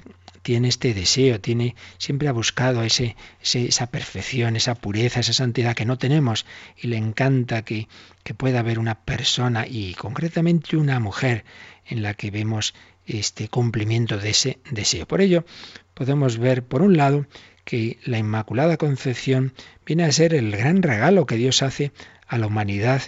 tiene 0.44 0.68
este 0.68 0.94
deseo, 0.94 1.40
tiene 1.40 1.76
siempre 1.98 2.28
ha 2.28 2.34
buscado 2.34 2.84
ese, 2.84 3.16
esa 3.42 3.88
perfección, 3.88 4.56
esa 4.56 4.76
pureza, 4.76 5.22
esa 5.22 5.34
santidad 5.34 5.76
que 5.76 5.86
no 5.86 5.98
tenemos 5.98 6.46
y 6.78 6.88
le 6.88 6.98
encanta 6.98 7.64
que, 7.64 7.88
que 8.24 8.34
pueda 8.36 8.60
haber 8.60 8.78
una 8.78 8.96
persona 8.96 9.66
y 9.68 9.96
concretamente 9.96 10.78
una 10.78 11.00
mujer 11.00 11.46
en 11.88 12.04
la 12.04 12.14
que 12.14 12.30
vemos 12.30 12.76
este 13.08 13.48
cumplimiento 13.48 14.18
de 14.18 14.30
ese 14.30 14.60
deseo. 14.70 15.08
Por 15.08 15.22
ello, 15.22 15.46
podemos 15.94 16.38
ver, 16.38 16.64
por 16.64 16.82
un 16.82 16.98
lado, 16.98 17.26
que 17.66 17.98
la 18.04 18.18
Inmaculada 18.18 18.78
Concepción 18.78 19.54
viene 19.86 20.04
a 20.04 20.12
ser 20.12 20.34
el 20.34 20.52
gran 20.52 20.84
regalo 20.84 21.26
que 21.26 21.38
Dios 21.38 21.62
hace 21.64 21.92
a 22.34 22.38
la 22.40 22.48
humanidad 22.48 23.02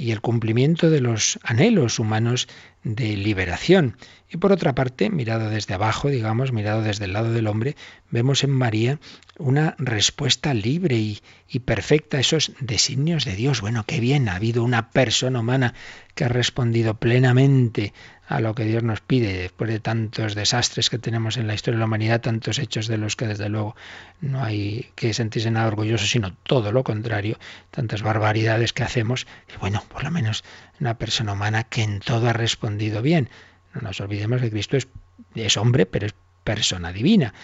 y 0.00 0.12
el 0.12 0.22
cumplimiento 0.22 0.88
de 0.88 1.02
los 1.02 1.38
anhelos 1.42 1.98
humanos 1.98 2.48
de 2.82 3.18
liberación. 3.18 3.98
Y 4.30 4.38
por 4.38 4.52
otra 4.52 4.74
parte, 4.74 5.10
mirado 5.10 5.50
desde 5.50 5.74
abajo, 5.74 6.08
digamos, 6.08 6.52
mirado 6.52 6.80
desde 6.80 7.04
el 7.04 7.12
lado 7.12 7.32
del 7.32 7.46
hombre, 7.46 7.76
vemos 8.10 8.42
en 8.42 8.50
María 8.50 8.98
una 9.38 9.74
respuesta 9.78 10.54
libre 10.54 10.96
y, 10.96 11.20
y 11.48 11.58
perfecta 11.58 12.16
a 12.16 12.20
esos 12.20 12.52
designios 12.60 13.26
de 13.26 13.36
Dios. 13.36 13.60
Bueno, 13.60 13.84
qué 13.86 14.00
bien, 14.00 14.30
ha 14.30 14.36
habido 14.36 14.64
una 14.64 14.90
persona 14.90 15.40
humana 15.40 15.74
que 16.14 16.24
ha 16.24 16.28
respondido 16.28 16.94
plenamente 16.94 17.92
a 18.30 18.40
lo 18.40 18.54
que 18.54 18.64
Dios 18.64 18.84
nos 18.84 19.00
pide 19.00 19.32
después 19.32 19.68
de 19.68 19.80
tantos 19.80 20.36
desastres 20.36 20.88
que 20.88 21.00
tenemos 21.00 21.36
en 21.36 21.48
la 21.48 21.54
historia 21.54 21.76
de 21.76 21.80
la 21.80 21.86
humanidad, 21.86 22.20
tantos 22.20 22.60
hechos 22.60 22.86
de 22.86 22.96
los 22.96 23.16
que 23.16 23.26
desde 23.26 23.48
luego 23.48 23.74
no 24.20 24.44
hay 24.44 24.90
que 24.94 25.12
sentirse 25.12 25.50
nada 25.50 25.66
orgulloso, 25.66 26.06
sino 26.06 26.32
todo 26.44 26.70
lo 26.70 26.84
contrario, 26.84 27.40
tantas 27.72 28.02
barbaridades 28.02 28.69
que 28.72 28.82
hacemos, 28.82 29.26
y 29.52 29.58
bueno, 29.58 29.82
por 29.88 30.04
lo 30.04 30.10
menos 30.10 30.44
una 30.80 30.98
persona 30.98 31.32
humana 31.32 31.64
que 31.64 31.82
en 31.82 32.00
todo 32.00 32.28
ha 32.28 32.32
respondido 32.32 33.02
bien. 33.02 33.28
No 33.74 33.82
nos 33.82 34.00
olvidemos 34.00 34.40
que 34.40 34.50
Cristo 34.50 34.76
es, 34.76 34.88
es 35.34 35.56
hombre, 35.56 35.86
pero 35.86 36.06
es 36.06 36.14
persona 36.44 36.92
divina. 36.92 37.34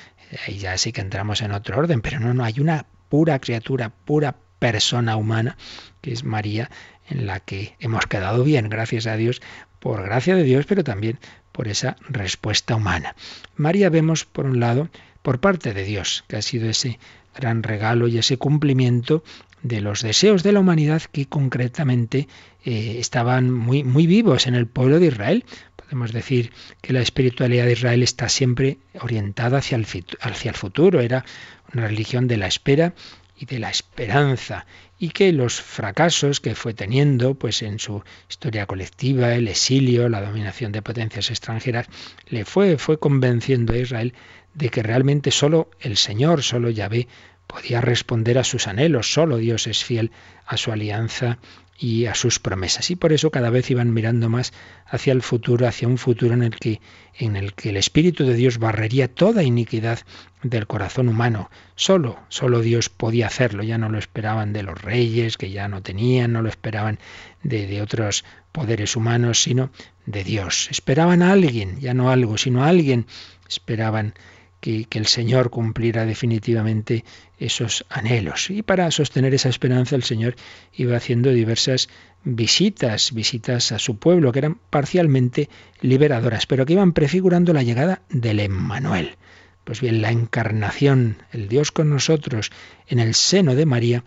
Ahí 0.47 0.59
ya 0.59 0.77
sí 0.79 0.93
que 0.93 1.01
entramos 1.01 1.43
en 1.43 1.53
otro 1.53 1.79
orden, 1.79 2.01
pero 2.01 2.18
no, 2.18 2.35
no, 2.35 2.45
hay 2.45 2.59
una 2.59 2.87
pura 3.09 3.39
criatura, 3.39 3.91
pura 3.91 4.37
persona 4.59 5.16
humana, 5.16 5.57
que 6.01 6.12
es 6.12 6.24
María, 6.24 6.70
en 7.09 7.27
la 7.27 7.41
que 7.41 7.77
hemos 7.79 8.07
quedado 8.07 8.43
bien, 8.43 8.68
gracias 8.68 9.07
a 9.07 9.16
Dios, 9.16 9.41
por 9.79 10.03
gracia 10.03 10.35
de 10.35 10.43
Dios, 10.43 10.66
pero 10.66 10.83
también 10.83 11.18
por 11.53 11.68
esa 11.68 11.97
respuesta 12.09 12.74
humana. 12.74 13.14
María 13.55 13.91
vemos, 13.91 14.24
por 14.24 14.47
un 14.47 14.59
lado, 14.59 14.89
por 15.22 15.41
parte 15.41 15.72
de 15.72 15.85
Dios, 15.85 16.24
que 16.29 16.37
ha 16.37 16.43
sido 16.43 16.68
ese 16.68 16.99
gran 17.35 17.62
regalo 17.62 18.09
y 18.09 18.18
ese 18.18 18.39
cumplimiento 18.39 19.22
de 19.63 19.81
los 19.81 20.03
deseos 20.03 20.43
de 20.43 20.53
la 20.53 20.61
humanidad 20.61 21.03
que 21.03 21.27
concretamente 21.27 22.29
eh, 22.65 22.97
estaban 22.99 23.51
muy, 23.51 23.85
muy 23.85 24.07
vivos 24.07 24.47
en 24.47 24.55
el 24.55 24.67
pueblo 24.67 25.01
de 25.01 25.07
Israel. 25.07 25.45
Podemos 25.77 26.13
decir 26.13 26.53
que 26.83 26.93
la 26.93 27.01
espiritualidad 27.01 27.67
de 27.67 27.73
Israel 27.73 28.03
está 28.03 28.29
siempre 28.29 28.79
orientada 29.01 29.59
hacia 29.59 29.77
el, 29.77 29.87
hacia 30.21 30.51
el 30.51 30.57
futuro, 30.57 31.01
era 31.01 31.25
una 31.73 31.87
religión 31.87 32.29
de 32.29 32.37
la 32.37 32.47
espera 32.47 32.95
y 33.39 33.47
de 33.47 33.59
la 33.59 33.71
esperanza 33.71 34.67
y 34.99 35.11
que 35.11 35.33
los 35.33 35.61
fracasos 35.61 36.41
que 36.41 36.55
fue 36.55 36.73
teniendo 36.73 37.35
pues 37.35 37.63
en 37.63 37.79
su 37.79 38.03
historia 38.31 38.67
colectiva, 38.67 39.35
el 39.35 39.49
exilio, 39.49 40.09
la 40.09 40.23
dominación 40.23 40.73
de 40.73 40.83
potencias 40.83 41.31
extranjeras, 41.31 41.87
le 42.29 42.45
fue 42.45 42.79
fue 42.79 42.99
convenciendo 42.99 43.75
a 43.75 43.79
Israel 43.79 44.15
de 44.55 44.71
que 44.71 44.83
realmente 44.83 45.31
solo 45.31 45.71
el 45.81 45.99
Señor, 45.99 46.43
solo 46.43 46.71
Yahvé 46.71 47.09
podía 47.47 47.80
responder 47.80 48.38
a 48.38 48.44
sus 48.44 48.66
anhelos, 48.66 49.12
solo 49.12 49.36
Dios 49.36 49.66
es 49.66 49.84
fiel 49.84 50.11
a 50.47 50.57
su 50.57 50.72
alianza 50.72 51.38
y 51.78 52.07
a 52.07 52.14
sus 52.14 52.38
promesas. 52.38 52.90
Y 52.90 52.97
por 52.97 53.12
eso 53.12 53.30
cada 53.30 53.51
vez 53.51 53.70
iban 53.70 53.92
mirando 53.92 54.28
más 54.28 54.53
hacia 54.86 55.12
el 55.12 55.22
futuro, 55.22 55.66
hacia 55.66 55.88
un 55.88 55.99
futuro 55.99 56.34
en 56.34 56.42
el 56.42 56.57
que 56.57 56.80
en 57.18 57.36
el 57.36 57.55
que 57.55 57.70
el 57.70 57.76
espíritu 57.76 58.24
de 58.24 58.34
Dios 58.34 58.59
barrería 58.59 59.09
toda 59.09 59.42
iniquidad 59.42 60.01
del 60.42 60.66
corazón 60.66 61.09
humano. 61.09 61.51
Solo, 61.74 62.18
solo 62.28 62.61
Dios 62.61 62.88
podía 62.88 63.26
hacerlo. 63.26 63.62
Ya 63.62 63.78
no 63.78 63.88
lo 63.88 63.99
esperaban 63.99 64.53
de 64.53 64.62
los 64.62 64.80
reyes, 64.80 65.36
que 65.36 65.51
ya 65.51 65.68
no 65.68 65.82
tenían, 65.82 66.32
no 66.32 66.42
lo 66.42 66.49
esperaban 66.49 66.99
de, 67.42 67.66
de 67.66 67.82
otros 67.82 68.24
poderes 68.53 68.97
humanos, 68.97 69.42
sino 69.42 69.70
de 70.05 70.24
Dios. 70.24 70.68
Esperaban 70.70 71.22
a 71.22 71.32
alguien, 71.32 71.80
ya 71.80 71.94
no 71.94 72.11
algo, 72.11 72.38
sino 72.38 72.64
a 72.64 72.68
alguien. 72.68 73.07
Esperaban 73.49 74.14
que, 74.61 74.87
el 74.91 75.07
Señor 75.07 75.51
cumpliera 75.51 76.07
definitivamente 76.07 77.05
esos 77.39 77.85
anhelos. 77.89 78.51
Y 78.51 78.63
para 78.63 78.91
sostener 78.91 79.35
esa 79.35 79.49
esperanza 79.49 79.97
el 79.97 80.03
Señor 80.03 80.37
iba 80.73 80.97
haciendo 80.97 81.31
diversas 81.31 81.89
visitas, 82.25 83.13
visitas 83.13 83.73
a 83.73 83.79
su 83.79 83.99
pueblo, 83.99 84.33
que 84.33 84.41
eran 84.41 84.59
parcialmente 84.71 85.49
liberadoras, 85.81 86.47
pero 86.47 86.67
que 86.67 86.73
iban 86.73 86.93
prefigurando 86.93 87.53
la 87.53 87.63
llegada 87.63 88.03
del 88.09 88.41
Emmanuel. 88.41 89.17
Pues 89.65 89.81
bien, 89.81 90.01
la 90.01 90.11
encarnación, 90.11 91.23
el 91.33 91.49
Dios 91.49 91.73
con 91.73 91.91
nosotros, 91.91 92.51
en 92.87 93.01
el 93.01 93.15
seno 93.15 93.55
de 93.55 93.67
María, 93.67 94.05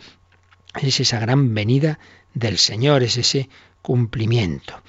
es 0.81 0.99
esa 0.99 1.19
gran 1.19 1.53
venida 1.53 1.99
del 2.33 2.57
Señor, 2.57 3.03
es 3.03 3.17
ese 3.17 3.49
cumplimiento. 3.81 4.81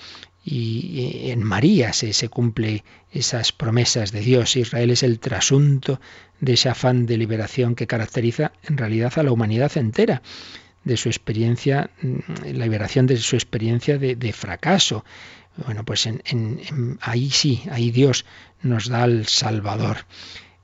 Y 0.53 1.30
en 1.30 1.44
María 1.44 1.92
se, 1.92 2.28
cumple 2.28 2.82
esas 3.12 3.53
promesas 3.53 4.11
de 4.11 4.18
Dios. 4.18 4.57
Israel 4.57 4.90
es 4.90 5.05
el 5.05 5.20
trasunto 5.20 6.01
de 6.40 6.55
ese 6.55 6.68
afán 6.68 7.07
de 7.07 7.16
liberación 7.16 7.76
que 7.76 7.86
caracteriza 7.86 8.51
en 8.64 8.76
realidad 8.76 9.12
a 9.16 9.22
la 9.22 9.30
humanidad 9.30 9.70
entera 9.76 10.22
de 10.82 10.96
su 10.96 11.09
experiencia, 11.09 11.90
la 12.03 12.64
liberación 12.64 13.07
de 13.07 13.16
su 13.18 13.36
experiencia 13.36 13.96
de, 13.96 14.32
fracaso. 14.32 15.05
Bueno, 15.66 15.84
pues 15.84 16.07
en, 16.07 16.98
ahí 17.01 17.30
sí, 17.30 17.62
ahí 17.70 17.92
Dios 17.92 18.24
nos 18.61 18.88
da 18.88 19.05
al 19.05 19.28
Salvador. 19.28 19.98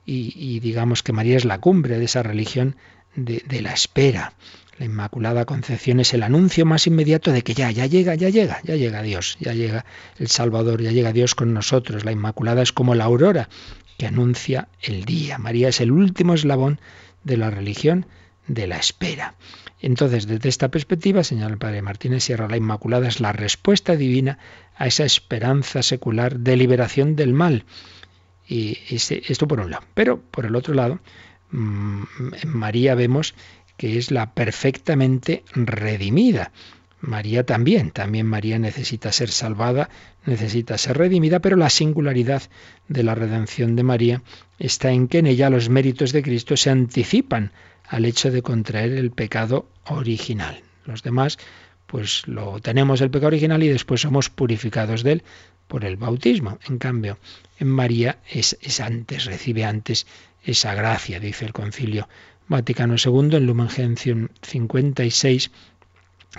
Y, 0.05 0.59
digamos 0.59 1.05
que 1.05 1.13
María 1.13 1.37
es 1.37 1.45
la 1.45 1.61
cumbre 1.61 1.99
de 1.99 2.07
esa 2.07 2.25
religión 2.25 2.75
de 3.15 3.63
la 3.63 3.73
espera. 3.73 4.33
La 4.79 4.85
Inmaculada 4.85 5.47
Concepción 5.47 6.01
es 6.01 6.13
el 6.13 6.23
anuncio 6.23 6.67
más 6.67 6.87
inmediato 6.87 7.33
de 7.33 7.43
que 7.43 7.55
ya, 7.55 7.71
ya 7.71 7.87
llega, 7.87 8.15
ya 8.15 8.29
llega, 8.29 8.61
ya 8.63 8.77
llega 8.77 9.03
Dios, 9.03 9.39
ya 9.41 9.55
llega 9.55 9.87
el 10.19 10.29
Salvador, 10.29 10.83
ya 10.83 10.93
llega 10.93 11.13
Dios 11.13 11.35
con 11.35 11.55
nosotros. 11.55 12.05
La 12.05 12.13
Inmaculada 12.13 12.63
es 12.63 12.73
como 12.73 12.95
la 12.95 13.05
aurora 13.05 13.49
que 13.97 14.07
anuncia 14.07 14.69
el 14.83 15.05
día. 15.05 15.39
María 15.39 15.69
es 15.69 15.81
el 15.81 15.93
último 15.93 16.35
eslabón 16.35 16.79
de 17.25 17.39
la 17.39 17.51
religión 17.51 18.07
de 18.47 18.67
la 18.67 18.77
espera. 18.77 19.35
Entonces, 19.81 20.27
desde 20.27 20.49
esta 20.49 20.71
perspectiva, 20.71 21.25
señala 21.25 21.53
el 21.53 21.59
padre 21.59 21.83
Martínez 21.83 22.25
Sierra, 22.25 22.49
la 22.49 22.57
Inmaculada 22.57 23.09
es 23.09 23.21
la 23.21 23.33
respuesta 23.33 23.97
divina 23.97 24.39
a 24.77 24.87
esa 24.87 25.05
esperanza 25.05 25.83
secular 25.83 26.39
de 26.39 26.57
liberación 26.57 27.17
del 27.17 27.33
mal. 27.33 27.65
Y 28.49 28.79
esto 28.91 29.49
por 29.49 29.61
un 29.61 29.71
lado. 29.71 29.85
Pero 29.95 30.21
por 30.21 30.47
el 30.47 30.55
otro 30.55 30.75
lado, 30.75 31.01
mm, 31.51 32.03
en 32.43 32.49
María 32.57 32.95
vemos 32.95 33.35
que 33.77 33.99
es 33.99 34.11
la 34.11 34.33
perfectamente 34.33 35.45
redimida. 35.55 36.53
María 37.01 37.45
también, 37.45 37.91
también 37.91 38.27
María 38.27 38.59
necesita 38.59 39.13
ser 39.13 39.31
salvada, 39.31 39.91
necesita 40.25 40.79
ser 40.79 40.97
redimida, 40.97 41.41
pero 41.41 41.57
la 41.57 41.71
singularidad 41.71 42.43
de 42.89 43.03
la 43.03 43.15
redención 43.15 43.77
de 43.77 43.83
María 43.83 44.23
está 44.59 44.91
en 44.91 45.07
que 45.07 45.19
en 45.19 45.27
ella 45.27 45.51
los 45.51 45.69
méritos 45.69 46.13
de 46.13 46.23
Cristo 46.23 46.57
se 46.57 46.71
anticipan 46.71 47.53
al 47.87 48.05
hecho 48.05 48.31
de 48.31 48.43
contraer 48.43 48.93
el 48.93 49.11
pecado 49.11 49.69
original. 49.85 50.63
Los 50.85 51.03
demás, 51.03 51.39
pues 51.87 52.27
lo 52.27 52.61
tenemos 52.61 53.01
el 53.01 53.11
pecado 53.11 53.29
original 53.29 53.63
y 53.63 53.69
después 53.69 54.01
somos 54.01 54.31
purificados 54.31 55.03
de 55.03 55.13
él 55.13 55.23
por 55.69 55.85
el 55.85 55.97
bautismo. 55.97 56.59
En 56.69 56.79
cambio, 56.79 57.19
en 57.59 57.69
María 57.69 58.19
es, 58.29 58.57
es 58.61 58.81
antes, 58.81 59.27
recibe 59.27 59.65
antes 59.65 60.07
esa 60.45 60.75
gracia, 60.75 61.21
dice 61.21 61.45
el 61.45 61.53
concilio 61.53 62.09
Vaticano 62.49 62.97
II 63.03 63.37
en 63.37 63.47
Lumen 63.47 63.69
Gentium 63.69 64.29
56 64.43 65.51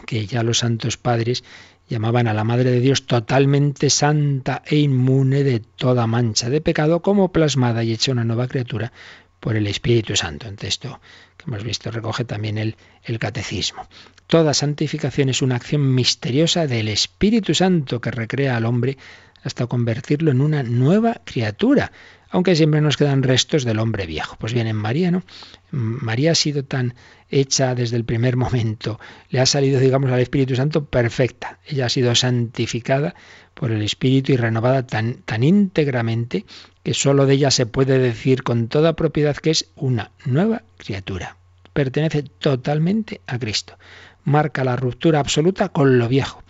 que 0.05 0.27
ya 0.27 0.43
los 0.43 0.59
santos 0.59 0.97
padres 0.97 1.43
llamaban 1.89 2.27
a 2.27 2.33
la 2.33 2.43
Madre 2.43 2.71
de 2.71 2.79
Dios 2.79 3.05
totalmente 3.05 3.89
santa 3.89 4.61
e 4.65 4.77
inmune 4.77 5.43
de 5.43 5.59
toda 5.59 6.07
mancha 6.07 6.49
de 6.49 6.61
pecado, 6.61 7.01
como 7.01 7.31
plasmada 7.31 7.83
y 7.83 7.93
hecha 7.93 8.11
una 8.11 8.25
nueva 8.25 8.47
criatura 8.47 8.91
por 9.39 9.55
el 9.55 9.67
Espíritu 9.67 10.15
Santo. 10.15 10.47
En 10.47 10.55
texto 10.55 10.99
que 11.37 11.45
hemos 11.47 11.63
visto 11.63 11.91
recoge 11.91 12.25
también 12.25 12.57
el, 12.57 12.75
el 13.03 13.19
catecismo. 13.19 13.87
Toda 14.27 14.53
santificación 14.53 15.29
es 15.29 15.41
una 15.41 15.55
acción 15.55 15.95
misteriosa 15.95 16.67
del 16.67 16.89
Espíritu 16.89 17.53
Santo 17.53 18.01
que 18.01 18.11
recrea 18.11 18.57
al 18.57 18.65
hombre 18.65 18.97
hasta 19.43 19.67
convertirlo 19.67 20.31
en 20.31 20.41
una 20.41 20.63
nueva 20.63 21.21
criatura, 21.23 21.91
aunque 22.29 22.55
siempre 22.55 22.81
nos 22.81 22.97
quedan 22.97 23.23
restos 23.23 23.63
del 23.63 23.79
hombre 23.79 24.05
viejo. 24.05 24.35
Pues 24.39 24.53
bien, 24.53 24.67
en 24.67 24.75
María, 24.75 25.11
¿no? 25.11 25.23
María 25.71 26.31
ha 26.31 26.35
sido 26.35 26.63
tan 26.63 26.95
hecha 27.29 27.75
desde 27.75 27.97
el 27.97 28.05
primer 28.05 28.37
momento, 28.37 28.99
le 29.29 29.39
ha 29.39 29.45
salido, 29.45 29.79
digamos, 29.79 30.11
al 30.11 30.19
Espíritu 30.19 30.55
Santo 30.55 30.85
perfecta. 30.85 31.59
Ella 31.65 31.87
ha 31.87 31.89
sido 31.89 32.15
santificada 32.15 33.15
por 33.53 33.71
el 33.71 33.81
Espíritu 33.81 34.31
y 34.31 34.37
renovada 34.37 34.85
tan, 34.85 35.15
tan 35.25 35.43
íntegramente 35.43 36.45
que 36.83 36.93
sólo 36.93 37.25
de 37.25 37.33
ella 37.35 37.51
se 37.51 37.65
puede 37.65 37.99
decir 37.99 38.43
con 38.43 38.67
toda 38.67 38.95
propiedad 38.95 39.35
que 39.35 39.51
es 39.51 39.69
una 39.75 40.11
nueva 40.25 40.63
criatura. 40.77 41.37
Pertenece 41.73 42.23
totalmente 42.23 43.21
a 43.27 43.37
Cristo. 43.37 43.77
Marca 44.23 44.63
la 44.63 44.75
ruptura 44.75 45.19
absoluta 45.19 45.69
con 45.69 45.99
lo 45.99 46.07
viejo. 46.07 46.43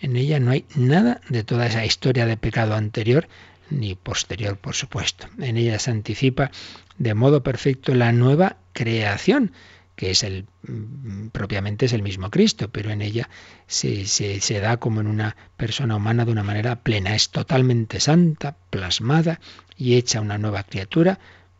En 0.00 0.16
ella 0.16 0.40
no 0.40 0.50
hay 0.50 0.64
nada 0.74 1.20
de 1.28 1.44
toda 1.44 1.66
esa 1.66 1.84
historia 1.84 2.26
de 2.26 2.36
pecado 2.36 2.74
anterior 2.74 3.28
ni 3.70 3.94
posterior, 3.94 4.56
por 4.56 4.74
supuesto. 4.74 5.28
En 5.38 5.56
ella 5.56 5.78
se 5.78 5.90
anticipa 5.90 6.50
de 6.98 7.14
modo 7.14 7.42
perfecto 7.42 7.94
la 7.94 8.12
nueva 8.12 8.56
creación, 8.72 9.52
que 9.96 10.10
es 10.10 10.22
el 10.22 10.46
mm, 10.62 11.28
propiamente 11.28 11.86
es 11.86 11.92
el 11.92 12.02
mismo 12.02 12.30
Cristo, 12.30 12.68
pero 12.70 12.90
en 12.90 13.02
ella 13.02 13.28
se, 13.66 14.06
se, 14.06 14.60
da 14.60 14.76
como 14.76 15.00
en 15.00 15.06
una 15.06 15.36
persona 15.56 15.96
humana 15.96 16.24
de 16.24 16.32
una 16.32 16.42
manera 16.42 16.76
plena. 16.76 17.14
Es 17.14 17.30
totalmente 17.30 18.00
santa, 18.00 18.56
plasmada 18.70 19.40
y 19.76 19.96
hecha 19.96 20.20
una 20.20 20.38
nueva 20.38 20.62
criatura 20.62 21.18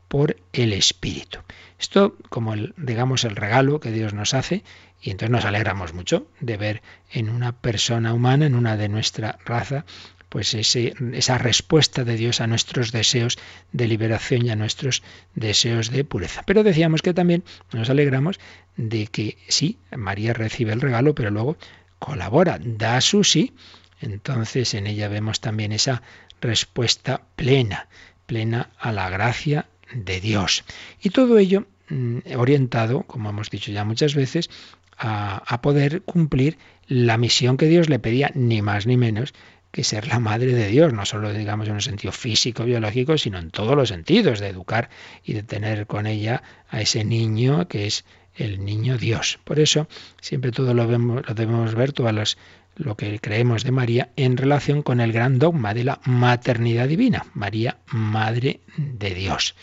por 0.08 0.36
el 0.52 0.72
Espíritu. 0.72 1.40
Esto 1.78 2.16
como 2.28 2.54
el, 2.54 2.74
digamos 2.76 3.24
el 3.24 3.36
regalo 3.36 3.80
que 3.80 3.90
Dios 3.90 4.14
nos 4.14 4.34
hace 4.34 4.62
y 5.00 5.10
entonces 5.10 5.30
nos 5.30 5.44
alegramos 5.44 5.94
mucho 5.94 6.26
de 6.40 6.56
ver 6.56 6.82
en 7.10 7.28
una 7.28 7.52
persona 7.52 8.12
humana, 8.12 8.46
en 8.46 8.54
una 8.54 8.76
de 8.76 8.88
nuestra 8.88 9.38
raza, 9.44 9.84
pues 10.28 10.54
esa 10.54 11.38
respuesta 11.38 12.04
de 12.04 12.16
Dios 12.16 12.40
a 12.40 12.46
nuestros 12.46 12.92
deseos 12.92 13.38
de 13.72 13.86
liberación 13.86 14.44
y 14.44 14.50
a 14.50 14.56
nuestros 14.56 15.02
deseos 15.34 15.90
de 15.90 16.04
pureza. 16.04 16.42
Pero 16.44 16.64
decíamos 16.64 17.02
que 17.02 17.14
también 17.14 17.44
nos 17.72 17.88
alegramos 17.88 18.40
de 18.76 19.06
que 19.06 19.38
sí, 19.48 19.78
María 19.96 20.32
recibe 20.32 20.72
el 20.72 20.80
regalo, 20.80 21.14
pero 21.14 21.30
luego 21.30 21.56
colabora, 21.98 22.58
da 22.60 23.00
su 23.00 23.24
sí. 23.24 23.54
Entonces 24.00 24.74
en 24.74 24.86
ella 24.86 25.08
vemos 25.08 25.40
también 25.40 25.72
esa 25.72 26.02
respuesta 26.40 27.22
plena, 27.36 27.88
plena 28.26 28.70
a 28.78 28.92
la 28.92 29.08
gracia 29.08 29.66
de 29.94 30.20
Dios. 30.20 30.64
Y 31.00 31.10
todo 31.10 31.38
ello 31.38 31.66
mm, 31.88 32.18
orientado, 32.36 33.04
como 33.04 33.30
hemos 33.30 33.48
dicho 33.48 33.72
ya 33.72 33.84
muchas 33.84 34.14
veces, 34.14 34.50
a, 34.98 35.60
poder 35.62 36.02
cumplir 36.02 36.58
la 36.86 37.16
misión 37.18 37.56
que 37.56 37.66
Dios 37.66 37.88
le 37.88 37.98
pedía, 37.98 38.30
ni 38.34 38.62
más 38.62 38.86
ni 38.86 38.96
menos, 38.96 39.34
que 39.70 39.84
ser 39.84 40.06
la 40.08 40.20
madre 40.20 40.54
de 40.54 40.68
Dios, 40.68 40.92
no 40.92 41.04
solo 41.04 41.32
digamos 41.32 41.68
en 41.68 41.74
un 41.74 41.80
sentido 41.82 42.12
físico, 42.12 42.64
biológico, 42.64 43.18
sino 43.18 43.38
en 43.38 43.50
todos 43.50 43.76
los 43.76 43.88
sentidos, 43.88 44.40
de 44.40 44.48
educar 44.48 44.88
y 45.22 45.34
de 45.34 45.42
tener 45.42 45.86
con 45.86 46.06
ella 46.06 46.42
a 46.70 46.80
ese 46.80 47.04
niño 47.04 47.68
que 47.68 47.86
es 47.86 48.04
el 48.34 48.64
niño 48.64 48.96
Dios. 48.96 49.38
Por 49.44 49.58
eso 49.58 49.88
siempre 50.20 50.52
todo 50.52 50.72
lo, 50.72 50.86
vemos, 50.86 51.26
lo 51.26 51.34
debemos 51.34 51.74
ver, 51.74 51.92
todas 51.92 52.36
lo 52.76 52.96
que 52.96 53.18
creemos 53.18 53.64
de 53.64 53.72
María 53.72 54.10
en 54.16 54.36
relación 54.36 54.82
con 54.82 55.00
el 55.00 55.12
gran 55.12 55.38
dogma 55.38 55.74
de 55.74 55.84
la 55.84 56.00
maternidad 56.04 56.88
divina, 56.88 57.26
María, 57.34 57.78
Madre 57.86 58.60
de 58.76 59.14
Dios. 59.14 59.54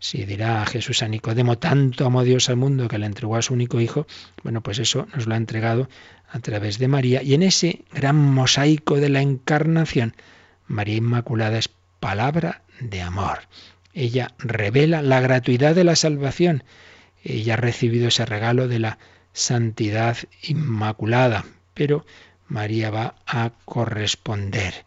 Si 0.00 0.24
dirá 0.24 0.64
Jesús 0.64 1.02
a 1.02 1.08
Nicodemo, 1.08 1.58
tanto 1.58 2.06
amó 2.06 2.24
Dios 2.24 2.48
al 2.48 2.56
mundo 2.56 2.88
que 2.88 2.98
le 2.98 3.04
entregó 3.04 3.36
a 3.36 3.42
su 3.42 3.52
único 3.52 3.80
hijo, 3.80 4.06
bueno, 4.42 4.62
pues 4.62 4.78
eso 4.78 5.06
nos 5.14 5.26
lo 5.26 5.34
ha 5.34 5.36
entregado 5.36 5.90
a 6.32 6.38
través 6.38 6.78
de 6.78 6.88
María. 6.88 7.22
Y 7.22 7.34
en 7.34 7.42
ese 7.42 7.84
gran 7.92 8.16
mosaico 8.16 8.96
de 8.96 9.10
la 9.10 9.20
encarnación, 9.20 10.16
María 10.66 10.96
Inmaculada 10.96 11.58
es 11.58 11.68
palabra 12.00 12.62
de 12.80 13.02
amor. 13.02 13.40
Ella 13.92 14.32
revela 14.38 15.02
la 15.02 15.20
gratuidad 15.20 15.74
de 15.74 15.84
la 15.84 15.96
salvación. 15.96 16.64
Ella 17.22 17.54
ha 17.54 17.56
recibido 17.58 18.08
ese 18.08 18.24
regalo 18.24 18.68
de 18.68 18.78
la 18.78 18.98
santidad 19.34 20.16
inmaculada, 20.42 21.44
pero 21.74 22.06
María 22.48 22.90
va 22.90 23.16
a 23.26 23.52
corresponder. 23.66 24.86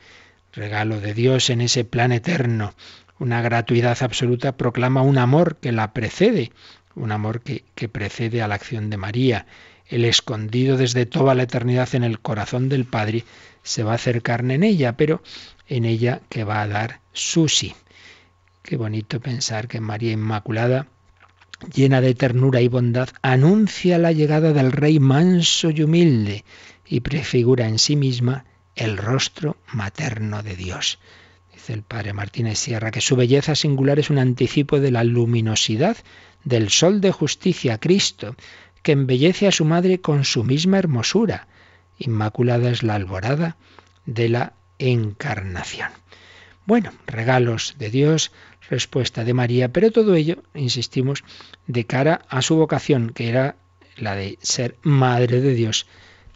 Regalo 0.53 0.99
de 0.99 1.13
Dios 1.13 1.51
en 1.51 1.61
ese 1.61 1.83
plan 1.83 2.11
eterno. 2.11 2.73
Una 3.19 3.41
gratuidad 3.41 3.97
absoluta 4.01 4.57
proclama 4.57 5.01
un 5.01 5.17
amor 5.17 5.57
que 5.57 5.71
la 5.71 5.93
precede, 5.93 6.51
un 6.95 7.11
amor 7.11 7.41
que, 7.41 7.89
precede 7.89 8.41
a 8.41 8.47
la 8.47 8.55
acción 8.55 8.89
de 8.89 8.97
María 8.97 9.45
el 9.87 10.05
escondido 10.05 10.77
desde 10.77 11.05
toda 11.05 11.35
la 11.35 11.43
eternidad 11.43 11.93
en 11.93 12.03
el 12.03 12.19
corazón 12.19 12.69
del 12.69 12.85
Padre, 12.85 13.25
se 13.61 13.83
va 13.83 13.91
a 13.91 13.95
hacer 13.95 14.21
carne 14.21 14.55
en 14.55 14.63
ella, 14.63 14.97
pero 14.97 15.21
en 15.67 15.85
ella 15.85 16.21
que 16.29 16.43
va 16.43 16.61
a 16.61 16.67
dar 16.67 17.01
su 17.11 17.47
sí. 17.47 17.75
Qué 18.63 18.77
bonito 18.77 19.19
pensar 19.19 19.67
que 19.67 19.81
María 19.81 20.13
Inmaculada, 20.13 20.87
llena 21.73 22.01
de 22.01 22.15
ternura 22.15 22.61
y 22.61 22.69
bondad, 22.69 23.09
anuncia 23.21 23.97
la 23.97 24.11
llegada 24.11 24.53
del 24.53 24.71
Rey 24.71 24.99
manso 24.99 25.69
y 25.69 25.83
humilde 25.83 26.43
y 26.85 27.01
prefigura 27.01 27.67
en 27.67 27.77
sí 27.77 27.95
misma 27.95 28.45
el 28.75 28.97
rostro 28.97 29.57
materno 29.71 30.41
de 30.43 30.55
Dios. 30.55 30.99
Dice 31.53 31.73
el 31.73 31.83
padre 31.83 32.13
Martínez 32.13 32.57
Sierra 32.57 32.91
que 32.91 32.99
su 32.99 33.15
belleza 33.15 33.55
singular 33.55 33.99
es 33.99 34.09
un 34.09 34.17
anticipo 34.17 34.79
de 34.79 34.91
la 34.91 35.03
luminosidad 35.03 35.97
del 36.43 36.69
sol 36.69 36.99
de 36.99 37.11
justicia, 37.11 37.77
Cristo, 37.77 38.35
que 38.81 38.91
embellece 38.91 39.47
a 39.47 39.51
su 39.51 39.63
madre 39.63 40.01
con 40.01 40.25
su 40.25 40.43
misma 40.43 40.79
hermosura. 40.79 41.47
Inmaculada 41.99 42.71
es 42.71 42.83
la 42.83 42.95
alborada 42.95 43.55
de 44.05 44.29
la 44.29 44.53
encarnación. 44.79 45.91
Bueno, 46.65 46.91
regalos 47.05 47.75
de 47.77 47.89
Dios, 47.89 48.31
respuesta 48.69 49.23
de 49.23 49.33
María, 49.33 49.69
pero 49.69 49.91
todo 49.91 50.15
ello, 50.15 50.43
insistimos, 50.55 51.23
de 51.67 51.85
cara 51.85 52.25
a 52.29 52.41
su 52.41 52.55
vocación, 52.55 53.11
que 53.11 53.29
era 53.29 53.57
la 53.95 54.15
de 54.15 54.39
ser 54.41 54.77
madre 54.81 55.39
de 55.39 55.53
Dios 55.53 55.85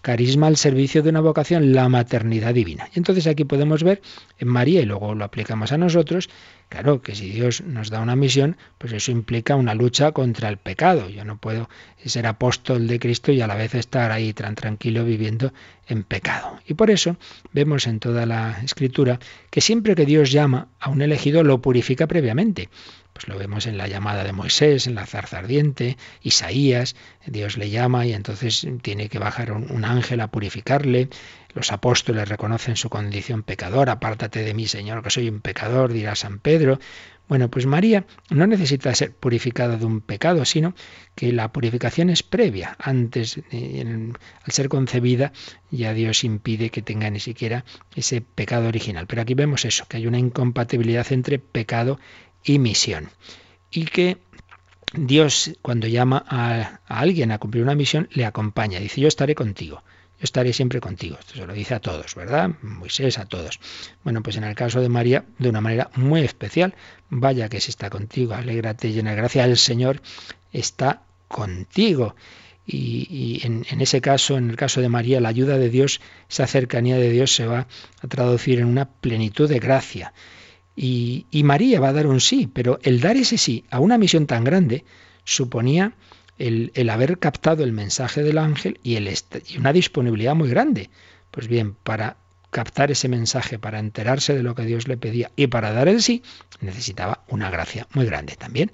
carisma 0.08 0.48
al 0.48 0.56
servicio 0.56 1.04
de 1.04 1.10
una 1.10 1.20
vocación, 1.20 1.74
la 1.74 1.90
maternidad 1.90 2.54
divina. 2.54 2.88
Y 2.96 3.00
entonces 3.00 3.28
aquí 3.28 3.44
podemos 3.44 3.84
ver 3.84 4.02
en 4.40 4.48
María, 4.48 4.80
y 4.80 4.86
luego 4.86 5.14
lo 5.14 5.26
aplicamos 5.26 5.74
a 5.74 5.78
nosotros, 5.78 6.30
claro 6.70 7.02
que 7.02 7.14
si 7.14 7.30
Dios 7.30 7.60
nos 7.60 7.90
da 7.90 8.00
una 8.00 8.16
misión, 8.16 8.56
pues 8.78 8.94
eso 8.94 9.12
implica 9.12 9.58
una 9.58 9.74
lucha 9.74 10.14
contra 10.14 10.48
el 10.48 10.56
pecado. 10.56 11.10
Yo 11.10 11.26
no 11.26 11.36
puedo 11.36 11.68
ser 12.06 12.26
apóstol 12.26 12.88
de 12.88 13.00
Cristo 13.00 13.34
y 13.34 13.42
a 13.42 13.48
la 13.48 13.56
vez 13.56 13.76
estar 13.76 14.14
ahí 14.14 14.32
tan 14.32 14.56
tranquilo 14.56 15.04
viviendo 15.04 15.52
en 15.90 16.04
pecado. 16.04 16.58
Y 16.66 16.76
por 16.76 16.90
eso 16.90 17.18
vemos 17.52 17.86
en 17.86 18.00
toda 18.00 18.26
la 18.26 18.62
escritura 18.64 19.20
que 19.50 19.60
siempre 19.60 19.94
que 19.94 20.06
Dios 20.06 20.32
llama 20.32 20.70
a 20.80 20.90
un 20.90 21.02
elegido 21.02 21.44
lo 21.44 21.62
purifica 21.62 22.08
previamente. 22.08 22.70
Pues 23.18 23.30
lo 23.30 23.40
vemos 23.40 23.66
en 23.66 23.80
la 23.80 23.88
llamada 23.88 24.24
de 24.24 24.32
Moisés, 24.32 24.86
en 24.86 24.94
la 24.94 25.08
zarza 25.08 25.40
ardiente, 25.40 25.98
Isaías, 26.22 26.96
Dios 27.26 27.58
le 27.58 27.72
llama 27.72 28.06
y 28.06 28.14
entonces 28.14 28.68
tiene 28.84 29.10
que 29.10 29.18
bajar 29.18 29.54
un, 29.54 29.86
ángel 29.86 30.22
a 30.22 30.28
purificarle. 30.28 31.10
Los 31.56 31.72
apóstoles 31.72 32.30
reconocen 32.30 32.76
su 32.76 32.90
condición 32.90 33.42
pecadora, 33.42 33.94
apártate 33.94 34.44
de 34.44 34.54
mí, 34.54 34.68
Señor, 34.68 35.02
que 35.02 35.10
soy 35.10 35.30
un 35.30 35.42
pecador, 35.42 35.94
dirá 35.94 36.14
San 36.14 36.38
Pedro. 36.38 36.78
Bueno, 37.28 37.50
pues 37.50 37.66
María 37.66 38.06
no 38.30 38.46
necesita 38.46 38.94
ser 38.94 39.12
purificada 39.14 39.78
de 39.78 39.86
un 39.86 40.00
pecado, 40.00 40.46
sino 40.46 40.76
que 41.16 41.34
la 41.34 41.52
purificación 41.52 42.12
es 42.12 42.22
previa. 42.22 42.78
Antes, 42.80 43.42
al 43.52 44.52
ser 44.52 44.70
concebida, 44.70 45.34
ya 45.72 45.94
Dios 45.94 46.24
impide 46.24 46.70
que 46.70 46.84
tenga 46.84 47.10
ni 47.10 47.20
siquiera 47.20 47.66
ese 47.96 48.22
pecado 48.22 48.68
original. 48.68 49.08
Pero 49.08 49.24
aquí 49.24 49.34
vemos 49.34 49.66
eso, 49.66 49.86
que 49.90 49.98
hay 49.98 50.08
una 50.08 50.20
incompatibilidad 50.20 51.12
entre 51.12 51.40
pecado 51.40 52.00
y 52.44 52.60
misión. 52.60 53.10
Y 53.72 53.86
que 53.86 54.18
Dios, 54.94 55.52
cuando 55.62 55.88
llama 55.88 56.24
a, 56.28 56.80
alguien 56.88 57.32
a 57.32 57.40
cumplir 57.40 57.64
una 57.64 57.76
misión, 57.76 58.08
le 58.12 58.26
acompaña. 58.26 58.80
Dice, 58.80 59.02
yo 59.02 59.08
estaré 59.08 59.36
contigo 59.36 59.84
yo 60.20 60.24
estaré 60.24 60.52
siempre 60.52 60.80
contigo. 60.82 61.18
Esto 61.20 61.36
se 61.36 61.46
lo 61.46 61.54
dice 61.54 61.76
a 61.76 61.80
todos, 61.80 62.16
¿verdad? 62.16 62.50
Moisés 62.64 63.20
a 63.20 63.26
todos. 63.26 63.60
Bueno, 64.04 64.24
pues 64.24 64.36
en 64.38 64.46
el 64.46 64.56
caso 64.56 64.82
de 64.82 64.90
María, 64.90 65.26
de 65.38 65.50
una 65.50 65.62
manera 65.62 65.92
muy 65.96 66.22
especial, 66.22 66.74
vaya 67.10 67.50
que 67.50 67.62
si 67.62 67.70
está 67.70 67.92
contigo, 67.92 68.34
alégrate, 68.34 68.92
llena 68.92 69.12
de 69.12 69.18
gracia, 69.18 69.46
el 69.46 69.58
Señor 69.58 70.02
está 70.52 71.04
contigo. 71.28 72.16
Y, 72.66 73.42
en, 73.44 73.64
ese 73.80 74.02
caso, 74.02 74.38
en 74.38 74.50
el 74.50 74.58
caso 74.58 74.82
de 74.82 74.90
María, 74.90 75.22
la 75.22 75.30
ayuda 75.30 75.58
de 75.58 75.70
Dios, 75.70 76.02
esa 76.30 76.48
cercanía 76.48 76.98
de 76.98 77.12
Dios 77.12 77.34
se 77.34 77.46
va 77.46 77.68
a 78.02 78.08
traducir 78.08 78.60
en 78.60 78.66
una 78.66 78.90
plenitud 78.90 79.48
de 79.48 79.60
gracia. 79.60 80.14
Y, 80.80 81.26
María 81.44 81.80
va 81.80 81.90
a 81.90 81.94
dar 81.94 82.06
un 82.06 82.22
sí, 82.22 82.48
pero 82.54 82.78
el 82.84 83.02
dar 83.02 83.18
ese 83.18 83.40
sí 83.40 83.66
a 83.72 83.80
una 83.80 83.98
misión 83.98 84.28
tan 84.28 84.44
grande 84.44 84.86
suponía 85.24 85.94
el, 86.38 86.90
haber 86.92 87.18
captado 87.18 87.64
el 87.64 87.72
mensaje 87.72 88.22
del 88.22 88.38
ángel 88.38 88.80
y, 88.84 88.96
el 88.96 89.12
y 89.48 89.58
una 89.58 89.74
disponibilidad 89.74 90.36
muy 90.36 90.50
grande. 90.50 90.92
Pues 91.32 91.48
bien, 91.48 91.74
para 91.74 92.18
captar 92.52 92.92
ese 92.92 93.10
mensaje, 93.10 93.58
para 93.58 93.80
enterarse 93.80 94.36
de 94.36 94.44
lo 94.44 94.54
que 94.54 94.66
Dios 94.66 94.88
le 94.88 94.98
pedía 94.98 95.32
y 95.36 95.48
para 95.48 95.72
dar 95.74 95.88
el 95.88 96.00
sí, 96.00 96.22
necesitaba 96.62 97.24
una 97.28 97.50
gracia 97.50 97.88
muy 97.94 98.06
grande 98.06 98.36
también. 98.36 98.72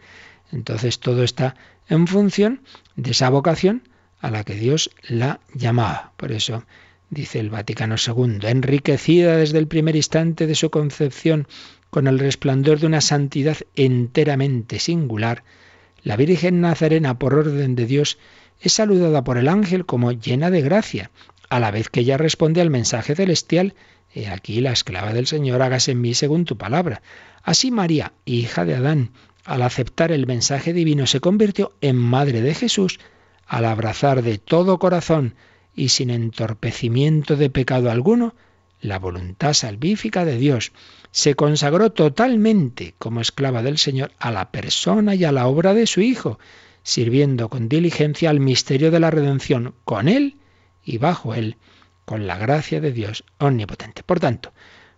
Entonces 0.51 0.99
todo 0.99 1.24
está 1.24 1.56
en 1.88 2.08
función 2.08 2.64
de 2.97 3.12
esa 3.12 3.30
vocación 3.30 3.88
a 4.20 4.30
la 4.30 4.43
que 4.43 4.56
Dios 4.56 4.91
la 5.08 5.39
llamaba. 5.54 6.12
Por 6.18 6.34
eso 6.34 6.66
dice 7.10 7.39
el 7.39 7.49
Vaticano 7.49 7.95
II, 7.95 8.39
enriquecida 8.43 9.38
desde 9.38 9.60
el 9.60 9.68
primer 9.68 9.95
instante 9.95 10.47
de 10.47 10.56
su 10.56 10.70
concepción 10.70 11.47
con 11.94 12.08
el 12.08 12.18
resplandor 12.18 12.80
de 12.80 12.88
una 12.88 13.02
santidad 13.02 13.58
enteramente 13.76 14.80
singular, 14.80 15.44
la 16.02 16.18
Virgen 16.18 16.60
Nazarena, 16.60 17.20
por 17.20 17.36
orden 17.36 17.76
de 17.76 17.86
Dios, 17.86 18.18
es 18.60 18.74
saludada 18.74 19.24
por 19.24 19.38
el 19.38 19.48
ángel 19.48 19.86
como 19.86 20.12
llena 20.12 20.50
de 20.50 20.64
gracia, 20.64 21.12
a 21.50 21.60
la 21.60 21.70
vez 21.70 21.89
que 21.89 22.00
ella 22.00 22.18
responde 22.18 22.62
al 22.62 22.72
mensaje 22.72 23.14
celestial, 23.14 23.76
He 24.12 24.28
aquí 24.28 24.60
la 24.60 24.72
esclava 24.72 25.14
del 25.14 25.28
Señor, 25.28 25.62
hágase 25.62 25.91
en 25.91 26.02
mí 26.02 26.16
según 26.16 26.46
tu 26.46 26.58
palabra. 26.58 27.04
Así 27.44 27.70
María, 27.70 28.14
hija 28.26 28.66
de 28.66 28.74
Adán, 28.74 29.12
al 29.46 29.62
aceptar 29.62 30.12
el 30.12 30.26
mensaje 30.26 30.74
divino, 30.74 31.06
se 31.06 31.20
convirtió 31.20 31.74
en 31.82 31.96
madre 31.96 32.41
de 32.41 32.56
Jesús, 32.56 33.00
al 33.46 33.66
abrazar 33.66 34.24
de 34.24 34.39
todo 34.39 34.80
corazón 34.80 35.36
y 35.76 35.89
sin 35.89 36.10
entorpecimiento 36.10 37.36
de 37.36 37.52
pecado 37.52 37.91
alguno 37.91 38.34
la 38.82 38.98
voluntad 38.98 39.54
salvífica 39.54 40.26
de 40.26 40.38
Dios 40.38 40.72
se 41.14 41.36
consagró 41.36 41.91
totalmente 41.91 42.95
como 42.97 43.22
esclava 43.22 43.61
del 43.61 43.78
Señor 43.78 44.11
a 44.18 44.32
la 44.32 44.51
persona 44.51 45.14
y 45.14 45.24
a 45.24 45.32
la 45.32 45.45
obra 45.45 45.76
de 45.76 45.86
su 45.86 46.01
Hijo, 46.01 46.39
sirviendo 46.82 47.49
con 47.49 47.70
diligencia 47.70 48.32
al 48.32 48.39
misterio 48.39 48.89
de 48.89 48.99
la 48.99 49.11
redención 49.11 49.76
con 49.86 50.07
Él 50.07 50.38
y 50.84 50.97
bajo 50.97 51.36
Él, 51.36 51.57
con 52.05 52.26
la 52.26 52.39
gracia 52.39 52.82
de 52.82 52.91
Dios 52.91 53.24
omnipotente. 53.38 54.01
Por 54.01 54.20
tanto, 54.20 54.53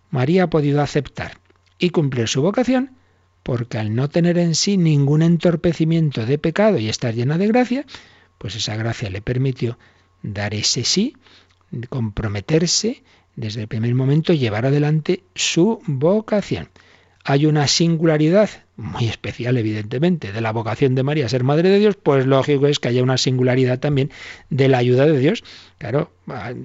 María 0.09 0.43
ha 0.43 0.49
podido 0.49 0.81
aceptar 0.81 1.37
y 1.77 1.89
cumplir 1.89 2.29
su 2.29 2.41
vocación 2.41 2.91
porque 3.43 3.77
al 3.77 3.93
no 3.93 4.09
tener 4.09 4.37
en 4.37 4.55
sí 4.55 4.77
ningún 4.77 5.21
entorpecimiento 5.21 6.25
de 6.25 6.37
pecado 6.37 6.79
y 6.79 6.87
estar 6.87 7.13
llena 7.13 7.37
de 7.37 7.47
gracia, 7.47 7.85
pues 8.37 8.55
esa 8.55 8.77
gracia 8.77 9.09
le 9.09 9.21
permitió 9.21 9.77
dar 10.23 10.53
ese 10.53 10.85
sí, 10.85 11.17
comprometerse 11.89 13.03
desde 13.35 13.61
el 13.61 13.67
primer 13.67 13.93
momento 13.95 14.33
llevar 14.33 14.65
adelante 14.65 15.23
su 15.35 15.81
vocación. 15.85 16.69
Hay 17.27 17.47
una 17.47 17.67
singularidad 17.67 18.49
muy 18.77 19.07
especial, 19.07 19.57
evidentemente, 19.57 20.31
de 20.31 20.41
la 20.41 20.51
vocación 20.51 20.95
de 20.95 21.01
María 21.01 21.25
a 21.25 21.29
ser 21.29 21.43
Madre 21.43 21.69
de 21.69 21.79
Dios, 21.79 21.95
pues 21.95 22.25
lógico 22.25 22.67
es 22.67 22.79
que 22.79 22.89
haya 22.89 23.01
una 23.01 23.17
singularidad 23.17 23.79
también 23.79 24.11
de 24.49 24.67
la 24.67 24.77
ayuda 24.77 25.05
de 25.05 25.17
Dios. 25.17 25.43
Claro, 25.77 26.11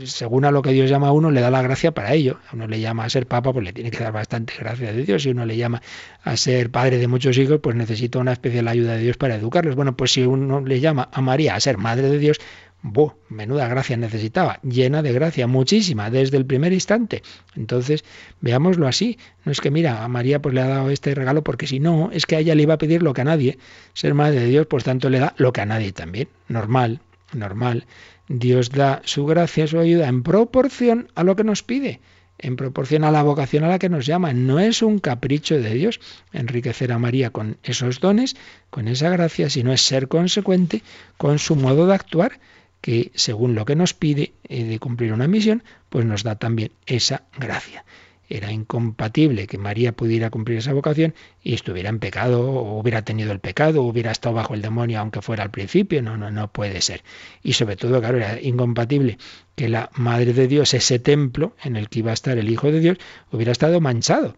según 0.05 0.45
a 0.45 0.51
lo 0.51 0.61
que 0.61 0.73
Dios 0.73 0.91
llama 0.91 1.09
a 1.09 1.13
uno, 1.13 1.31
le 1.31 1.41
da 1.41 1.51
la 1.51 1.63
gracia 1.63 1.93
para 1.93 2.13
ello. 2.13 2.41
A 2.51 2.57
uno 2.57 2.67
le 2.67 2.81
llama 2.81 3.05
a 3.05 3.11
ser 3.11 3.27
papa, 3.27 3.53
pues 3.53 3.65
le 3.65 3.73
tiene 3.73 3.91
que 3.91 3.99
dar 3.99 4.13
bastante 4.13 4.53
gracia 4.59 4.93
de 4.93 5.03
Dios. 5.05 5.23
Si 5.23 5.31
uno 5.31 5.47
le 5.47 5.57
llama 5.57 5.81
a 6.25 6.37
ser 6.37 6.71
padre 6.71 6.99
de 6.99 7.07
muchos 7.07 7.39
hijos, 7.39 7.61
pues 7.63 7.77
necesita 7.77 8.19
una 8.19 8.33
especial 8.33 8.69
ayuda 8.69 8.97
de 8.97 9.03
Dios 9.03 9.17
para 9.17 9.37
educarlos. 9.37 9.77
Bueno, 9.77 9.97
pues 9.97 10.13
si 10.13 10.23
uno 10.23 10.61
le 10.61 10.81
llama 10.81 11.09
a 11.13 11.21
María 11.23 11.55
a 11.55 11.61
ser 11.61 11.79
Madre 11.79 12.11
de 12.11 12.19
Dios, 12.19 12.39
¡Buh! 12.83 13.13
Menuda 13.29 13.69
gracia 13.69 13.97
necesitaba, 13.97 14.59
llena 14.63 15.03
de 15.03 15.13
gracia, 15.13 15.47
muchísima, 15.47 16.11
desde 16.11 16.39
el 16.39 16.47
primer 16.47 16.73
instante. 16.73 17.23
Entonces, 17.55 18.05
veámoslo 18.41 18.89
así. 18.89 19.19
No 19.45 19.53
es 19.53 19.61
que, 19.61 19.71
mira, 19.71 20.03
a 20.03 20.09
María 20.09 20.41
pues 20.41 20.55
le 20.55 20.63
ha 20.63 20.69
dado 20.69 20.91
este 20.91 21.15
regalo 21.15 21.45
porque 21.45 21.67
si 21.67 21.79
no, 21.79 22.11
es 22.13 22.25
que 22.25 22.37
a 22.37 22.39
ella 22.39 22.55
le 22.55 22.63
iba 22.63 22.75
a 22.75 22.79
pedir 22.79 23.03
lo 23.03 23.13
que 23.13 23.21
a 23.21 23.25
nadie. 23.25 23.59
Ser 23.93 24.15
madre 24.15 24.41
de 24.41 24.47
Dios, 24.47 24.67
pues 24.67 24.85
tanto 24.85 25.11
le 25.11 25.19
da 25.19 25.35
lo 25.37 25.53
que 25.53 25.61
a 25.61 25.67
nadie 25.67 25.93
también. 25.93 26.29
Normal, 26.49 27.01
normal. 27.35 27.87
Dios 28.29 28.71
da 28.71 29.03
su 29.05 29.27
gracia, 29.27 29.67
su 29.67 29.79
ayuda 29.79 30.09
en 30.09 30.23
proporción 30.23 31.09
a 31.15 31.23
lo 31.23 31.37
que 31.37 31.45
nos 31.45 31.63
pide 31.63 32.01
en 32.43 32.57
proporción 32.57 33.05
a 33.05 33.11
la 33.11 33.23
vocación 33.23 33.65
a 33.65 33.69
la 33.69 33.79
que 33.79 33.91
nos 33.91 34.07
llama. 34.07 34.33
No 34.33 34.59
es 34.59 34.81
un 34.81 34.99
capricho 34.99 35.61
de 35.61 35.75
Dios 35.75 36.01
enriquecer 36.33 36.91
a 36.91 36.99
María 36.99 37.29
con 37.31 37.59
esos 37.63 38.01
dones, 38.01 38.35
con 38.71 38.89
esa 38.89 39.11
gracia, 39.11 39.51
sino 39.51 39.73
es 39.73 39.83
ser 39.83 40.09
consecuente 40.09 40.83
con 41.19 41.39
su 41.39 41.55
modo 41.55 41.87
de 41.87 41.95
actuar 41.95 42.41
que 42.81 43.13
según 43.15 43.55
lo 43.55 43.65
que 43.65 43.77
nos 43.77 43.95
pide 43.95 44.33
de 44.49 44.79
cumplir 44.79 45.13
una 45.13 45.29
misión, 45.29 45.63
pues 45.89 46.05
nos 46.05 46.23
da 46.23 46.37
también 46.37 46.73
esa 46.87 47.25
gracia. 47.39 47.85
Era 48.33 48.53
incompatible 48.53 49.49
que 49.49 49.59
María 49.59 49.91
pudiera 49.91 50.31
cumplir 50.31 50.59
esa 50.59 50.73
vocación 50.73 51.15
y 51.43 51.55
estuviera 51.55 51.89
en 51.89 51.99
pecado, 51.99 52.49
o 52.49 52.79
hubiera 52.79 53.03
tenido 53.03 53.33
el 53.33 53.41
pecado, 53.41 53.83
o 53.83 53.89
hubiera 53.89 54.13
estado 54.13 54.37
bajo 54.37 54.55
el 54.55 54.63
demonio, 54.63 55.01
aunque 55.01 55.21
fuera 55.21 55.43
al 55.43 55.51
principio. 55.51 56.01
No, 56.01 56.17
no, 56.17 56.31
no 56.31 56.47
puede 56.47 56.81
ser. 56.81 57.03
Y 57.43 57.55
sobre 57.55 57.75
todo, 57.75 57.99
claro, 57.99 58.19
era 58.19 58.41
incompatible 58.41 59.19
que 59.57 59.69
la 59.69 59.91
Madre 59.95 60.33
de 60.33 60.47
Dios, 60.47 60.75
ese 60.75 61.01
templo 61.01 61.57
en 61.65 61.75
el 61.75 61.89
que 61.89 61.99
iba 61.99 62.13
a 62.13 62.15
estar 62.15 62.39
el 62.39 62.49
Hijo 62.49 62.71
de 62.71 62.79
Dios, 62.79 62.99
hubiera 63.33 63.51
estado 63.51 63.81
manchado. 63.81 64.37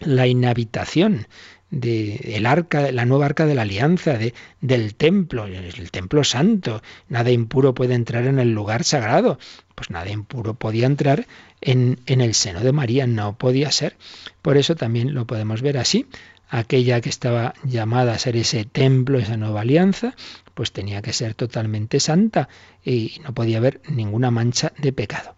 La 0.00 0.26
inhabitación 0.26 1.28
de 1.72 2.36
el 2.36 2.46
arca, 2.46 2.92
la 2.92 3.06
nueva 3.06 3.26
arca 3.26 3.46
de 3.46 3.54
la 3.54 3.62
alianza, 3.62 4.18
de, 4.18 4.34
del 4.60 4.94
templo, 4.94 5.46
el 5.46 5.90
templo 5.90 6.22
santo. 6.22 6.82
Nada 7.08 7.30
impuro 7.30 7.74
puede 7.74 7.94
entrar 7.94 8.26
en 8.26 8.38
el 8.38 8.52
lugar 8.52 8.84
sagrado. 8.84 9.38
Pues 9.74 9.90
nada 9.90 10.10
impuro 10.10 10.54
podía 10.54 10.86
entrar 10.86 11.26
en, 11.60 11.98
en 12.06 12.20
el 12.20 12.34
seno 12.34 12.60
de 12.60 12.72
María, 12.72 13.06
no 13.06 13.36
podía 13.38 13.72
ser. 13.72 13.96
Por 14.42 14.58
eso 14.58 14.76
también 14.76 15.14
lo 15.14 15.26
podemos 15.26 15.62
ver 15.62 15.78
así. 15.78 16.06
Aquella 16.50 17.00
que 17.00 17.08
estaba 17.08 17.54
llamada 17.64 18.12
a 18.12 18.18
ser 18.18 18.36
ese 18.36 18.66
templo, 18.66 19.18
esa 19.18 19.38
nueva 19.38 19.62
alianza, 19.62 20.14
pues 20.52 20.72
tenía 20.72 21.00
que 21.00 21.14
ser 21.14 21.34
totalmente 21.34 22.00
santa 22.00 22.50
y 22.84 23.18
no 23.24 23.32
podía 23.32 23.56
haber 23.56 23.80
ninguna 23.88 24.30
mancha 24.30 24.72
de 24.76 24.92
pecado. 24.92 25.34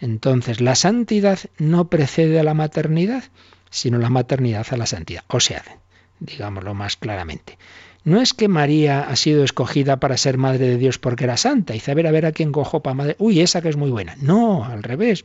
Entonces, 0.00 0.60
la 0.60 0.74
santidad 0.74 1.38
no 1.56 1.88
precede 1.88 2.38
a 2.38 2.44
la 2.44 2.52
maternidad 2.52 3.24
sino 3.70 3.98
la 3.98 4.10
maternidad 4.10 4.66
a 4.70 4.76
la 4.76 4.86
santidad. 4.86 5.24
O 5.28 5.40
sea, 5.40 5.62
digámoslo 6.20 6.74
más 6.74 6.96
claramente. 6.96 7.58
No 8.04 8.20
es 8.20 8.32
que 8.32 8.48
María 8.48 9.00
ha 9.00 9.16
sido 9.16 9.44
escogida 9.44 10.00
para 10.00 10.16
ser 10.16 10.38
madre 10.38 10.66
de 10.66 10.76
Dios 10.78 10.98
porque 10.98 11.24
era 11.24 11.36
santa. 11.36 11.74
Dice, 11.74 11.90
a 11.90 11.94
ver, 11.94 12.06
a 12.06 12.10
ver 12.10 12.26
a 12.26 12.32
quién 12.32 12.52
cojo 12.52 12.82
para 12.82 12.94
madre. 12.94 13.16
Uy, 13.18 13.40
esa 13.40 13.60
que 13.60 13.68
es 13.68 13.76
muy 13.76 13.90
buena. 13.90 14.16
No, 14.20 14.64
al 14.64 14.82
revés. 14.82 15.24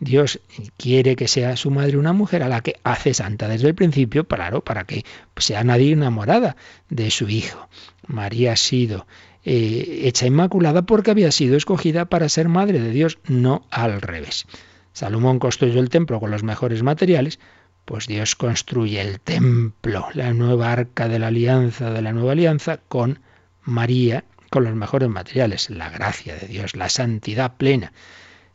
Dios 0.00 0.40
quiere 0.78 1.14
que 1.14 1.28
sea 1.28 1.56
su 1.56 1.70
madre 1.70 1.98
una 1.98 2.14
mujer 2.14 2.42
a 2.42 2.48
la 2.48 2.62
que 2.62 2.76
hace 2.84 3.12
santa 3.12 3.48
desde 3.48 3.68
el 3.68 3.74
principio, 3.74 4.26
claro, 4.26 4.64
para 4.64 4.84
que 4.84 5.04
sea 5.36 5.62
nadie 5.62 5.92
enamorada 5.92 6.56
de 6.88 7.10
su 7.10 7.28
hijo. 7.28 7.68
María 8.06 8.52
ha 8.52 8.56
sido 8.56 9.06
eh, 9.44 10.00
hecha 10.04 10.26
inmaculada 10.26 10.82
porque 10.82 11.10
había 11.10 11.30
sido 11.30 11.56
escogida 11.56 12.06
para 12.06 12.30
ser 12.30 12.48
madre 12.48 12.80
de 12.80 12.90
Dios, 12.90 13.18
no 13.28 13.66
al 13.70 14.00
revés. 14.00 14.46
Salomón 14.92 15.38
construyó 15.38 15.80
el 15.80 15.90
templo 15.90 16.18
con 16.18 16.30
los 16.30 16.42
mejores 16.42 16.82
materiales, 16.82 17.38
pues 17.84 18.06
Dios 18.06 18.36
construye 18.36 19.00
el 19.00 19.20
templo, 19.20 20.06
la 20.14 20.32
nueva 20.32 20.72
arca 20.72 21.08
de 21.08 21.18
la 21.18 21.28
alianza, 21.28 21.90
de 21.90 22.02
la 22.02 22.12
nueva 22.12 22.32
alianza, 22.32 22.78
con 22.78 23.20
María, 23.62 24.24
con 24.50 24.64
los 24.64 24.74
mejores 24.74 25.08
materiales, 25.08 25.70
la 25.70 25.90
gracia 25.90 26.36
de 26.36 26.46
Dios, 26.46 26.76
la 26.76 26.88
santidad 26.88 27.56
plena. 27.56 27.92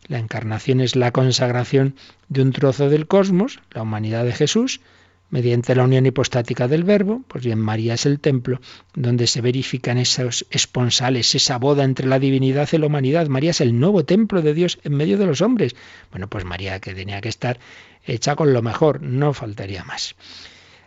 La 0.07 0.19
encarnación 0.19 0.81
es 0.81 0.95
la 0.95 1.11
consagración 1.11 1.95
de 2.29 2.41
un 2.41 2.51
trozo 2.51 2.89
del 2.89 3.07
cosmos, 3.07 3.59
la 3.71 3.81
humanidad 3.81 4.23
de 4.23 4.33
Jesús, 4.33 4.81
mediante 5.29 5.75
la 5.75 5.83
unión 5.83 6.05
hipostática 6.05 6.67
del 6.67 6.83
Verbo, 6.83 7.23
pues 7.27 7.43
bien, 7.43 7.59
María 7.59 7.95
es 7.95 8.05
el 8.05 8.19
templo 8.19 8.59
donde 8.93 9.27
se 9.27 9.41
verifican 9.41 9.97
esos 9.97 10.45
esponsales, 10.49 11.35
esa 11.35 11.57
boda 11.57 11.83
entre 11.83 12.07
la 12.07 12.19
divinidad 12.19 12.69
y 12.71 12.77
la 12.77 12.87
humanidad. 12.87 13.27
María 13.27 13.51
es 13.51 13.61
el 13.61 13.79
nuevo 13.79 14.05
templo 14.05 14.41
de 14.41 14.53
Dios 14.53 14.79
en 14.83 14.95
medio 14.95 15.17
de 15.17 15.25
los 15.25 15.41
hombres. 15.41 15.75
Bueno, 16.11 16.29
pues 16.29 16.45
María 16.45 16.79
que 16.79 16.93
tenía 16.93 17.21
que 17.21 17.29
estar 17.29 17.59
hecha 18.05 18.35
con 18.35 18.53
lo 18.53 18.61
mejor, 18.61 19.01
no 19.01 19.33
faltaría 19.33 19.83
más. 19.83 20.15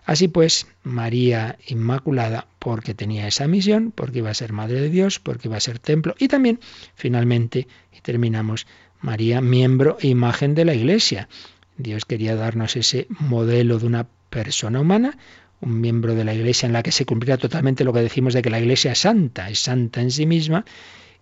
Así 0.08 0.26
pues, 0.28 0.66
María 0.84 1.58
Inmaculada, 1.66 2.46
porque 2.58 2.94
tenía 2.94 3.26
esa 3.26 3.46
misión, 3.46 3.92
porque 3.94 4.20
iba 4.20 4.30
a 4.30 4.34
ser 4.34 4.54
Madre 4.54 4.80
de 4.80 4.88
Dios, 4.88 5.18
porque 5.18 5.48
iba 5.48 5.58
a 5.58 5.60
ser 5.60 5.78
templo, 5.78 6.14
y 6.18 6.28
también, 6.28 6.60
finalmente, 6.94 7.68
y 7.94 8.00
terminamos, 8.00 8.66
María, 9.02 9.42
miembro 9.42 9.98
e 10.00 10.08
imagen 10.08 10.54
de 10.54 10.64
la 10.64 10.72
Iglesia. 10.72 11.28
Dios 11.76 12.06
quería 12.06 12.36
darnos 12.36 12.74
ese 12.76 13.06
modelo 13.10 13.78
de 13.78 13.86
una 13.86 14.06
persona 14.30 14.80
humana, 14.80 15.18
un 15.60 15.80
miembro 15.80 16.14
de 16.14 16.24
la 16.24 16.34
Iglesia 16.34 16.66
en 16.66 16.72
la 16.72 16.82
que 16.82 16.92
se 16.92 17.04
cumplirá 17.04 17.36
totalmente 17.36 17.84
lo 17.84 17.92
que 17.92 18.00
decimos 18.00 18.34
de 18.34 18.42
que 18.42 18.50
la 18.50 18.60
Iglesia 18.60 18.92
es 18.92 19.00
santa, 19.00 19.50
es 19.50 19.60
santa 19.60 20.00
en 20.00 20.10
sí 20.10 20.26
misma, 20.26 20.64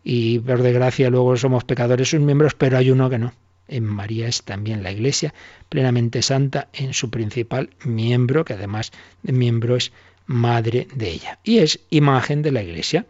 y 0.05 0.39
por 0.39 0.63
desgracia 0.63 1.11
luego 1.11 1.37
somos 1.37 1.65
pecadores 1.65 2.11
sus 2.11 2.21
miembros, 2.21 2.55
pero 2.55 2.79
hay 2.79 2.91
uno 2.91 3.11
que 3.11 3.19
no, 3.19 3.33
en 3.69 3.85
María 3.85 4.29
es 4.29 4.43
también 4.43 4.83
la 4.83 4.93
Iglesia 4.93 5.35
plenamente 5.69 6.23
santa 6.23 6.69
en 6.73 6.95
su 6.95 7.11
principal 7.11 7.71
miembro, 7.85 8.45
que 8.45 8.55
además 8.55 8.93
de 9.23 9.33
miembro 9.33 9.77
es 9.77 9.93
madre 10.27 10.87
de 10.95 11.11
ella. 11.11 11.39
Y 11.45 11.59
es 11.59 11.81
imagen 11.91 12.43
de 12.43 12.53
la 12.53 12.63
Iglesia. 12.63 13.07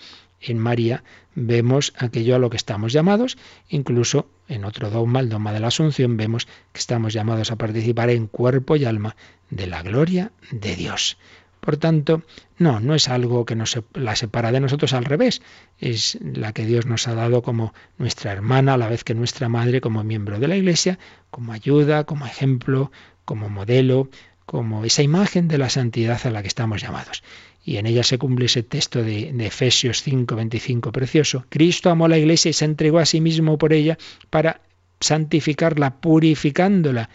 En 0.47 0.59
María 0.59 1.03
vemos 1.34 1.92
aquello 1.99 2.36
a 2.36 2.38
lo 2.38 2.51
que 2.51 2.57
estamos 2.57 2.92
llamados, 2.92 3.36
incluso 3.68 4.28
en 4.47 4.64
otro 4.64 4.90
dogma, 4.90 5.18
el 5.18 5.28
dogma 5.28 5.53
de 5.53 5.59
la 5.59 5.68
Asunción, 5.68 6.16
vemos 6.16 6.47
que 6.72 6.78
estamos 6.78 7.12
llamados 7.12 7.51
a 7.51 7.57
participar 7.57 8.11
en 8.11 8.28
cuerpo 8.28 8.76
y 8.76 8.84
alma 8.84 9.16
de 9.51 9.66
la 9.66 9.82
gloria 9.82 10.30
de 10.53 10.76
Dios. 10.76 11.18
Por 11.59 11.78
tanto, 11.78 12.22
no, 12.59 12.78
no 12.78 12.94
es 12.94 13.09
algo 13.09 13.44
que 13.44 13.57
nos 13.57 13.76
la 13.94 14.14
separa 14.14 14.53
de 14.53 14.61
nosotros 14.61 14.92
al 14.92 15.05
revés, 15.05 15.42
es 15.80 16.16
la 16.22 16.53
que 16.53 16.64
Dios 16.64 16.86
nos 16.86 17.09
ha 17.09 17.14
dado 17.14 17.42
como 17.42 17.74
nuestra 17.99 18.30
hermana, 18.30 18.74
a 18.74 18.76
la 18.76 18.88
vez 18.88 19.03
que 19.03 19.14
nuestra 19.14 19.49
madre, 19.49 19.80
como 19.80 20.05
miembro 20.05 20.38
de 20.38 20.47
la 20.47 20.57
Iglesia, 20.57 21.01
como 21.32 21.53
ayuda, 21.53 22.05
como 22.05 22.24
ejemplo, 22.24 22.92
como 23.24 23.49
modelo, 23.49 24.09
como 24.44 24.84
esa 24.84 25.03
imagen 25.03 25.49
de 25.49 25.59
la 25.59 25.68
santidad 25.68 26.24
a 26.24 26.30
la 26.30 26.42
que 26.42 26.49
estamos 26.49 26.80
llamados. 26.80 27.24
Y 27.67 27.79
en 27.79 27.87
ella 27.87 28.05
se 28.05 28.17
cumple 28.17 28.47
ese 28.47 28.62
texto 28.62 29.03
de, 29.03 29.35
Efesios 29.45 30.07
5:25 30.07 30.93
precioso. 30.93 31.45
Cristo 31.49 31.91
amó 31.91 32.05
a 32.05 32.09
la 32.09 32.17
Iglesia 32.17 32.49
y 32.49 32.53
se 32.53 32.64
entregó 32.64 33.01
a 33.01 33.07
sí 33.07 33.21
mismo 33.21 33.59
por 33.59 33.73
ella 33.73 33.99
para 34.31 34.61
santificarla, 35.01 35.97
purificándola, 36.01 37.11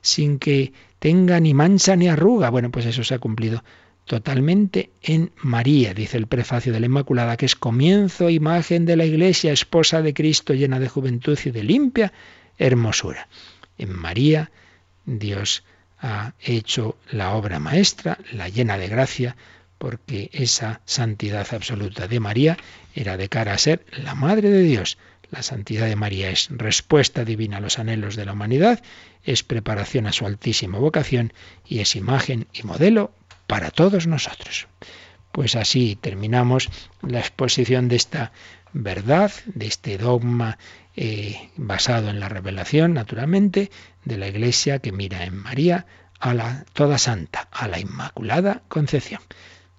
sin 0.00 0.38
que 0.38 0.72
tenga 1.00 1.40
ni 1.40 1.54
mancha 1.54 1.96
ni 1.96 2.06
arruga. 2.06 2.50
Bueno, 2.50 2.70
pues 2.70 2.86
eso 2.86 3.02
se 3.02 3.14
ha 3.14 3.18
cumplido 3.18 3.64
totalmente 4.04 4.90
en 5.02 5.32
María, 5.42 5.92
dice 5.92 6.18
el 6.18 6.28
prefacio 6.28 6.72
de 6.72 6.78
la 6.78 6.86
Inmaculada, 6.86 7.36
que 7.36 7.46
es 7.46 7.56
comienzo, 7.56 8.30
imagen 8.30 8.86
de 8.86 8.94
la 8.94 9.04
Iglesia, 9.04 9.50
esposa 9.50 10.02
de 10.02 10.14
Cristo, 10.14 10.54
llena 10.54 10.78
de 10.78 10.88
juventud 10.88 11.36
y 11.44 11.50
de 11.50 11.64
limpia 11.64 12.12
hermosura. 12.58 13.26
En 13.76 13.92
María 13.92 14.52
Dios 15.04 15.64
ha 15.98 16.34
hecho 16.40 16.96
la 17.10 17.34
obra 17.34 17.58
maestra, 17.58 18.18
la 18.32 18.48
llena 18.48 18.78
de 18.78 18.86
gracia, 18.86 19.36
porque 19.78 20.30
esa 20.32 20.80
santidad 20.84 21.46
absoluta 21.52 22.08
de 22.08 22.20
María 22.20 22.56
era 22.94 23.16
de 23.16 23.28
cara 23.28 23.52
a 23.52 23.58
ser 23.58 23.84
la 23.92 24.14
Madre 24.14 24.50
de 24.50 24.62
Dios. 24.62 24.98
La 25.30 25.42
santidad 25.42 25.86
de 25.86 25.96
María 25.96 26.30
es 26.30 26.48
respuesta 26.50 27.24
divina 27.24 27.56
a 27.56 27.60
los 27.60 27.78
anhelos 27.78 28.16
de 28.16 28.24
la 28.24 28.32
humanidad, 28.32 28.82
es 29.24 29.42
preparación 29.42 30.06
a 30.06 30.12
su 30.12 30.24
altísima 30.24 30.78
vocación 30.78 31.32
y 31.66 31.80
es 31.80 31.96
imagen 31.96 32.46
y 32.52 32.62
modelo 32.62 33.12
para 33.46 33.70
todos 33.70 34.06
nosotros. 34.06 34.68
Pues 35.32 35.56
así 35.56 35.96
terminamos 36.00 36.70
la 37.02 37.18
exposición 37.18 37.88
de 37.88 37.96
esta 37.96 38.32
verdad, 38.72 39.32
de 39.46 39.66
este 39.66 39.98
dogma 39.98 40.58
eh, 40.94 41.50
basado 41.56 42.08
en 42.08 42.20
la 42.20 42.28
revelación, 42.28 42.94
naturalmente, 42.94 43.70
de 44.04 44.16
la 44.16 44.28
Iglesia 44.28 44.78
que 44.78 44.92
mira 44.92 45.24
en 45.24 45.36
María 45.36 45.86
a 46.20 46.32
la 46.32 46.64
toda 46.72 46.98
santa, 46.98 47.48
a 47.52 47.68
la 47.68 47.78
Inmaculada 47.78 48.62
Concepción. 48.68 49.20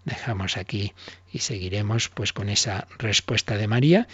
Dejamos 0.08 0.56
aquí 0.56 0.94
y 1.34 1.40
seguiremos 1.40 2.08
pues 2.08 2.32
con 2.32 2.48
esa 2.48 2.88
respuesta 2.98 3.58
de 3.58 3.68
María, 3.68 4.08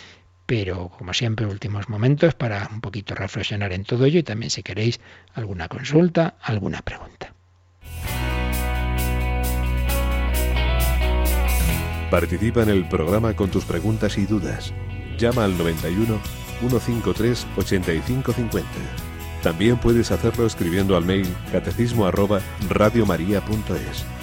pero 0.48 0.90
como 0.90 1.14
siempre 1.14 1.46
últimos 1.46 1.88
momentos 1.88 2.34
para 2.34 2.68
un 2.74 2.82
poquito 2.82 3.14
reflexionar 3.14 3.74
en 3.74 3.84
todo 3.84 4.06
ello 4.06 4.18
y 4.18 4.24
también 4.24 4.50
si 4.50 4.64
queréis 4.64 5.00
alguna 5.36 5.68
consulta, 5.68 6.34
alguna 6.42 6.82
pregunta. 6.82 7.36
Participa 12.10 12.64
en 12.64 12.70
el 12.70 12.90
programa 12.90 13.36
con 13.36 13.52
tus 13.52 13.64
preguntas 13.64 14.18
y 14.18 14.26
dudas. 14.26 14.74
Llama 15.20 15.46
al 15.46 15.56
91 15.56 16.20
153 16.60 17.48
8550. 17.56 18.68
También 19.44 19.78
puedes 19.78 20.10
hacerlo 20.10 20.48
escribiendo 20.48 20.98
al 20.98 21.06
mail 21.06 21.28
catecismo 21.52 22.10
radiomaria.es. 22.10 24.23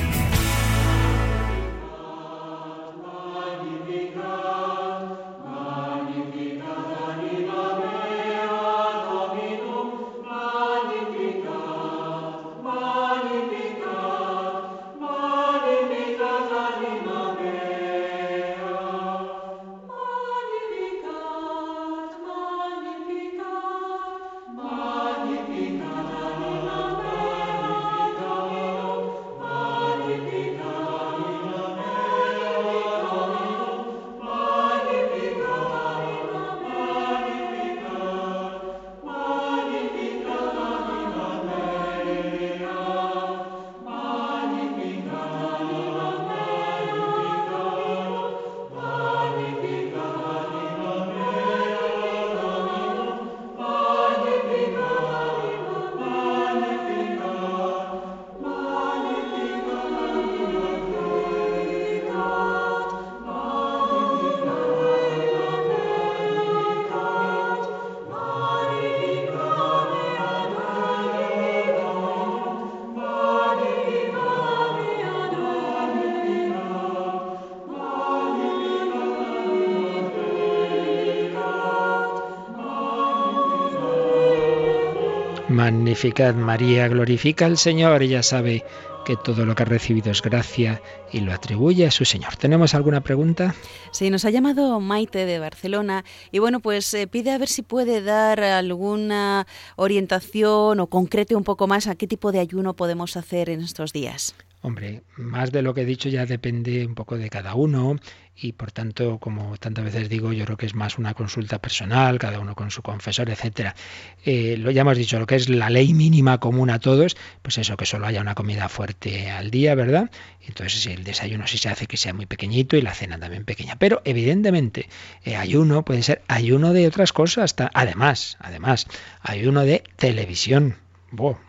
Magnificad 85.71 86.35
María, 86.35 86.89
glorifica 86.89 87.45
al 87.45 87.57
Señor. 87.57 88.03
Ella 88.03 88.23
sabe 88.23 88.65
que 89.05 89.15
todo 89.15 89.45
lo 89.45 89.55
que 89.55 89.63
ha 89.63 89.65
recibido 89.65 90.11
es 90.11 90.21
gracia 90.21 90.81
y 91.13 91.21
lo 91.21 91.31
atribuye 91.31 91.87
a 91.87 91.91
su 91.91 92.03
Señor. 92.03 92.35
¿Tenemos 92.35 92.75
alguna 92.75 93.01
pregunta? 93.01 93.55
Sí, 93.91 94.09
nos 94.09 94.25
ha 94.25 94.31
llamado 94.31 94.81
Maite 94.81 95.25
de 95.25 95.39
Barcelona 95.39 96.03
y 96.29 96.39
bueno, 96.39 96.59
pues 96.59 96.93
eh, 96.93 97.07
pide 97.07 97.31
a 97.31 97.37
ver 97.37 97.47
si 97.47 97.61
puede 97.61 98.01
dar 98.01 98.43
alguna 98.43 99.47
orientación 99.77 100.81
o 100.81 100.87
concrete 100.87 101.35
un 101.35 101.45
poco 101.45 101.67
más 101.67 101.87
a 101.87 101.95
qué 101.95 102.05
tipo 102.05 102.33
de 102.33 102.39
ayuno 102.39 102.75
podemos 102.75 103.15
hacer 103.15 103.49
en 103.49 103.61
estos 103.61 103.93
días. 103.93 104.35
Hombre, 104.63 105.01
más 105.17 105.51
de 105.51 105.63
lo 105.63 105.73
que 105.73 105.81
he 105.81 105.85
dicho 105.85 106.07
ya 106.07 106.27
depende 106.27 106.85
un 106.85 106.93
poco 106.93 107.17
de 107.17 107.31
cada 107.31 107.55
uno 107.55 107.97
y 108.35 108.53
por 108.53 108.71
tanto, 108.71 109.17
como 109.19 109.57
tantas 109.57 109.85
veces 109.85 110.07
digo, 110.07 110.33
yo 110.33 110.45
creo 110.45 110.57
que 110.57 110.67
es 110.67 110.75
más 110.75 110.99
una 110.99 111.15
consulta 111.15 111.59
personal, 111.59 112.19
cada 112.19 112.39
uno 112.39 112.55
con 112.55 112.69
su 112.69 112.83
confesor, 112.83 113.31
etcétera. 113.31 113.75
Eh, 114.23 114.57
lo 114.57 114.69
ya 114.69 114.81
hemos 114.81 114.97
dicho, 114.97 115.19
lo 115.19 115.25
que 115.25 115.35
es 115.35 115.49
la 115.49 115.71
ley 115.71 115.95
mínima 115.95 116.39
común 116.39 116.69
a 116.69 116.79
todos, 116.79 117.17
pues 117.41 117.57
eso, 117.57 117.75
que 117.75 117.87
solo 117.87 118.05
haya 118.05 118.21
una 118.21 118.35
comida 118.35 118.69
fuerte 118.69 119.31
al 119.31 119.49
día, 119.49 119.73
¿verdad? 119.73 120.11
Entonces 120.41 120.85
el 120.85 121.03
desayuno 121.03 121.47
sí 121.47 121.57
se 121.57 121.69
hace 121.69 121.87
que 121.87 121.97
sea 121.97 122.13
muy 122.13 122.27
pequeñito 122.27 122.77
y 122.77 122.81
la 122.81 122.93
cena 122.93 123.19
también 123.19 123.45
pequeña. 123.45 123.77
Pero 123.77 124.01
evidentemente, 124.05 124.89
eh, 125.23 125.35
ayuno 125.35 125.83
puede 125.83 126.03
ser 126.03 126.21
ayuno 126.27 126.73
de 126.73 126.85
otras 126.85 127.13
cosas, 127.13 127.55
además, 127.73 128.37
además, 128.39 128.85
ayuno 129.21 129.61
de 129.65 129.83
televisión 129.97 130.77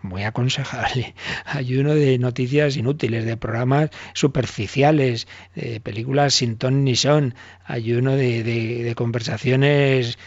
muy 0.03 0.25
aconsejable. 0.25 1.15
Ayuno 1.45 1.95
de 1.95 2.19
noticias 2.19 2.77
inútiles, 2.77 3.25
de 3.25 3.37
programas 3.37 3.91
superficiales, 4.13 5.27
de 5.55 5.81
películas 5.81 6.35
sin 6.35 6.57
ton 6.57 6.85
ni 6.85 6.97
son. 6.97 7.35
Ayuno 7.65 8.17
de, 8.17 8.43
de, 8.43 8.95
conversaciones, 8.95 10.19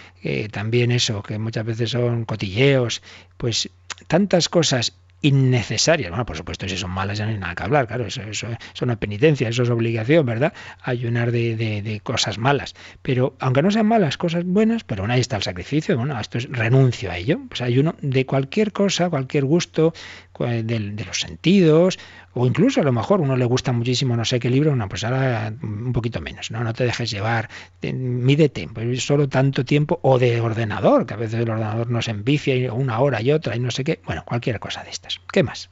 también 0.51 0.91
eso, 0.91 1.21
que 1.21 1.38
muchas 1.38 1.65
veces 1.65 1.91
son 1.91 2.25
cotilleos. 2.25 3.01
Pues 3.38 3.69
tantas 4.07 4.49
cosas 4.49 4.93
innecesarias. 5.22 6.09
Bueno, 6.09 6.26
por 6.26 6.38
supuesto, 6.38 6.68
si 6.68 6.78
son 6.78 6.91
malas 6.91 7.18
ya 7.18 7.26
no 7.26 7.32
hay 7.32 7.38
nada 7.38 7.55
que 7.55 7.63
hablar, 7.63 7.88
claro, 7.88 8.05
eso, 8.05 8.22
eso, 8.22 8.47
no 8.86 8.93
es 8.93 8.99
penitencia, 8.99 9.49
eso 9.49 9.63
es 9.63 9.70
obligación, 9.70 10.26
¿verdad? 10.26 10.53
Ayunar 10.82 11.32
de, 11.32 11.55
de, 11.55 11.82
de, 11.82 11.99
cosas 11.99 12.38
malas. 12.38 12.76
Pero 13.01 13.36
aunque 13.39 13.61
no 13.61 13.72
sean 13.72 13.88
malas, 13.88 14.18
cosas 14.18 14.43
buenas, 14.45 14.84
pero 14.84 15.01
bueno, 15.03 15.13
ahí 15.13 15.22
está 15.22 15.38
el 15.38 15.43
sacrificio, 15.43 15.97
bueno, 15.97 16.20
esto 16.20 16.38
es 16.38 16.49
renuncio 16.49 17.11
a 17.11 17.18
ello. 17.18 17.39
Pues 17.47 17.61
ayuno 17.61 17.95
de 18.01 18.26
cualquier 18.26 18.72
cosa, 18.72 19.09
cualquier 19.09 19.45
gusto, 19.45 19.93
de, 20.39 20.63
de 20.63 21.05
los 21.05 21.20
sentidos, 21.20 21.97
o 22.36 22.45
incluso 22.45 22.81
a 22.81 22.83
lo 22.83 22.91
mejor 22.91 23.21
uno 23.21 23.36
le 23.36 23.45
gusta 23.45 23.71
muchísimo 23.71 24.15
no 24.15 24.25
sé 24.25 24.39
qué 24.39 24.49
libro, 24.49 24.75
no, 24.75 24.88
pues 24.88 25.03
ahora 25.03 25.53
un 25.63 25.93
poquito 25.93 26.21
menos, 26.21 26.51
no, 26.51 26.63
no 26.63 26.73
te 26.73 26.83
dejes 26.83 27.09
llevar, 27.09 27.49
mídete, 27.81 28.67
pues 28.71 29.03
solo 29.03 29.27
tanto 29.27 29.65
tiempo, 29.65 29.99
o 30.03 30.19
de 30.19 30.41
ordenador, 30.41 31.05
que 31.05 31.13
a 31.13 31.17
veces 31.17 31.41
el 31.41 31.49
ordenador 31.49 31.89
nos 31.89 32.07
envicia 32.07 32.73
una 32.73 32.99
hora 32.99 33.21
y 33.21 33.31
otra 33.31 33.55
y 33.55 33.59
no 33.59 33.71
sé 33.71 33.83
qué, 33.83 34.01
bueno, 34.05 34.23
cualquier 34.25 34.59
cosa 34.59 34.83
de 34.83 34.91
estas. 34.91 35.19
¿Qué 35.31 35.43
más? 35.43 35.69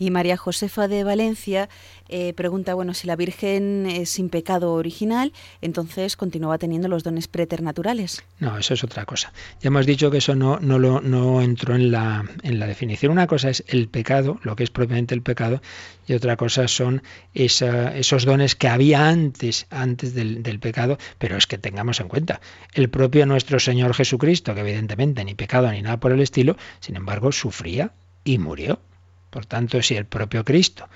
Y 0.00 0.10
María 0.10 0.38
Josefa 0.38 0.88
de 0.88 1.04
Valencia 1.04 1.68
eh, 2.08 2.32
pregunta, 2.32 2.72
bueno, 2.72 2.94
si 2.94 3.06
la 3.06 3.16
Virgen 3.16 3.84
es 3.86 4.08
sin 4.08 4.30
pecado 4.30 4.72
original, 4.72 5.34
entonces 5.60 6.16
continúa 6.16 6.56
teniendo 6.56 6.88
los 6.88 7.04
dones 7.04 7.28
preternaturales. 7.28 8.24
No, 8.38 8.56
eso 8.56 8.72
es 8.72 8.82
otra 8.82 9.04
cosa. 9.04 9.30
Ya 9.60 9.68
hemos 9.68 9.84
dicho 9.84 10.10
que 10.10 10.16
eso 10.16 10.34
no, 10.34 10.58
no, 10.58 10.78
lo, 10.78 11.02
no 11.02 11.42
entró 11.42 11.74
en 11.74 11.92
la, 11.92 12.24
en 12.42 12.58
la 12.58 12.66
definición. 12.66 13.12
Una 13.12 13.26
cosa 13.26 13.50
es 13.50 13.62
el 13.68 13.88
pecado, 13.88 14.40
lo 14.42 14.56
que 14.56 14.64
es 14.64 14.70
propiamente 14.70 15.14
el 15.14 15.20
pecado, 15.20 15.60
y 16.06 16.14
otra 16.14 16.38
cosa 16.38 16.66
son 16.66 17.02
esa, 17.34 17.94
esos 17.94 18.24
dones 18.24 18.56
que 18.56 18.68
había 18.68 19.06
antes, 19.06 19.66
antes 19.68 20.14
del, 20.14 20.42
del 20.42 20.60
pecado, 20.60 20.96
pero 21.18 21.36
es 21.36 21.46
que 21.46 21.58
tengamos 21.58 22.00
en 22.00 22.08
cuenta, 22.08 22.40
el 22.72 22.88
propio 22.88 23.26
nuestro 23.26 23.60
Señor 23.60 23.92
Jesucristo, 23.92 24.54
que 24.54 24.62
evidentemente 24.62 25.22
ni 25.26 25.34
pecado 25.34 25.70
ni 25.70 25.82
nada 25.82 26.00
por 26.00 26.10
el 26.12 26.20
estilo, 26.20 26.56
sin 26.80 26.96
embargo, 26.96 27.32
sufría 27.32 27.92
y 28.24 28.38
murió. 28.38 28.80
Por 29.30 29.46
tanto, 29.46 29.80
si 29.82 29.96
el 29.96 30.04
propio 30.06 30.44
Cristo 30.44 30.88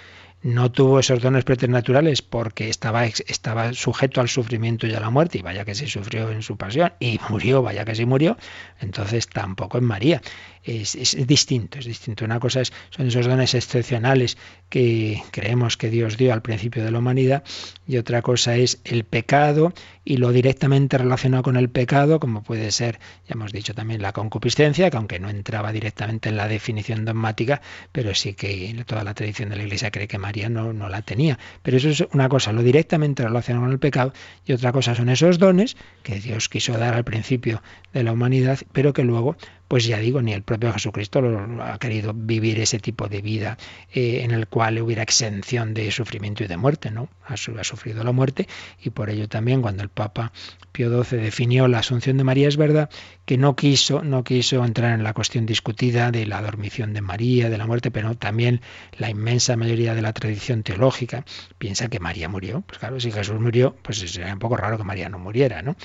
no 0.44 0.70
tuvo 0.70 0.98
esos 0.98 1.22
dones 1.22 1.42
preternaturales 1.44 2.20
porque 2.20 2.68
estaba, 2.68 3.06
estaba 3.06 3.72
sujeto 3.72 4.20
al 4.20 4.28
sufrimiento 4.28 4.86
y 4.86 4.92
a 4.92 5.00
la 5.00 5.08
muerte, 5.08 5.38
y 5.38 5.42
vaya 5.42 5.64
que 5.64 5.74
se 5.74 5.86
sufrió 5.86 6.30
en 6.30 6.42
su 6.42 6.58
pasión, 6.58 6.92
y 7.00 7.18
murió, 7.30 7.62
vaya 7.62 7.86
que 7.86 7.94
sí 7.94 8.04
murió, 8.04 8.36
entonces 8.78 9.26
tampoco 9.28 9.78
en 9.78 9.84
María 9.84 10.20
es, 10.64 11.16
distinto, 11.26 11.78
es 11.78 11.84
distinto. 11.84 12.24
Una 12.24 12.40
cosa 12.40 12.60
es, 12.60 12.72
son 12.90 13.06
esos 13.06 13.26
dones 13.26 13.54
excepcionales 13.54 14.36
que 14.68 15.22
creemos 15.30 15.76
que 15.76 15.90
Dios 15.90 16.16
dio 16.16 16.32
al 16.32 16.42
principio 16.42 16.82
de 16.84 16.90
la 16.90 16.98
humanidad 16.98 17.44
y 17.86 17.98
otra 17.98 18.22
cosa 18.22 18.56
es 18.56 18.80
el 18.84 19.04
pecado 19.04 19.72
y 20.04 20.16
lo 20.16 20.32
directamente 20.32 20.98
relacionado 20.98 21.42
con 21.42 21.56
el 21.56 21.68
pecado, 21.70 22.20
como 22.20 22.42
puede 22.42 22.70
ser, 22.70 22.98
ya 23.28 23.34
hemos 23.34 23.52
dicho 23.52 23.74
también, 23.74 24.02
la 24.02 24.12
concupiscencia, 24.12 24.90
que 24.90 24.96
aunque 24.96 25.18
no 25.18 25.28
entraba 25.28 25.72
directamente 25.72 26.28
en 26.28 26.36
la 26.36 26.48
definición 26.48 27.04
dogmática, 27.04 27.60
pero 27.92 28.14
sí 28.14 28.34
que 28.34 28.84
toda 28.86 29.04
la 29.04 29.14
tradición 29.14 29.50
de 29.50 29.56
la 29.56 29.62
Iglesia 29.62 29.90
cree 29.90 30.08
que 30.08 30.18
María 30.18 30.48
no, 30.48 30.72
no 30.72 30.88
la 30.88 31.02
tenía. 31.02 31.38
Pero 31.62 31.76
eso 31.76 31.88
es 31.88 32.04
una 32.12 32.28
cosa, 32.28 32.52
lo 32.52 32.62
directamente 32.62 33.22
relacionado 33.22 33.64
con 33.64 33.72
el 33.72 33.78
pecado 33.78 34.12
y 34.46 34.52
otra 34.52 34.72
cosa 34.72 34.94
son 34.94 35.08
esos 35.08 35.38
dones 35.38 35.76
que 36.02 36.20
Dios 36.20 36.48
quiso 36.48 36.72
dar 36.72 36.94
al 36.94 37.04
principio 37.04 37.62
de 37.92 38.02
la 38.02 38.12
humanidad, 38.12 38.58
pero 38.72 38.92
que 38.92 39.04
luego 39.04 39.36
pues 39.74 39.86
ya 39.86 39.98
digo, 39.98 40.22
ni 40.22 40.32
el 40.32 40.44
propio 40.44 40.72
Jesucristo 40.72 41.20
lo, 41.20 41.60
ha 41.64 41.76
querido 41.80 42.12
vivir 42.14 42.60
ese 42.60 42.78
tipo 42.78 43.08
de 43.08 43.20
vida 43.20 43.58
eh, 43.92 44.20
en 44.22 44.30
el 44.30 44.46
cual 44.46 44.80
hubiera 44.80 45.02
exención 45.02 45.74
de 45.74 45.90
sufrimiento 45.90 46.44
y 46.44 46.46
de 46.46 46.56
muerte, 46.56 46.92
¿no? 46.92 47.08
Ha, 47.26 47.34
ha, 47.34 47.64
sufrido 47.64 48.04
la 48.04 48.12
muerte 48.12 48.46
y 48.84 48.90
por 48.90 49.10
ello 49.10 49.28
también 49.28 49.62
cuando 49.62 49.82
el 49.82 49.88
Papa 49.88 50.30
Pío 50.70 51.02
XII 51.02 51.18
definió 51.18 51.66
la 51.66 51.80
Asunción 51.80 52.18
de 52.18 52.22
María 52.22 52.46
es 52.46 52.56
verdad 52.56 52.88
que 53.24 53.38
no 53.38 53.56
quiso, 53.56 54.02
no 54.02 54.22
quiso 54.22 54.64
entrar 54.64 54.92
en 54.92 55.02
la 55.02 55.14
cuestión 55.14 55.46
discutida 55.46 56.10
de 56.10 56.26
la 56.26 56.42
dormición 56.42 56.92
de 56.92 57.00
María, 57.00 57.48
de 57.48 57.58
la 57.58 57.66
muerte, 57.66 57.90
pero 57.90 58.14
también 58.16 58.60
la 58.98 59.08
inmensa 59.08 59.56
mayoría 59.56 59.94
de 59.94 60.02
la 60.02 60.12
tradición 60.12 60.62
teológica 60.62 61.24
piensa 61.58 61.88
que 61.88 62.00
María 62.00 62.28
murió. 62.28 62.62
Pues 62.62 62.78
claro, 62.78 63.00
si 63.00 63.10
Jesús 63.10 63.40
murió, 63.40 63.74
pues 63.82 63.98
sería 63.98 64.32
un 64.32 64.38
poco 64.38 64.56
raro 64.56 64.76
que 64.76 64.84
María 64.84 65.08
no 65.08 65.18
muriera, 65.18 65.62
¿no? 65.62 65.76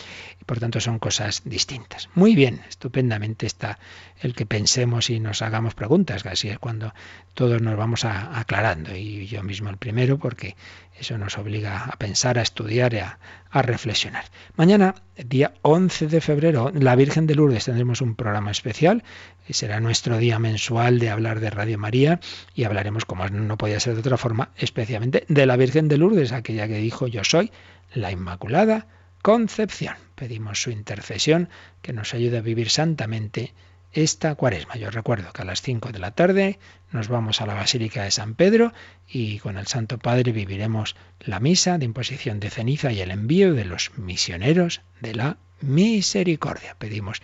Y 0.41 0.43
por 0.43 0.59
tanto 0.59 0.79
son 0.81 0.99
cosas 0.99 1.43
distintas. 1.45 2.09
Muy 2.15 2.35
bien, 2.35 2.61
estupendamente 2.67 3.45
está 3.45 3.79
el 4.21 4.33
que 4.33 4.45
pensemos 4.45 5.09
y 5.09 5.19
nos 5.19 5.41
hagamos 5.41 5.75
preguntas, 5.75 6.23
que 6.23 6.29
así 6.29 6.49
es 6.49 6.59
cuando 6.59 6.93
todos 7.33 7.61
nos 7.61 7.77
vamos 7.77 8.03
aclarando, 8.03 8.93
y 8.95 9.27
yo 9.27 9.43
mismo 9.43 9.69
el 9.69 9.77
primero, 9.77 10.17
porque 10.17 10.57
eso 10.99 11.17
nos 11.17 11.37
obliga 11.37 11.85
a 11.85 11.97
pensar, 11.97 12.37
a 12.37 12.41
estudiar 12.41 12.95
a, 12.95 13.19
a 13.49 13.61
reflexionar. 13.61 14.25
Mañana, 14.55 14.95
día 15.17 15.53
11 15.61 16.07
de 16.07 16.21
febrero, 16.21 16.71
la 16.73 16.95
Virgen 16.95 17.27
de 17.27 17.35
Lourdes 17.35 17.65
tendremos 17.65 18.01
un 18.01 18.15
programa 18.15 18.51
especial, 18.51 19.03
será 19.49 19.79
nuestro 19.79 20.17
día 20.17 20.39
mensual 20.39 20.99
de 20.99 21.09
hablar 21.09 21.39
de 21.39 21.49
Radio 21.49 21.77
María 21.77 22.19
y 22.53 22.65
hablaremos, 22.65 23.05
como 23.05 23.27
no 23.27 23.57
podía 23.57 23.79
ser 23.79 23.95
de 23.95 24.01
otra 24.01 24.17
forma, 24.17 24.49
especialmente 24.57 25.25
de 25.27 25.45
la 25.45 25.57
Virgen 25.57 25.87
de 25.87 25.97
Lourdes, 25.97 26.31
aquella 26.31 26.67
que 26.67 26.77
dijo 26.77 27.07
yo 27.07 27.23
soy 27.23 27.51
la 27.93 28.11
Inmaculada 28.11 28.87
Concepción. 29.21 29.95
Pedimos 30.15 30.61
su 30.61 30.71
intercesión 30.71 31.49
que 31.81 31.93
nos 31.93 32.13
ayude 32.13 32.37
a 32.37 32.41
vivir 32.41 32.69
santamente 32.69 33.53
esta 33.93 34.35
cuaresma. 34.35 34.75
Yo 34.75 34.91
recuerdo 34.91 35.31
que 35.33 35.41
a 35.41 35.45
las 35.45 35.61
5 35.61 35.91
de 35.91 35.99
la 35.99 36.11
tarde 36.11 36.59
nos 36.91 37.07
vamos 37.07 37.41
a 37.41 37.45
la 37.45 37.53
Basílica 37.53 38.03
de 38.03 38.11
San 38.11 38.35
Pedro 38.35 38.73
y 39.07 39.39
con 39.39 39.57
el 39.57 39.67
Santo 39.67 39.97
Padre 39.97 40.31
viviremos 40.31 40.95
la 41.19 41.39
misa 41.39 41.77
de 41.77 41.85
imposición 41.85 42.39
de 42.39 42.49
ceniza 42.49 42.91
y 42.91 43.01
el 43.01 43.11
envío 43.11 43.53
de 43.53 43.65
los 43.65 43.91
misioneros 43.97 44.81
de 45.01 45.15
la 45.15 45.37
misericordia. 45.61 46.75
Pedimos 46.77 47.21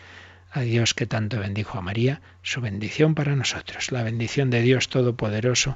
a 0.52 0.62
Dios 0.62 0.94
que 0.94 1.06
tanto 1.06 1.40
bendijo 1.40 1.78
a 1.78 1.82
María, 1.82 2.22
su 2.42 2.62
bendición 2.62 3.14
para 3.14 3.36
nosotros. 3.36 3.92
La 3.92 4.04
bendición 4.04 4.50
de 4.50 4.62
Dios 4.62 4.90
Todopoderoso, 4.90 5.76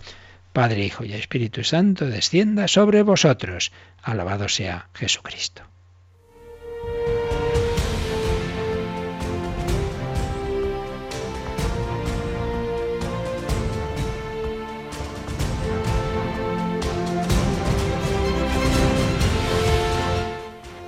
Padre, 0.54 0.86
Hijo 0.86 1.04
y 1.04 1.14
Espíritu 1.14 1.64
Santo, 1.64 2.06
descienda 2.08 2.68
sobre 2.68 3.04
vosotros. 3.04 3.72
Alabado 4.02 4.48
sea 4.48 4.90
Jesucristo. 4.94 5.64